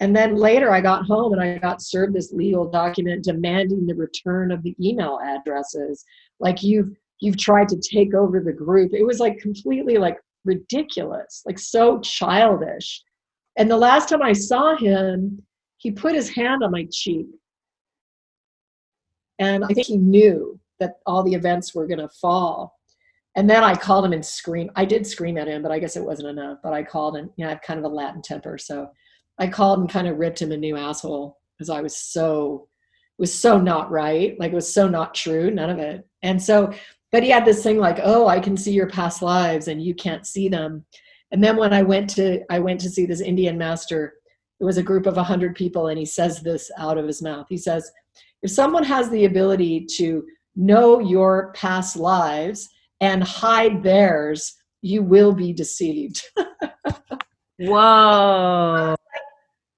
[0.00, 3.94] And then later I got home and I got served this legal document demanding the
[3.94, 6.04] return of the email addresses.
[6.38, 6.90] Like you've
[7.20, 8.92] you've tried to take over the group.
[8.94, 13.02] It was like completely like ridiculous, like so childish.
[13.56, 15.42] And the last time I saw him,
[15.76, 17.26] he put his hand on my cheek
[19.40, 22.78] and I think he knew that all the events were going to fall.
[23.36, 24.70] And then I called him and screamed.
[24.76, 26.58] I did scream at him, but I guess it wasn't enough.
[26.62, 27.30] But I called him.
[27.36, 28.90] You know, I have kind of a Latin temper, so
[29.40, 32.68] I called and kind of ripped him a new asshole because I was so
[33.18, 34.38] was so not right.
[34.38, 35.50] Like it was so not true.
[35.50, 36.06] None of it.
[36.22, 36.72] And so,
[37.12, 39.94] but he had this thing like, oh, I can see your past lives and you
[39.94, 40.84] can't see them.
[41.30, 44.14] And then when I went to I went to see this Indian master,
[44.60, 47.46] it was a group of hundred people, and he says this out of his mouth.
[47.48, 47.90] He says,
[48.42, 52.68] if someone has the ability to know your past lives
[53.00, 56.22] and hide theirs, you will be deceived.
[57.58, 58.96] Whoa.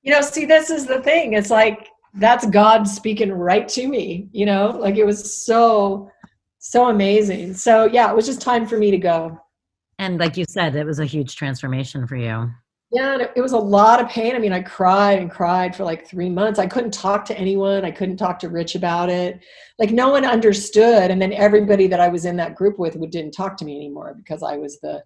[0.02, 1.34] You know, see, this is the thing.
[1.34, 6.10] It's like that's God speaking right to me, you know, like it was so,
[6.58, 7.54] so amazing.
[7.54, 9.38] So, yeah, it was just time for me to go.
[9.98, 12.50] And like you said, it was a huge transformation for you.
[12.90, 14.36] Yeah, it, it was a lot of pain.
[14.36, 16.58] I mean, I cried and cried for like three months.
[16.58, 17.86] I couldn't talk to anyone.
[17.86, 19.40] I couldn't talk to Rich about it.
[19.78, 21.10] Like no one understood.
[21.10, 23.76] And then everybody that I was in that group with would didn't talk to me
[23.76, 25.02] anymore because I was the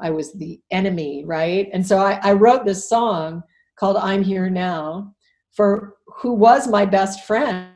[0.00, 1.68] I was the enemy, right?
[1.72, 3.42] And so I, I wrote this song
[3.76, 5.14] called "I'm Here Now"
[5.52, 7.68] for who was my best friend.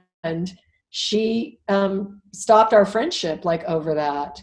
[0.90, 4.40] She um, stopped our friendship like over that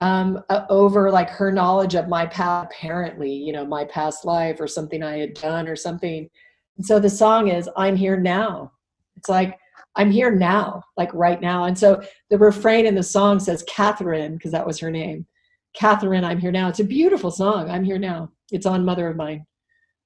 [0.00, 4.60] um, uh, over like her knowledge of my past, apparently, you know, my past life
[4.60, 6.28] or something I had done or something.
[6.76, 8.72] And so the song is, I'm here now.
[9.16, 9.58] It's like,
[9.96, 11.64] I'm here now, like right now.
[11.64, 15.26] And so the refrain in the song says, Catherine, because that was her name.
[15.74, 16.68] Catherine, I'm here now.
[16.68, 17.70] It's a beautiful song.
[17.70, 18.30] I'm here now.
[18.50, 19.46] It's on Mother of Mine.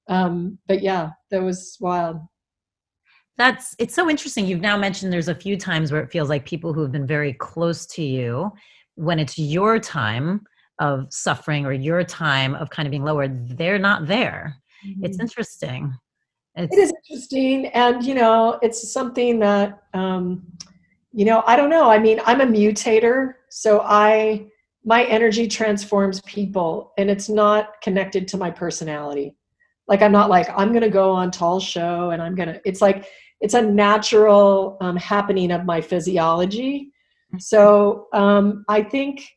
[0.07, 2.17] Um, but yeah, that was wild.
[3.37, 4.45] That's it's so interesting.
[4.45, 7.07] You've now mentioned there's a few times where it feels like people who have been
[7.07, 8.51] very close to you
[8.95, 10.41] when it's your time
[10.79, 14.57] of suffering or your time of kind of being lowered, they're not there.
[14.85, 15.05] Mm-hmm.
[15.05, 15.93] It's interesting.
[16.55, 17.67] It's, it is interesting.
[17.67, 20.43] And, you know, it's something that, um,
[21.13, 21.89] you know, I don't know.
[21.89, 23.35] I mean, I'm a mutator.
[23.49, 24.47] So I,
[24.83, 29.35] my energy transforms people and it's not connected to my personality.
[29.91, 32.61] Like, I'm not like, I'm going to go on Tall Show and I'm going to,
[32.65, 33.05] it's like,
[33.41, 36.91] it's a natural um, happening of my physiology
[37.39, 39.27] so um, I think,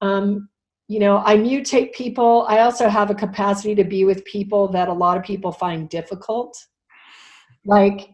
[0.00, 0.48] um,
[0.88, 2.46] you know, I mutate people.
[2.48, 5.88] I also have a capacity to be with people that a lot of people find
[5.88, 6.56] difficult.
[7.66, 8.08] Like,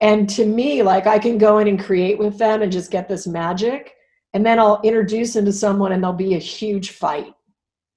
[0.00, 3.08] and to me, like I can go in and create with them and just get
[3.08, 3.94] this magic.
[4.32, 7.32] And then I'll introduce them to someone and there'll be a huge fight.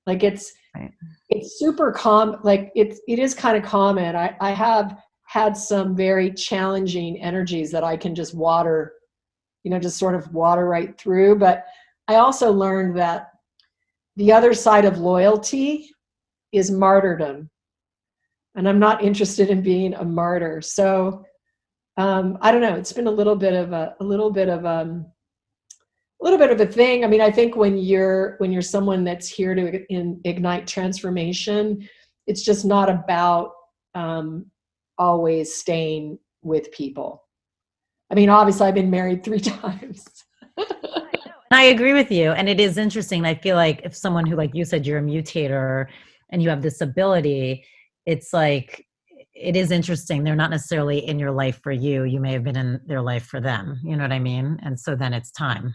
[0.06, 0.92] Like it's, right.
[1.30, 2.38] It's super calm.
[2.44, 4.16] Like it's, it is kind of common.
[4.16, 8.94] I, I have had some very challenging energies that I can just water
[9.68, 11.38] you know, just sort of water right through.
[11.38, 11.66] But
[12.08, 13.32] I also learned that
[14.16, 15.90] the other side of loyalty
[16.54, 17.50] is martyrdom.
[18.56, 20.62] And I'm not interested in being a martyr.
[20.62, 21.26] So
[21.98, 22.76] um, I don't know.
[22.76, 25.06] It's been a little bit of a, a little bit of um,
[26.20, 27.04] a little bit of a thing.
[27.04, 31.88] I mean, I think when you're when you're someone that's here to in, ignite transformation,
[32.26, 33.52] it's just not about
[33.96, 34.48] um,
[34.98, 37.24] always staying with people.
[38.12, 40.06] I mean, obviously, I've been married three times.
[41.52, 42.32] I agree with you.
[42.32, 43.26] And it is interesting.
[43.26, 45.88] I feel like if someone who, like you said, you're a mutator
[46.30, 47.64] and you have this ability,
[48.06, 48.86] it's like,
[49.34, 50.24] it is interesting.
[50.24, 52.04] They're not necessarily in your life for you.
[52.04, 53.80] You may have been in their life for them.
[53.84, 54.60] You know what I mean?
[54.64, 55.74] And so then it's time.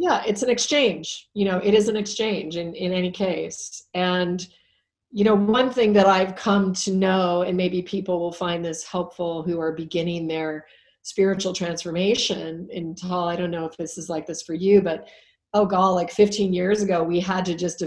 [0.00, 1.28] Yeah, it's an exchange.
[1.34, 3.82] You know, it is an exchange in, in any case.
[3.94, 4.46] And,
[5.10, 8.84] you know, one thing that I've come to know, and maybe people will find this
[8.84, 10.66] helpful who are beginning their
[11.02, 15.08] spiritual transformation in tall I don't know if this is like this for you, but
[15.52, 17.82] oh god, like 15 years ago, we had to just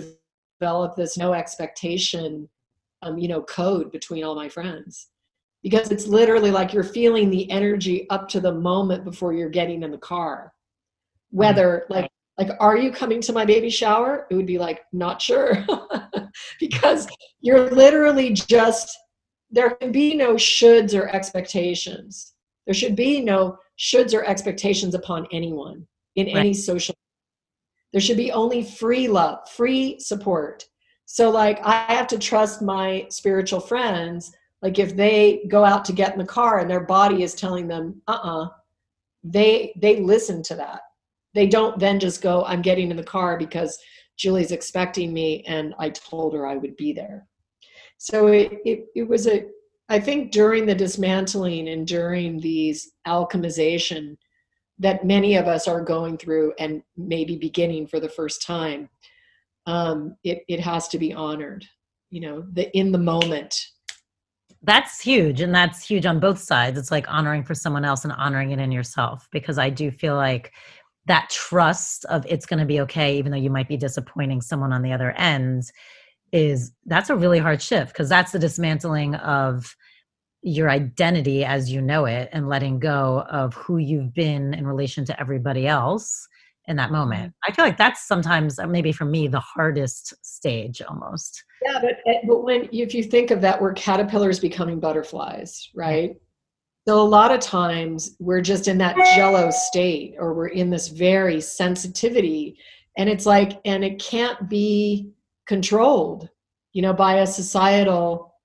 [0.60, 2.50] develop this no expectation,
[3.04, 5.08] um, you know, code between all my friends
[5.64, 9.84] because it's literally like you're feeling the energy up to the moment before you're getting
[9.84, 10.52] in the car.
[11.32, 14.28] Whether like like are you coming to my baby shower?
[14.30, 15.66] It would be like not sure
[16.60, 17.08] because
[17.42, 18.98] you're literally just
[19.50, 22.32] there can be no shoulds or expectations
[22.66, 25.86] there should be no shoulds or expectations upon anyone
[26.16, 26.36] in right.
[26.38, 26.96] any social.
[27.92, 30.66] There should be only free love, free support.
[31.06, 34.32] So, like, I have to trust my spiritual friends.
[34.62, 37.68] Like, if they go out to get in the car and their body is telling
[37.68, 38.50] them, uh uh-uh, uh,
[39.24, 40.82] they they listen to that.
[41.34, 43.78] They don't then just go, I'm getting in the car because
[44.18, 47.28] Julie's expecting me and I told her I would be there.
[47.98, 49.46] So it, it, it was a
[49.92, 54.16] I think during the dismantling and during these alchemization
[54.80, 58.88] that many of us are going through and maybe beginning for the first time,
[59.66, 61.66] um, it, it has to be honored,
[62.10, 63.60] you know, the in the moment.
[64.64, 65.42] That's huge.
[65.42, 66.80] And that's huge on both sides.
[66.80, 70.16] It's like honoring for someone else and honoring it in yourself because I do feel
[70.16, 70.54] like
[71.08, 74.74] that trust of it's going to be okay, even though you might be disappointing someone
[74.74, 75.64] on the other end
[76.32, 79.76] is that's a really hard shift because that's the dismantling of
[80.44, 85.06] your identity as you know it and letting go of who you've been in relation
[85.06, 86.28] to everybody else
[86.68, 87.32] in that moment.
[87.32, 87.52] Mm-hmm.
[87.52, 91.44] I feel like that's sometimes uh, maybe for me the hardest stage almost.
[91.64, 96.16] Yeah, but eh, but when if you think of that we're caterpillars becoming butterflies, right?
[96.92, 100.90] So a lot of times we're just in that jello state or we're in this
[100.90, 102.58] very sensitivity
[102.98, 105.14] and it's like and it can't be
[105.48, 106.28] controlled,
[106.74, 108.36] you know, by a societal,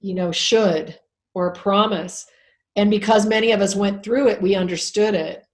[0.00, 0.98] you know, should
[1.34, 2.26] or promise.
[2.74, 5.46] And because many of us went through it, we understood it.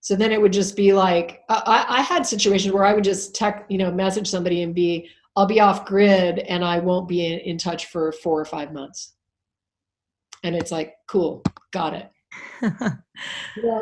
[0.00, 3.34] So then it would just be like I, I had situations where I would just
[3.34, 7.26] tech, you know, message somebody and be, I'll be off grid and I won't be
[7.26, 9.14] in, in touch for four or five months.
[10.44, 11.42] And it's like, cool,
[11.72, 12.10] got it.
[13.62, 13.80] yeah,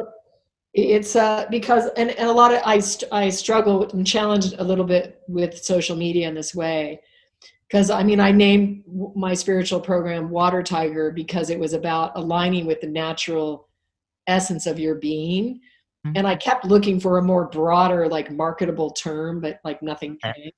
[0.74, 4.84] it's uh, because and, and a lot of I, I struggle and challenge a little
[4.84, 7.00] bit with social media in this way
[7.68, 8.84] because I mean, I named
[9.14, 13.68] my spiritual program Water Tiger because it was about aligning with the natural
[14.26, 15.60] essence of your being.
[16.06, 16.12] Mm-hmm.
[16.16, 20.50] And I kept looking for a more broader, like marketable term, but like nothing came.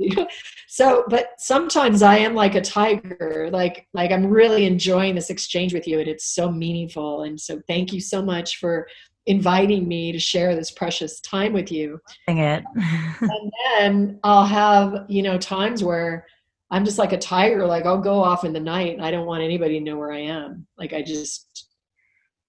[0.68, 5.74] so but sometimes i am like a tiger like like i'm really enjoying this exchange
[5.74, 8.86] with you and it's so meaningful and so thank you so much for
[9.26, 12.64] inviting me to share this precious time with you Dang it
[13.20, 16.26] and then i'll have you know times where
[16.70, 17.66] I'm just like a tiger.
[17.66, 20.12] Like I'll go off in the night and I don't want anybody to know where
[20.12, 20.66] I am.
[20.78, 21.66] Like I just,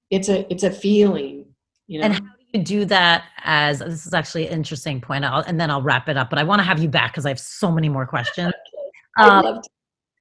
[0.09, 1.45] it's a, it's a feeling,
[1.87, 2.05] you know.
[2.05, 2.20] And
[2.53, 6.09] you do that as, this is actually an interesting point I'll, and then I'll wrap
[6.09, 8.05] it up, but I want to have you back because I have so many more
[8.05, 8.53] questions.
[9.19, 9.61] um,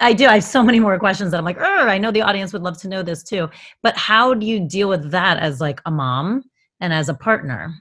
[0.01, 0.27] I do.
[0.27, 2.79] I have so many more questions that I'm like, I know the audience would love
[2.79, 3.51] to know this too.
[3.83, 6.43] But how do you deal with that as like a mom
[6.81, 7.75] and as a partner?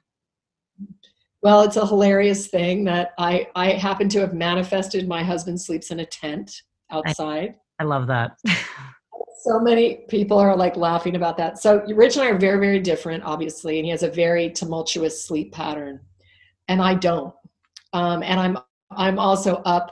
[1.42, 5.08] Well, it's a hilarious thing that I I happen to have manifested.
[5.08, 6.52] My husband sleeps in a tent
[6.92, 7.56] outside.
[7.80, 8.32] I, I love that.
[9.44, 11.60] so many people are like laughing about that.
[11.60, 15.26] So Rich and I are very very different, obviously, and he has a very tumultuous
[15.26, 16.00] sleep pattern,
[16.68, 17.34] and I don't.
[17.94, 18.58] Um, and I'm
[18.92, 19.92] I'm also up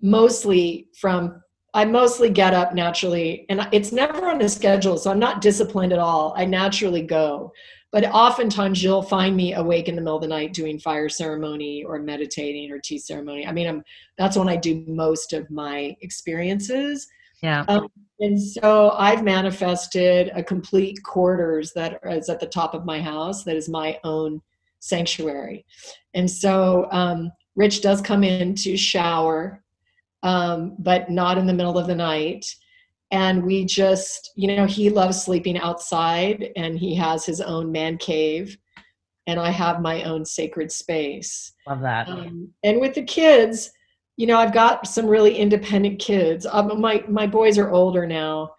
[0.00, 1.42] mostly from
[1.74, 5.92] I mostly get up naturally, and it's never on a schedule, so I'm not disciplined
[5.92, 6.32] at all.
[6.36, 7.52] I naturally go.
[7.92, 11.84] But oftentimes you'll find me awake in the middle of the night doing fire ceremony
[11.84, 13.46] or meditating or tea ceremony.
[13.46, 13.84] I mean, I'm
[14.18, 17.06] that's when I do most of my experiences.
[17.42, 17.64] Yeah.
[17.68, 17.88] Um,
[18.18, 23.44] and so I've manifested a complete quarters that is at the top of my house
[23.44, 24.40] that is my own
[24.80, 25.66] sanctuary.
[26.14, 29.62] And so um, Rich does come in to shower,
[30.22, 32.46] um, but not in the middle of the night
[33.12, 37.96] and we just you know he loves sleeping outside and he has his own man
[37.98, 38.58] cave
[39.26, 41.52] and I have my own sacred space.
[41.66, 42.08] Love that.
[42.08, 43.70] Um, and with the kids,
[44.16, 46.46] you know, I've got some really independent kids.
[46.50, 48.54] Um, my my boys are older now,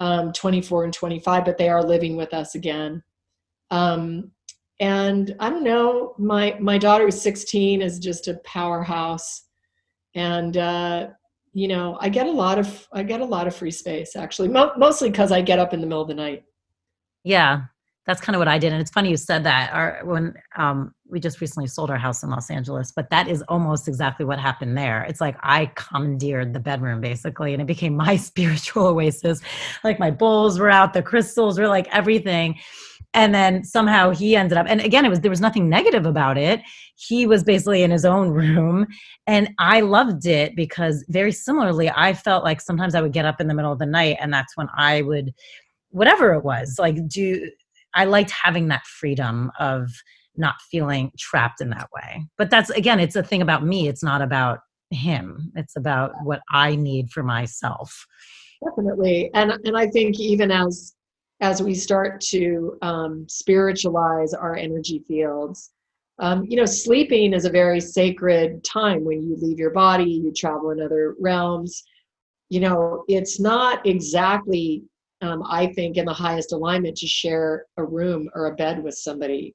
[0.00, 3.02] um, 24 and 25, but they are living with us again.
[3.70, 4.32] Um,
[4.80, 9.44] and I don't know, my my daughter is 16, is just a powerhouse,
[10.14, 11.08] and uh,
[11.52, 14.48] you know, I get a lot of I get a lot of free space actually,
[14.48, 16.44] Mo- mostly because I get up in the middle of the night.
[17.24, 17.62] Yeah,
[18.06, 18.72] that's kind of what I did.
[18.72, 19.72] And it's funny you said that.
[19.72, 23.42] Our when um, we just recently sold our house in Los Angeles, but that is
[23.48, 25.02] almost exactly what happened there.
[25.04, 29.40] It's like I commandeered the bedroom basically, and it became my spiritual oasis.
[29.82, 32.58] Like my bowls were out, the crystals were like everything.
[33.12, 36.36] And then somehow he ended up, and again, it was there was nothing negative about
[36.38, 36.60] it.
[36.96, 38.86] He was basically in his own room,
[39.26, 43.40] and I loved it because very similarly, I felt like sometimes I would get up
[43.40, 45.32] in the middle of the night, and that's when I would
[45.90, 47.48] whatever it was like do
[47.96, 49.90] I liked having that freedom of
[50.36, 52.26] not feeling trapped in that way.
[52.38, 53.88] But that's again, it's a thing about me.
[53.88, 54.60] It's not about
[54.90, 55.52] him.
[55.56, 58.06] It's about what I need for myself.
[58.64, 60.94] Definitely, and and I think even as
[61.40, 65.70] as we start to um, spiritualize our energy fields,
[66.18, 70.32] um, you know, sleeping is a very sacred time when you leave your body, you
[70.32, 71.82] travel in other realms.
[72.48, 74.84] You know, it's not exactly
[75.22, 78.94] um, I think, in the highest alignment to share a room or a bed with
[78.94, 79.54] somebody,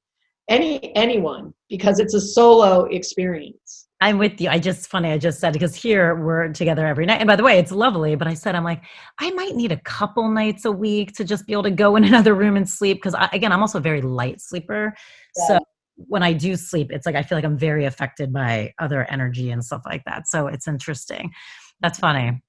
[0.49, 3.87] any anyone, because it's a solo experience.
[4.01, 4.49] I'm with you.
[4.49, 5.11] I just funny.
[5.11, 8.15] I just said because here we're together every night, and by the way, it's lovely.
[8.15, 8.83] But I said I'm like
[9.19, 12.03] I might need a couple nights a week to just be able to go in
[12.11, 14.93] another room and sleep because again I'm also a very light sleeper.
[15.37, 15.47] Yeah.
[15.47, 15.59] So
[16.07, 19.51] when I do sleep, it's like I feel like I'm very affected by other energy
[19.51, 20.27] and stuff like that.
[20.27, 21.31] So it's interesting.
[21.79, 22.41] That's funny.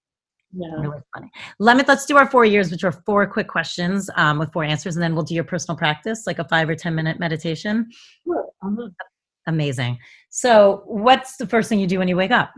[0.55, 0.69] Yeah.
[0.81, 1.31] Really funny.
[1.59, 4.65] Let me let's do our four years, which are four quick questions um, with four
[4.65, 7.89] answers, and then we'll do your personal practice, like a five or ten minute meditation.
[8.25, 8.49] Sure.
[8.63, 8.89] Uh-huh.
[9.47, 9.99] Amazing.
[10.31, 12.53] So, what's the first thing you do when you wake up?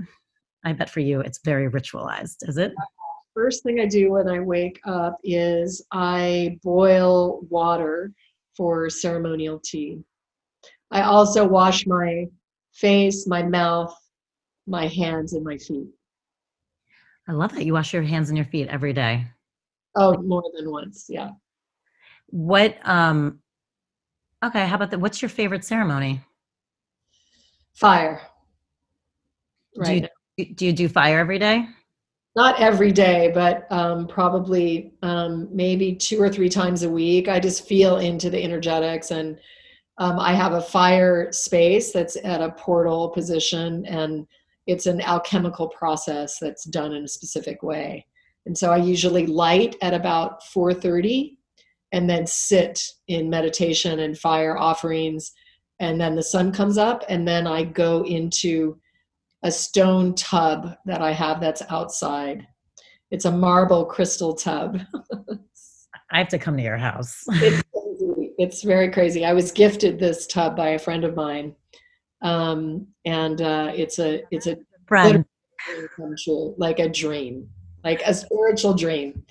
[0.64, 2.48] I bet for you, it's very ritualized.
[2.48, 2.72] Is it?
[3.34, 8.12] First thing I do when I wake up is I boil water
[8.56, 9.98] for ceremonial tea.
[10.90, 12.26] I also wash my
[12.72, 13.94] face, my mouth,
[14.66, 15.88] my hands, and my feet.
[17.28, 19.26] I love that you wash your hands and your feet every day.
[19.96, 21.30] Oh, more than once, yeah.
[22.26, 23.40] What um
[24.44, 25.00] okay, how about that?
[25.00, 26.20] What's your favorite ceremony?
[27.74, 28.20] Fire.
[29.76, 30.02] Right.
[30.02, 30.08] Do
[30.44, 31.66] you, do you do fire every day?
[32.36, 37.28] Not every day, but um, probably um, maybe two or three times a week.
[37.28, 39.38] I just feel into the energetics, and
[39.98, 44.26] um, I have a fire space that's at a portal position, and
[44.66, 48.06] it's an alchemical process that's done in a specific way.
[48.46, 51.36] And so i usually light at about 4.30
[51.92, 55.32] and then sit in meditation and fire offerings.
[55.80, 58.78] And then the sun comes up and then i go into
[59.42, 62.46] a stone tub that i have that's outside.
[63.10, 64.80] It's a marble crystal tub.
[66.10, 67.24] I have to come to your house.
[67.28, 67.62] It's,
[68.38, 69.24] it's very crazy.
[69.24, 71.54] I was gifted this tub by a friend of mine
[72.24, 74.56] um, and uh, it's a it's a
[74.86, 75.24] friend
[75.96, 77.48] come true, like a dream,
[77.84, 79.22] like a spiritual dream.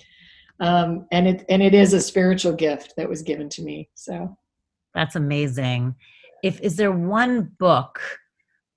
[0.60, 3.90] Um, and it and it is a spiritual gift that was given to me.
[3.94, 4.36] So
[4.94, 5.96] that's amazing.
[6.42, 8.00] If is there one book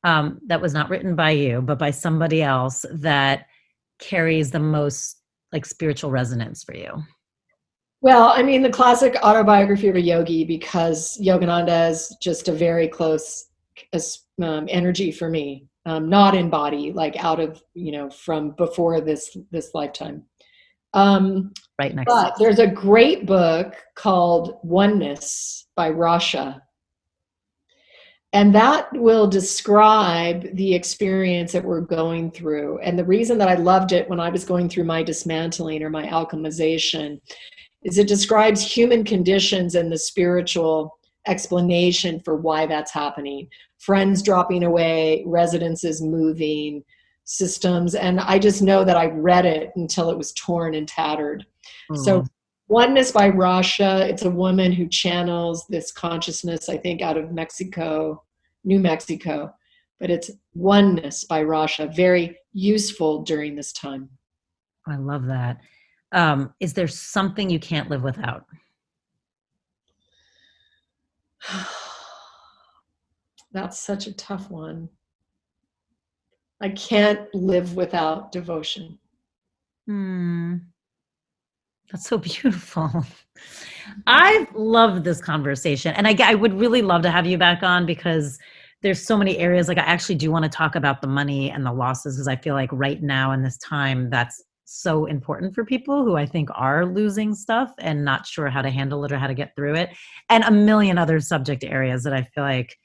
[0.04, 3.46] um, that was not written by you but by somebody else that
[4.00, 5.22] carries the most
[5.52, 7.04] like spiritual resonance for you?
[8.02, 12.88] Well, I mean, the classic autobiography of a yogi because Yogananda is just a very
[12.88, 13.47] close
[14.42, 19.02] um, energy for me, um, not in body, like out of you know from before
[19.02, 20.24] this this lifetime.
[20.94, 22.12] Um, right next.
[22.12, 26.62] But there's a great book called Oneness by Rasha.
[28.34, 32.80] And that will describe the experience that we're going through.
[32.80, 35.90] And the reason that I loved it when I was going through my dismantling or
[35.90, 37.22] my alchemization
[37.84, 40.97] is it describes human conditions and the spiritual
[41.28, 43.48] explanation for why that's happening.
[43.80, 46.84] Friends dropping away residences moving
[47.30, 51.46] systems and i just know that i read it until it was torn and tattered.
[51.92, 51.98] Mm.
[51.98, 52.26] so
[52.70, 58.24] oneness by rasha it's a woman who channels this consciousness i think out of mexico
[58.64, 59.54] new mexico
[60.00, 64.10] but it's oneness by rasha very useful during this time.
[64.88, 65.62] I love that.
[66.12, 68.46] Um, is there something you can't live without
[73.52, 74.90] That's such a tough one.
[76.62, 78.98] I can't live without devotion.
[79.86, 80.56] Hmm.
[81.92, 83.06] That's so beautiful.
[84.06, 85.94] I love this conversation.
[85.96, 88.38] And I, I would really love to have you back on because
[88.82, 89.68] there's so many areas.
[89.68, 92.36] Like, I actually do want to talk about the money and the losses because I
[92.36, 96.50] feel like right now in this time, that's so important for people who I think
[96.54, 99.76] are losing stuff and not sure how to handle it or how to get through
[99.76, 99.90] it.
[100.30, 102.78] And a million other subject areas that I feel like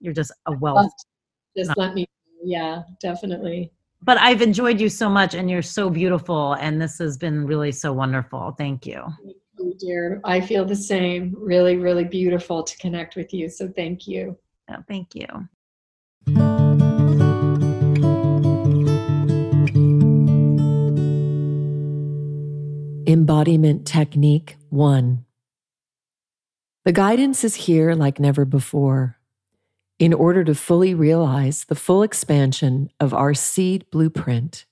[0.00, 0.92] you're just a wealth.
[1.56, 2.06] Just let me,
[2.42, 3.70] yeah, definitely
[4.02, 7.72] but I've enjoyed you so much and you're so beautiful and this has been really
[7.72, 8.54] so wonderful.
[8.56, 9.02] Thank you.
[9.22, 10.20] Thank you, dear.
[10.24, 11.34] I feel the same.
[11.38, 13.48] Really, really beautiful to connect with you.
[13.48, 14.36] So thank you.
[14.70, 16.59] Oh, thank you.
[23.10, 25.24] Embodiment Technique 1
[26.84, 29.18] The guidance is here like never before
[29.98, 34.64] in order to fully realize the full expansion of our seed blueprint.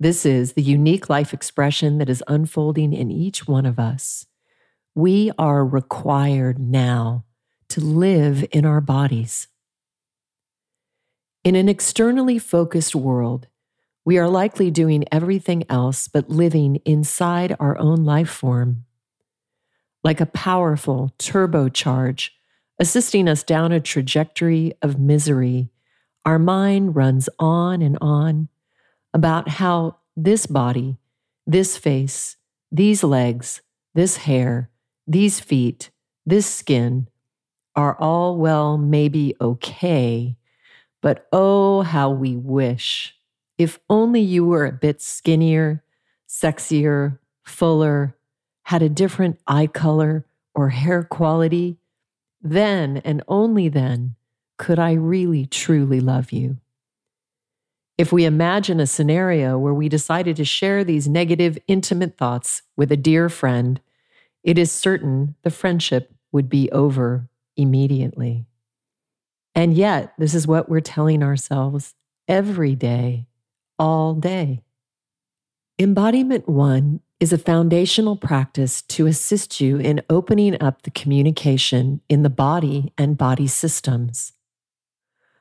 [0.00, 4.26] This is the unique life expression that is unfolding in each one of us.
[4.96, 7.24] We are required now
[7.68, 9.46] to live in our bodies.
[11.44, 13.46] In an externally focused world,
[14.06, 18.84] we are likely doing everything else but living inside our own life form.
[20.04, 22.30] Like a powerful turbocharge
[22.78, 25.70] assisting us down a trajectory of misery,
[26.24, 28.48] our mind runs on and on
[29.12, 30.98] about how this body,
[31.44, 32.36] this face,
[32.70, 33.60] these legs,
[33.94, 34.70] this hair,
[35.08, 35.90] these feet,
[36.24, 37.08] this skin
[37.74, 40.36] are all, well, maybe okay,
[41.02, 43.15] but oh, how we wish.
[43.58, 45.82] If only you were a bit skinnier,
[46.28, 48.16] sexier, fuller,
[48.64, 51.78] had a different eye color or hair quality,
[52.42, 54.16] then and only then
[54.58, 56.58] could I really truly love you.
[57.98, 62.92] If we imagine a scenario where we decided to share these negative, intimate thoughts with
[62.92, 63.80] a dear friend,
[64.42, 68.44] it is certain the friendship would be over immediately.
[69.54, 71.94] And yet, this is what we're telling ourselves
[72.28, 73.26] every day,
[73.78, 74.62] all day.
[75.78, 82.22] Embodiment one is a foundational practice to assist you in opening up the communication in
[82.22, 84.32] the body and body systems.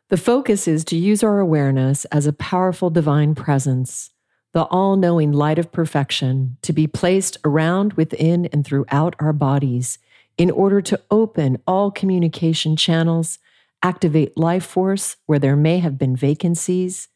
[0.09, 4.11] The focus is to use our awareness as a powerful divine presence,
[4.53, 9.99] the all knowing light of perfection, to be placed around, within, and throughout our bodies
[10.37, 13.39] in order to open all communication channels,
[13.81, 17.07] activate life force where there may have been vacancies,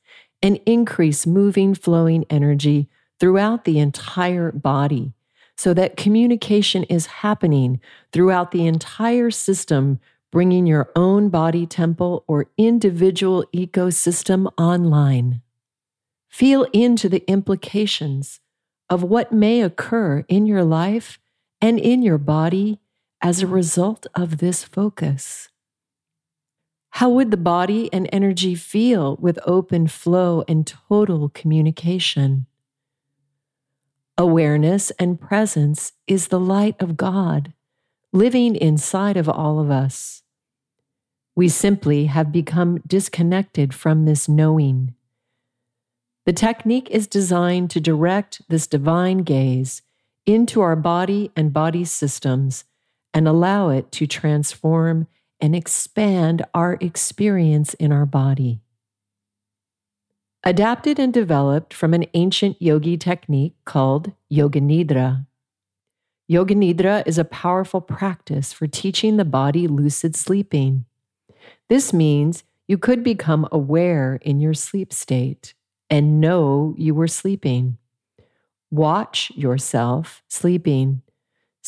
[0.42, 2.90] and increase moving, flowing energy
[3.20, 5.14] throughout the entire body
[5.58, 7.82] so that communication is happening
[8.14, 10.00] throughout the entire system,
[10.32, 15.42] bringing your own body temple or individual ecosystem online.
[16.30, 18.40] Feel into the implications
[18.90, 21.20] of what may occur in your life
[21.60, 22.80] and in your body
[23.22, 25.49] as a result of this focus.
[26.92, 32.46] How would the body and energy feel with open flow and total communication?
[34.18, 37.54] Awareness and presence is the light of God
[38.12, 40.24] living inside of all of us.
[41.36, 44.96] We simply have become disconnected from this knowing.
[46.26, 49.84] The technique is designed to direct this divine gaze
[50.26, 52.66] into our body and body systems
[53.14, 55.08] and allow it to transform
[55.42, 58.62] and expand our experience in our body.
[60.44, 65.26] Adapted and developed from an ancient yogi technique called Yoga Nidra.
[66.28, 70.86] Yoga Nidra is a powerful practice for teaching the body lucid sleeping.
[71.68, 75.56] This means you could become aware in your sleep state
[75.90, 77.78] and know you were sleeping.
[78.72, 81.02] Watch yourself sleeping.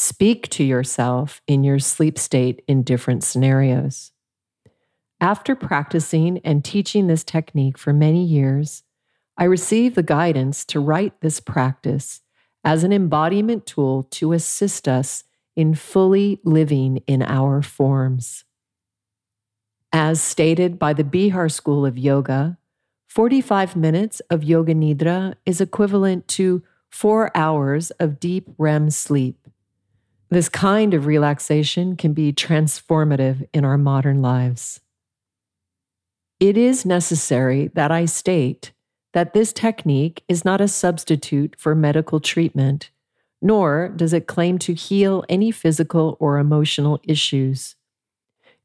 [0.03, 4.11] Speak to yourself in your sleep state in different scenarios.
[5.19, 8.81] After practicing and teaching this technique for many years,
[9.37, 12.21] I received the guidance to write this practice
[12.63, 15.23] as an embodiment tool to assist us
[15.55, 18.43] in fully living in our forms.
[19.93, 22.57] As stated by the Bihar School of Yoga,
[23.07, 29.37] 45 minutes of Yoga Nidra is equivalent to four hours of deep REM sleep.
[30.31, 34.79] This kind of relaxation can be transformative in our modern lives.
[36.39, 38.71] It is necessary that I state
[39.11, 42.91] that this technique is not a substitute for medical treatment,
[43.41, 47.75] nor does it claim to heal any physical or emotional issues.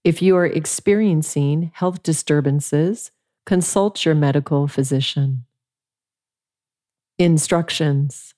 [0.04, 3.10] If you are experiencing health disturbances,
[3.44, 5.46] consult your medical physician.
[7.18, 8.35] Instructions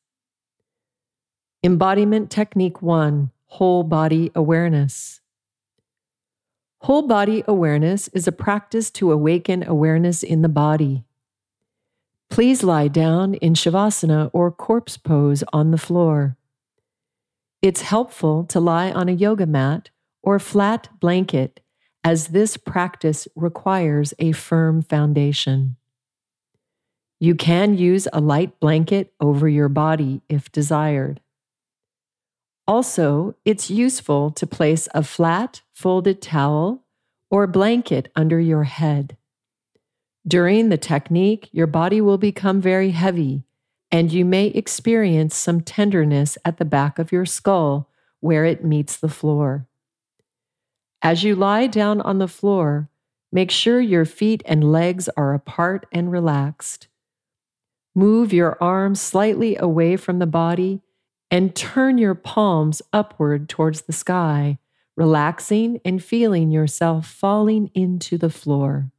[1.65, 5.21] Embodiment Technique 1 Whole Body Awareness.
[6.83, 11.03] Whole body awareness is a practice to awaken awareness in the body.
[12.31, 16.37] Please lie down in Shavasana or corpse pose on the floor.
[17.61, 19.91] It's helpful to lie on a yoga mat
[20.23, 21.59] or flat blanket,
[22.05, 25.75] as this practice requires a firm foundation.
[27.19, 31.21] You can use a light blanket over your body if desired.
[32.69, 36.85] Also, it's useful to place a flat, folded towel
[37.31, 39.17] or blanket under your head.
[40.27, 43.45] During the technique, your body will become very heavy,
[43.91, 47.89] and you may experience some tenderness at the back of your skull
[48.21, 49.67] where it meets the floor.
[51.01, 52.91] As you lie down on the floor,
[53.33, 56.89] make sure your feet and legs are apart and relaxed.
[57.95, 60.83] Move your arms slightly away from the body
[61.31, 64.59] and turn your palms upward towards the sky,
[64.97, 68.91] relaxing and feeling yourself falling into the floor.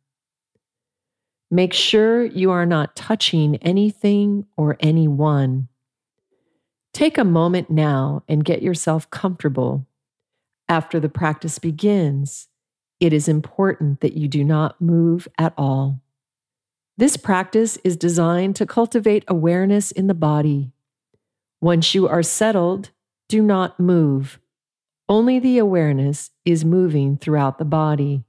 [1.52, 5.68] Make sure you are not touching anything or anyone.
[6.94, 9.88] Take a moment now and get yourself comfortable.
[10.68, 12.48] After the practice begins,
[13.00, 16.02] it is important that you do not move at all.
[16.98, 20.72] This practice is designed to cultivate awareness in the body
[21.62, 22.92] once you are settled,
[23.28, 24.40] do not move.
[25.08, 28.24] Only the awareness is moving throughout the body.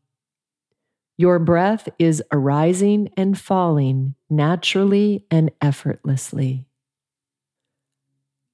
[1.17, 6.67] Your breath is arising and falling naturally and effortlessly.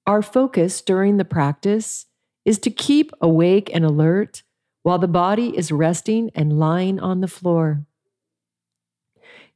[0.07, 2.07] Our focus during the practice
[2.45, 4.43] is to keep awake and alert
[4.83, 7.85] while the body is resting and lying on the floor.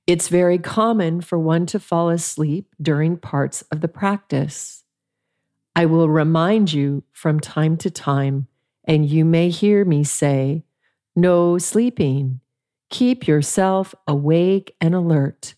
[0.07, 4.80] It's very common for one to fall asleep during parts of the practice.
[5.77, 8.49] I will remind you from time to time,
[8.85, 10.65] and you may hear me say,
[11.15, 12.41] No sleeping.
[12.91, 15.55] Keep yourself awake and alert.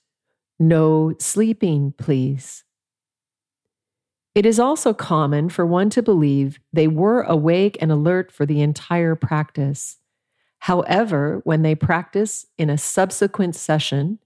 [0.59, 2.65] No sleeping, please.
[4.35, 8.63] It is also common for one to believe they were awake and alert for the
[8.63, 9.99] entire practice.
[10.61, 14.21] However, when they practice in a subsequent session,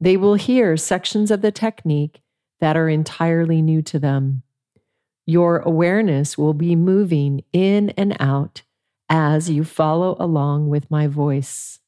[0.00, 2.20] they will hear sections of the technique
[2.60, 4.42] that are entirely new to them.
[5.26, 8.62] Your awareness will be moving in and out
[9.08, 11.80] as you follow along with my voice.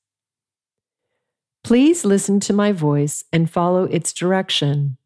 [1.62, 4.96] Please listen to my voice and follow its direction.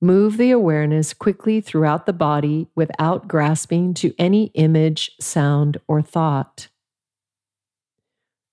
[0.00, 6.68] Move the awareness quickly throughout the body without grasping to any image, sound, or thought.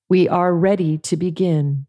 [0.10, 1.86] We are ready to begin.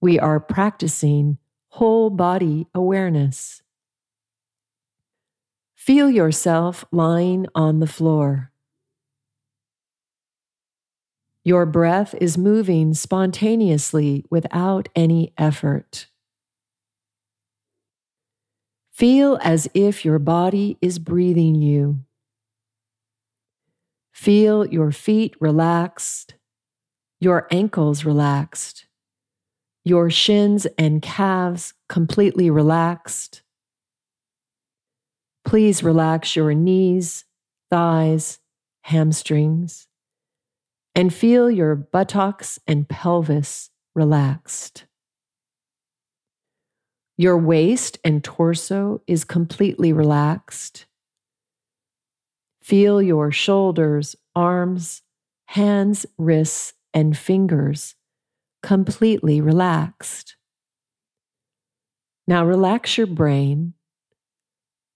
[0.00, 1.38] We are practicing
[1.68, 3.61] whole body awareness.
[5.84, 8.52] Feel yourself lying on the floor.
[11.42, 16.06] Your breath is moving spontaneously without any effort.
[18.92, 21.98] Feel as if your body is breathing you.
[24.12, 26.36] Feel your feet relaxed,
[27.18, 28.86] your ankles relaxed,
[29.84, 33.41] your shins and calves completely relaxed
[35.44, 37.24] Please relax your knees,
[37.70, 38.38] thighs,
[38.82, 39.86] hamstrings,
[40.94, 44.84] and feel your buttocks and pelvis relaxed.
[47.16, 50.86] Your waist and torso is completely relaxed.
[52.62, 55.02] Feel your shoulders, arms,
[55.46, 57.94] hands, wrists, and fingers
[58.62, 60.36] completely relaxed.
[62.26, 63.74] Now relax your brain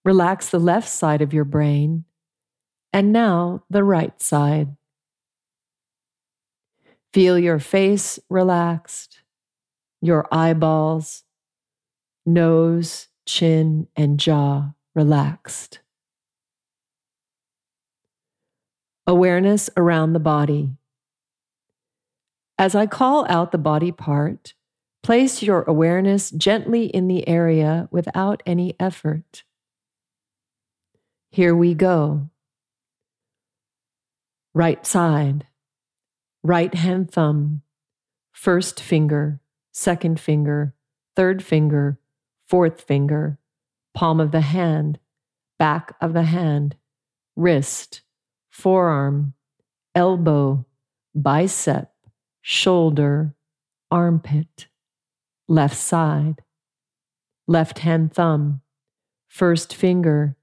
[0.06, 2.04] Relax the left side of your brain,
[2.92, 4.76] and now the right side.
[7.12, 9.22] Feel your face relaxed,
[10.00, 11.24] your eyeballs,
[12.24, 15.80] nose, chin, and jaw relaxed.
[19.08, 20.70] Awareness around the body.
[22.56, 24.54] As I call out the body part,
[25.02, 29.42] place your awareness gently in the area without any effort.
[31.36, 32.30] Here we go.
[34.54, 35.46] Right side,
[36.42, 37.60] right hand thumb,
[38.32, 40.74] first finger, second finger,
[41.14, 42.00] third finger,
[42.48, 43.38] fourth finger,
[43.92, 44.98] palm of the hand,
[45.58, 46.76] back of the hand,
[47.36, 48.00] wrist,
[48.48, 49.34] forearm,
[49.94, 50.64] elbow,
[51.14, 51.92] bicep,
[52.40, 53.34] shoulder,
[53.90, 54.68] armpit,
[55.48, 56.40] left side,
[57.46, 58.62] left hand thumb,
[59.28, 60.34] first finger,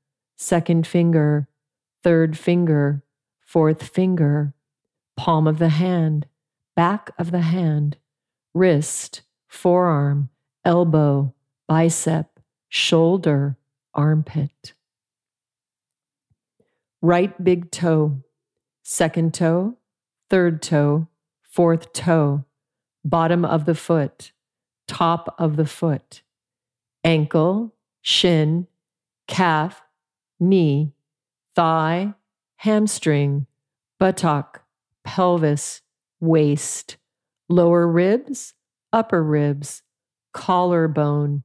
[0.44, 1.48] second finger,
[2.04, 3.02] third finger,
[3.40, 4.54] fourth finger,
[5.16, 6.26] palm of the hand,
[6.76, 7.98] back of the hand,
[8.54, 10.30] wrist, forearm,
[10.66, 11.34] elbow,
[11.68, 13.58] bicep, shoulder,
[13.94, 14.74] armpit.
[17.02, 18.24] Right big toe,
[18.84, 19.78] second toe,
[20.30, 21.08] third toe,
[21.42, 22.44] fourth toe,
[23.06, 24.34] bottom of the foot,
[24.88, 26.22] top of the foot,
[27.04, 28.68] ankle, shin,
[29.28, 29.83] calf,
[30.50, 30.94] knee,
[31.56, 32.14] thigh,
[32.58, 33.48] hamstring,
[34.00, 34.64] buttock,
[35.04, 35.82] pelvis,
[36.20, 36.98] waist,
[37.50, 38.54] lower ribs,
[38.92, 39.82] upper ribs,
[40.34, 41.44] collarbone,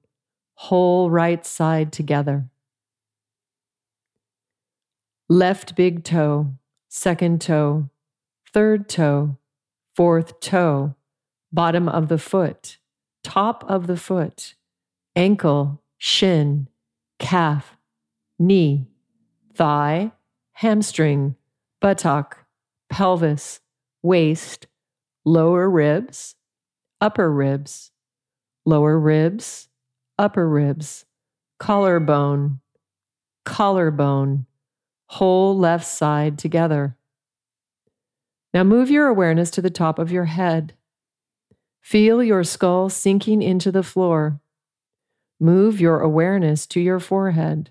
[0.55, 2.49] whole right side together.
[5.29, 6.55] Left big toe,
[6.89, 7.89] second toe,
[8.53, 9.37] third toe,
[9.95, 10.95] fourth toe,
[11.53, 12.79] bottom of the foot,
[13.23, 14.55] top of the foot,
[15.15, 16.69] ankle, shin,
[17.19, 17.78] calf,
[18.39, 18.86] knee,
[19.55, 20.12] thigh,
[20.52, 21.35] hamstring,
[21.81, 22.44] buttock,
[22.89, 23.60] pelvis,
[24.02, 24.66] waist,
[25.24, 26.35] lower ribs,
[27.01, 27.90] upper ribs,
[28.65, 29.69] lower ribs,
[30.19, 31.05] upper ribs,
[31.59, 32.60] collarbone,
[33.44, 34.47] collarbone,
[35.06, 36.97] whole left side together.
[38.55, 40.74] Now move your awareness to the top of your head.
[41.81, 44.40] Feel your skull sinking into the floor.
[45.40, 47.70] Move your awareness to your forehead.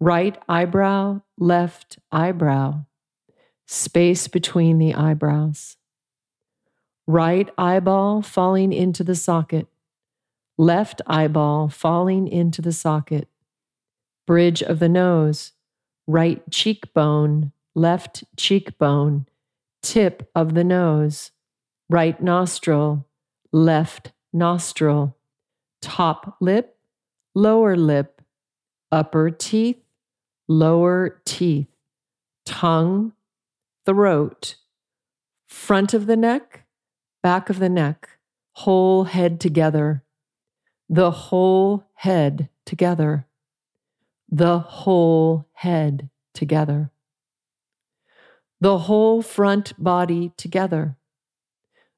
[0.00, 2.84] Right eyebrow, left eyebrow.
[3.66, 5.76] Space between the eyebrows.
[7.06, 9.66] Right eyeball falling into the socket.
[10.56, 13.28] Left eyeball falling into the socket.
[14.26, 15.52] Bridge of the nose.
[16.06, 19.26] Right cheekbone, left cheekbone.
[19.82, 21.32] Tip of the nose.
[21.90, 23.06] Right nostril,
[23.52, 25.16] left nostril.
[25.82, 26.76] Top lip,
[27.34, 28.22] lower lip.
[28.90, 29.82] Upper teeth,
[30.48, 31.68] lower teeth.
[32.44, 33.12] Tongue,
[33.84, 34.56] throat.
[35.46, 36.64] Front of the neck,
[37.22, 38.08] back of the neck,
[38.52, 40.02] whole head together,
[40.88, 43.26] the whole head together,
[44.30, 46.90] the whole head together,
[48.60, 50.96] the whole front body together,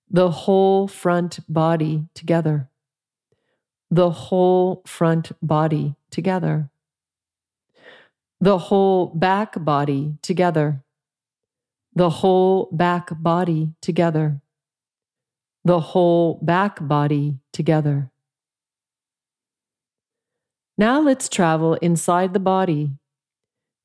[0.09, 2.69] the whole front body together,
[3.91, 6.70] the whole front body together,
[8.41, 10.83] the whole back body together,
[11.95, 14.41] the whole back body together
[15.65, 18.11] the whole back body together.
[20.79, 22.93] Now let's travel inside the body.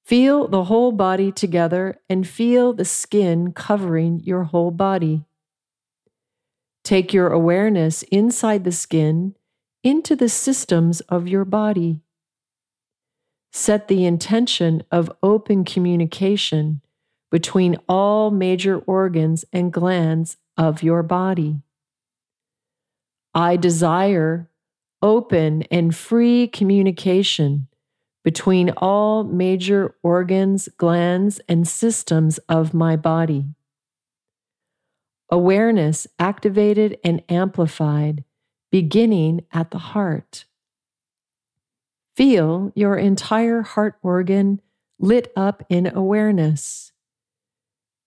[0.06, 5.26] Feel the whole body together and feel the skin covering your whole body.
[6.84, 9.36] Take your awareness inside the skin
[9.84, 12.02] into the systems of your body.
[13.58, 16.82] Set the intention of open communication
[17.32, 21.62] between all major organs and glands of your body.
[23.34, 24.52] I desire
[25.02, 27.70] open and free communication
[28.26, 33.46] between all major organs, glands, and systems of my body.
[35.30, 38.26] Awareness activated and amplified,
[38.70, 40.44] beginning at the heart.
[42.16, 44.62] Feel your entire heart organ
[45.00, 46.92] lit up in awareness.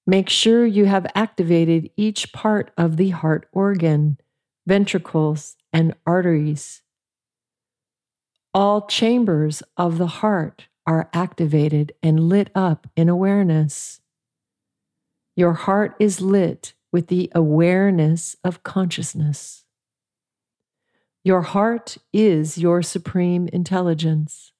[0.06, 4.18] Make sure you have activated each part of the heart organ
[4.68, 6.82] ventricles, and arteries.
[8.52, 14.00] All chambers of the heart are activated and lit up in awareness.
[15.36, 19.64] Your heart is lit with the awareness of consciousness.
[21.24, 24.52] Your heart is your supreme intelligence.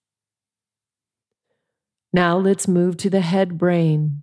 [2.13, 4.23] Now let's move to the head brain.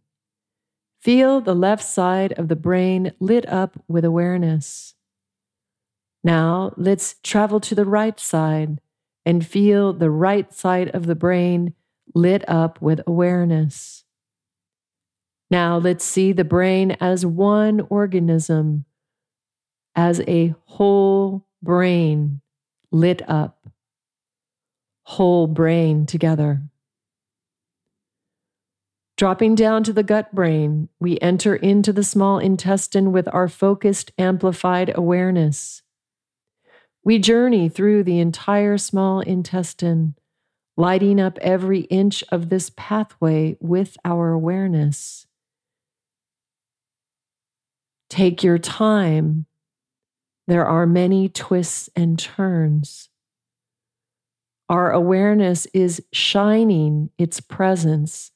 [1.02, 4.96] Feel the left side of the brain lit up with awareness.
[6.24, 8.80] Now let's travel to the right side
[9.26, 11.74] and feel the right side of the brain
[12.14, 14.04] lit up with awareness.
[15.52, 18.86] Now let's see the brain as one organism,
[19.96, 22.42] as a whole brain
[22.92, 23.68] lit up,
[25.04, 26.62] whole brain together.
[29.18, 34.12] Dropping down to the gut brain, we enter into the small intestine with our focused,
[34.18, 35.82] amplified awareness.
[37.04, 40.16] We journey through the entire small intestine,
[40.78, 45.28] lighting up every inch of this pathway with our awareness.
[48.10, 49.46] Take your time.
[50.48, 53.10] There are many twists and turns.
[54.70, 58.32] our awareness is shining its presence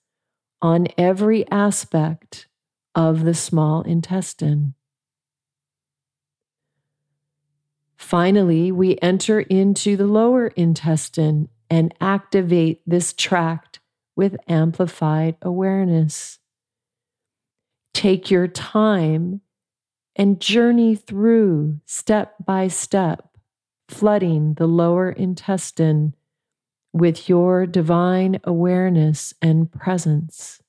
[0.62, 2.48] on every aspect
[2.94, 4.74] of the small intestine.
[7.98, 13.80] Finally, we enter into the lower intestine and activate this tract
[14.16, 16.40] with amplified awareness.
[17.94, 19.42] Take your time
[20.20, 23.30] and journey through step by step,
[23.88, 26.14] flooding the lower intestine
[26.92, 30.62] with your divine awareness and presence.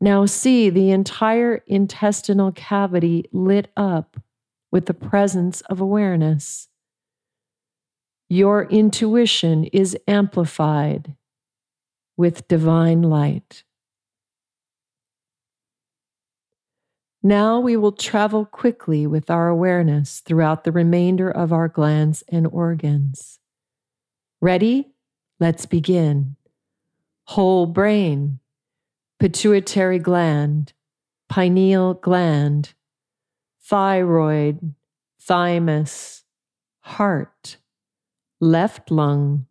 [0.00, 4.20] Now see the entire intestinal cavity lit up
[4.72, 6.66] with the presence of awareness.
[8.28, 11.14] Your intuition is amplified
[12.16, 13.62] with divine light.
[17.22, 22.46] Now we will travel quickly with our awareness throughout the remainder of our glands and
[22.46, 23.40] organs.
[24.40, 24.92] Ready?
[25.40, 26.36] Let's begin.
[27.24, 28.38] Whole brain,
[29.18, 30.72] pituitary gland,
[31.28, 32.74] pineal gland,
[33.62, 34.74] thyroid,
[35.20, 36.24] thymus,
[36.80, 37.56] heart,
[38.40, 39.46] left lung,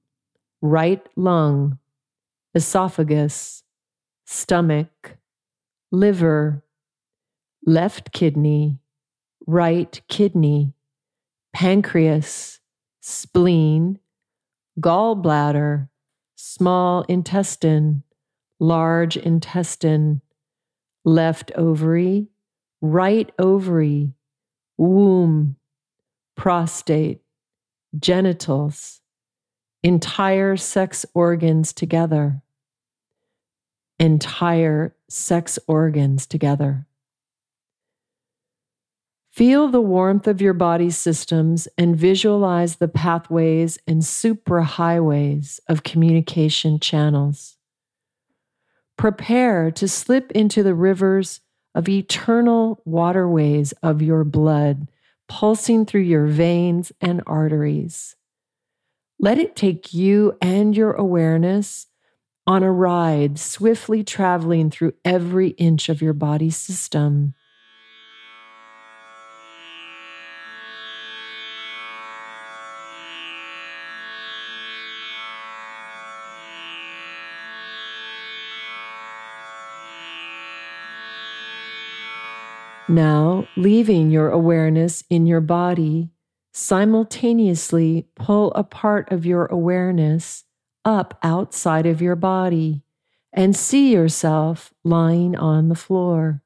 [0.61, 1.79] right lung,
[2.55, 3.63] esophagus,
[4.25, 5.17] stomach,
[5.91, 6.63] liver,
[7.67, 8.79] left kidney,
[9.45, 10.73] right kidney,
[11.51, 12.61] pancreas,
[13.01, 13.99] spleen,
[14.79, 15.89] gallbladder,
[16.35, 18.03] small intestine,
[18.59, 20.21] large intestine,
[21.03, 22.27] left ovary,
[22.81, 24.13] right ovary,
[24.77, 25.57] womb,
[26.37, 27.19] prostate,
[27.99, 29.01] genitals,
[29.83, 32.41] entire sex organs together,
[33.99, 36.87] entire sex organs together.
[39.37, 46.79] Feel the warmth of your body systems and visualize the pathways and suprahighways of communication
[46.79, 47.55] channels.
[48.97, 51.41] Prepare to slip into the rivers
[51.75, 54.87] of eternal waterways of your blood,
[55.29, 58.15] pulsing through your veins and arteries.
[59.19, 61.85] Let it take you and your awareness
[62.47, 67.35] on a ride, swiftly traveling through every inch of your body system.
[82.89, 86.09] Now, leaving your awareness in your body,
[86.53, 90.45] simultaneously pull a part of your awareness
[90.85, 92.81] up outside of your body
[93.33, 96.41] and see yourself lying on the floor.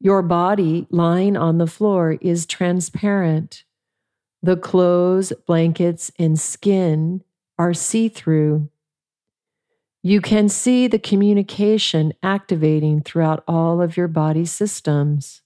[0.00, 3.64] Your body lying on the floor is transparent.
[4.42, 7.22] The clothes, blankets, and skin
[7.58, 8.70] are see through.
[10.02, 15.42] You can see the communication activating throughout all of your body systems.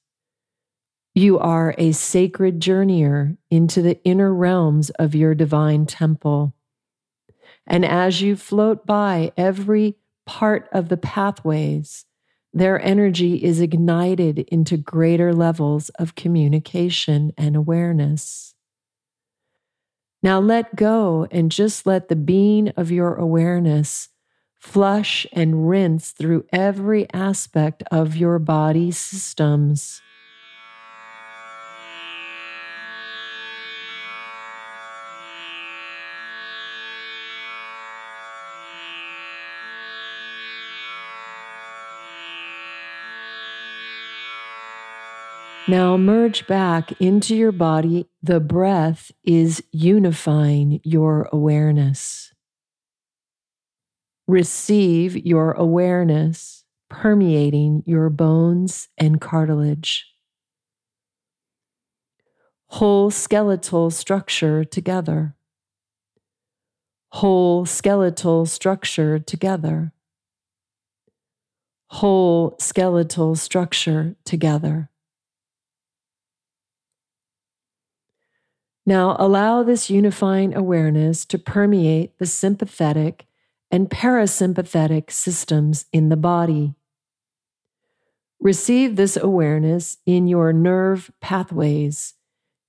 [1.14, 6.54] You are a sacred journeyer into the inner realms of your divine temple.
[7.66, 9.96] And as you float by every
[10.26, 12.04] part of the pathways,
[12.52, 18.54] their energy is ignited into greater levels of communication and awareness.
[20.22, 24.10] Now let go and just let the being of your awareness
[24.62, 30.00] flush and rinse through every aspect of your body systems.
[45.68, 48.06] Now merge back into your body.
[48.22, 52.32] The breath is unifying your awareness.
[54.26, 56.62] Receive your awareness
[56.92, 60.06] permeating your bones and cartilage.
[62.66, 65.34] Whole skeletal structure together.
[67.12, 69.92] Whole skeletal structure together.
[71.88, 74.90] Whole skeletal structure together.
[78.84, 83.26] Now allow this unifying awareness to permeate the sympathetic
[83.72, 86.74] and parasympathetic systems in the body.
[88.38, 92.14] Receive this awareness in your nerve pathways,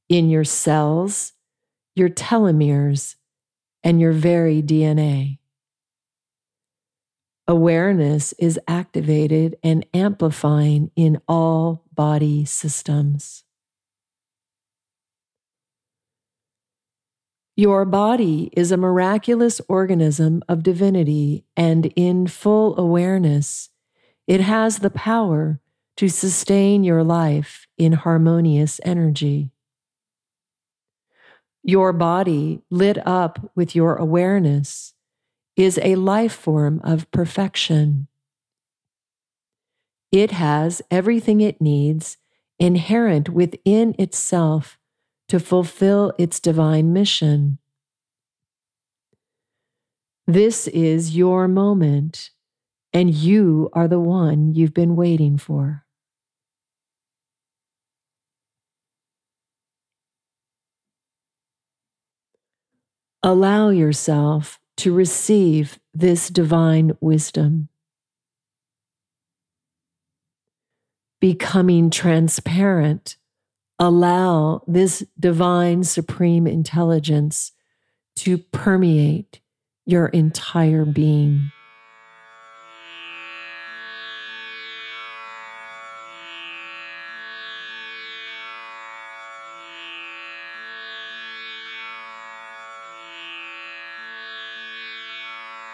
[0.07, 1.33] in your cells,
[1.93, 3.15] your telomeres,
[3.83, 5.39] and your very DNA.
[7.47, 13.42] Awareness is activated and amplifying in all body systems.
[17.55, 23.69] Your body is a miraculous organism of divinity, and in full awareness,
[24.25, 25.59] it has the power
[25.97, 29.51] to sustain your life in harmonious energy.
[31.61, 34.95] Your body, lit up with your awareness,
[35.55, 38.07] is a life form of perfection.
[40.11, 42.17] It has everything it needs
[42.57, 44.79] inherent within itself
[45.33, 47.57] to fulfill its divine mission.
[50.27, 52.29] This is your moment,
[52.93, 55.85] and you are the one you've been waiting for.
[63.23, 67.69] Allow yourself to receive this divine wisdom.
[71.19, 73.17] Becoming transparent,
[73.79, 77.51] allow this divine supreme intelligence
[78.15, 79.41] to permeate
[79.85, 81.51] your entire being.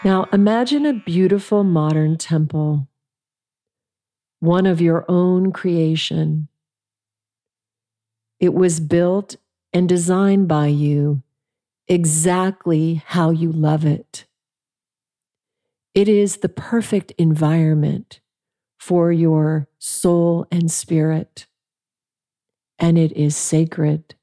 [0.03, 2.87] Now imagine a beautiful modern temple,
[4.39, 6.48] one of your own creation.
[8.39, 9.35] It was built
[9.73, 11.23] and designed by you
[11.87, 14.25] exactly how you love it.
[15.93, 18.21] It is the perfect environment
[18.79, 21.47] for your soul and spirit,
[22.77, 24.15] and it is sacred.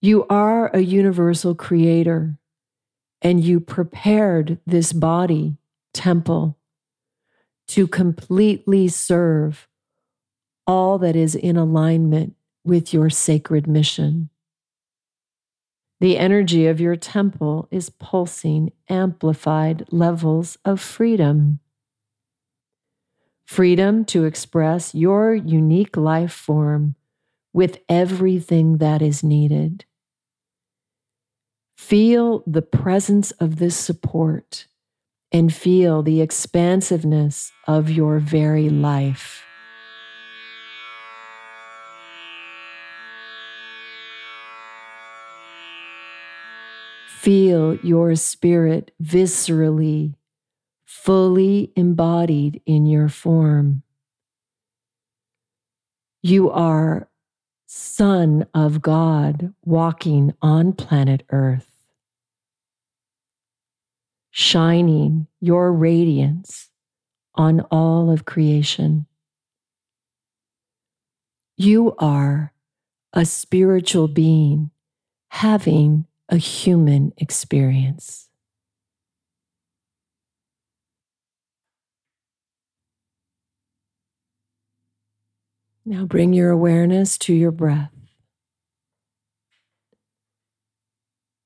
[0.00, 2.38] You are a universal creator
[3.22, 5.56] and you prepared this body,
[5.92, 6.58] temple,
[7.68, 9.66] to completely serve
[10.66, 12.34] all that is in alignment
[12.64, 14.30] with your sacred mission.
[16.00, 21.60] The energy of your temple is pulsing amplified levels of freedom.
[23.46, 26.96] Freedom to express your unique life form
[27.52, 29.86] with everything that is needed.
[31.78, 34.66] Feel the presence of this support
[35.32, 39.45] and feel the expansiveness of your very life.
[47.26, 50.14] Feel your spirit viscerally,
[50.84, 53.82] fully embodied in your form.
[56.22, 57.08] You are
[57.66, 61.88] Son of God walking on planet Earth,
[64.30, 66.70] shining your radiance
[67.34, 69.06] on all of creation.
[71.56, 72.52] You are
[73.12, 74.70] a spiritual being
[75.30, 78.28] having a human experience.
[85.84, 87.92] Now bring your awareness to your breath.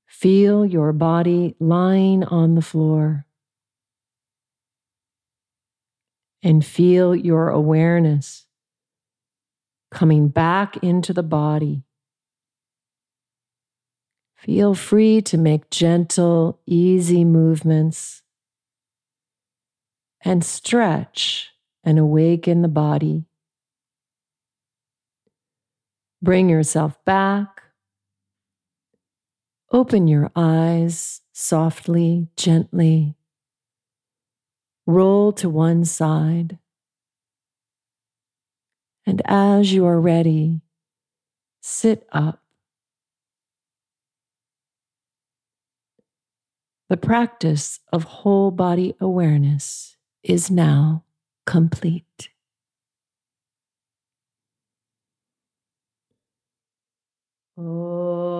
[0.07, 3.27] Feel your body lying on the floor.
[6.43, 8.47] And feel your awareness
[9.91, 11.85] coming back into the body.
[14.41, 18.23] Feel free to make gentle, easy movements
[20.25, 21.51] and stretch
[21.85, 23.27] and awaken the body.
[26.23, 27.63] Bring yourself back.
[29.73, 33.17] Open your eyes softly, gently.
[34.87, 36.59] Roll to one side.
[39.07, 40.63] And as you are ready,
[41.61, 42.40] sit up.
[46.91, 51.05] The practice of whole body awareness is now
[51.47, 52.31] complete.
[57.57, 58.40] Oh.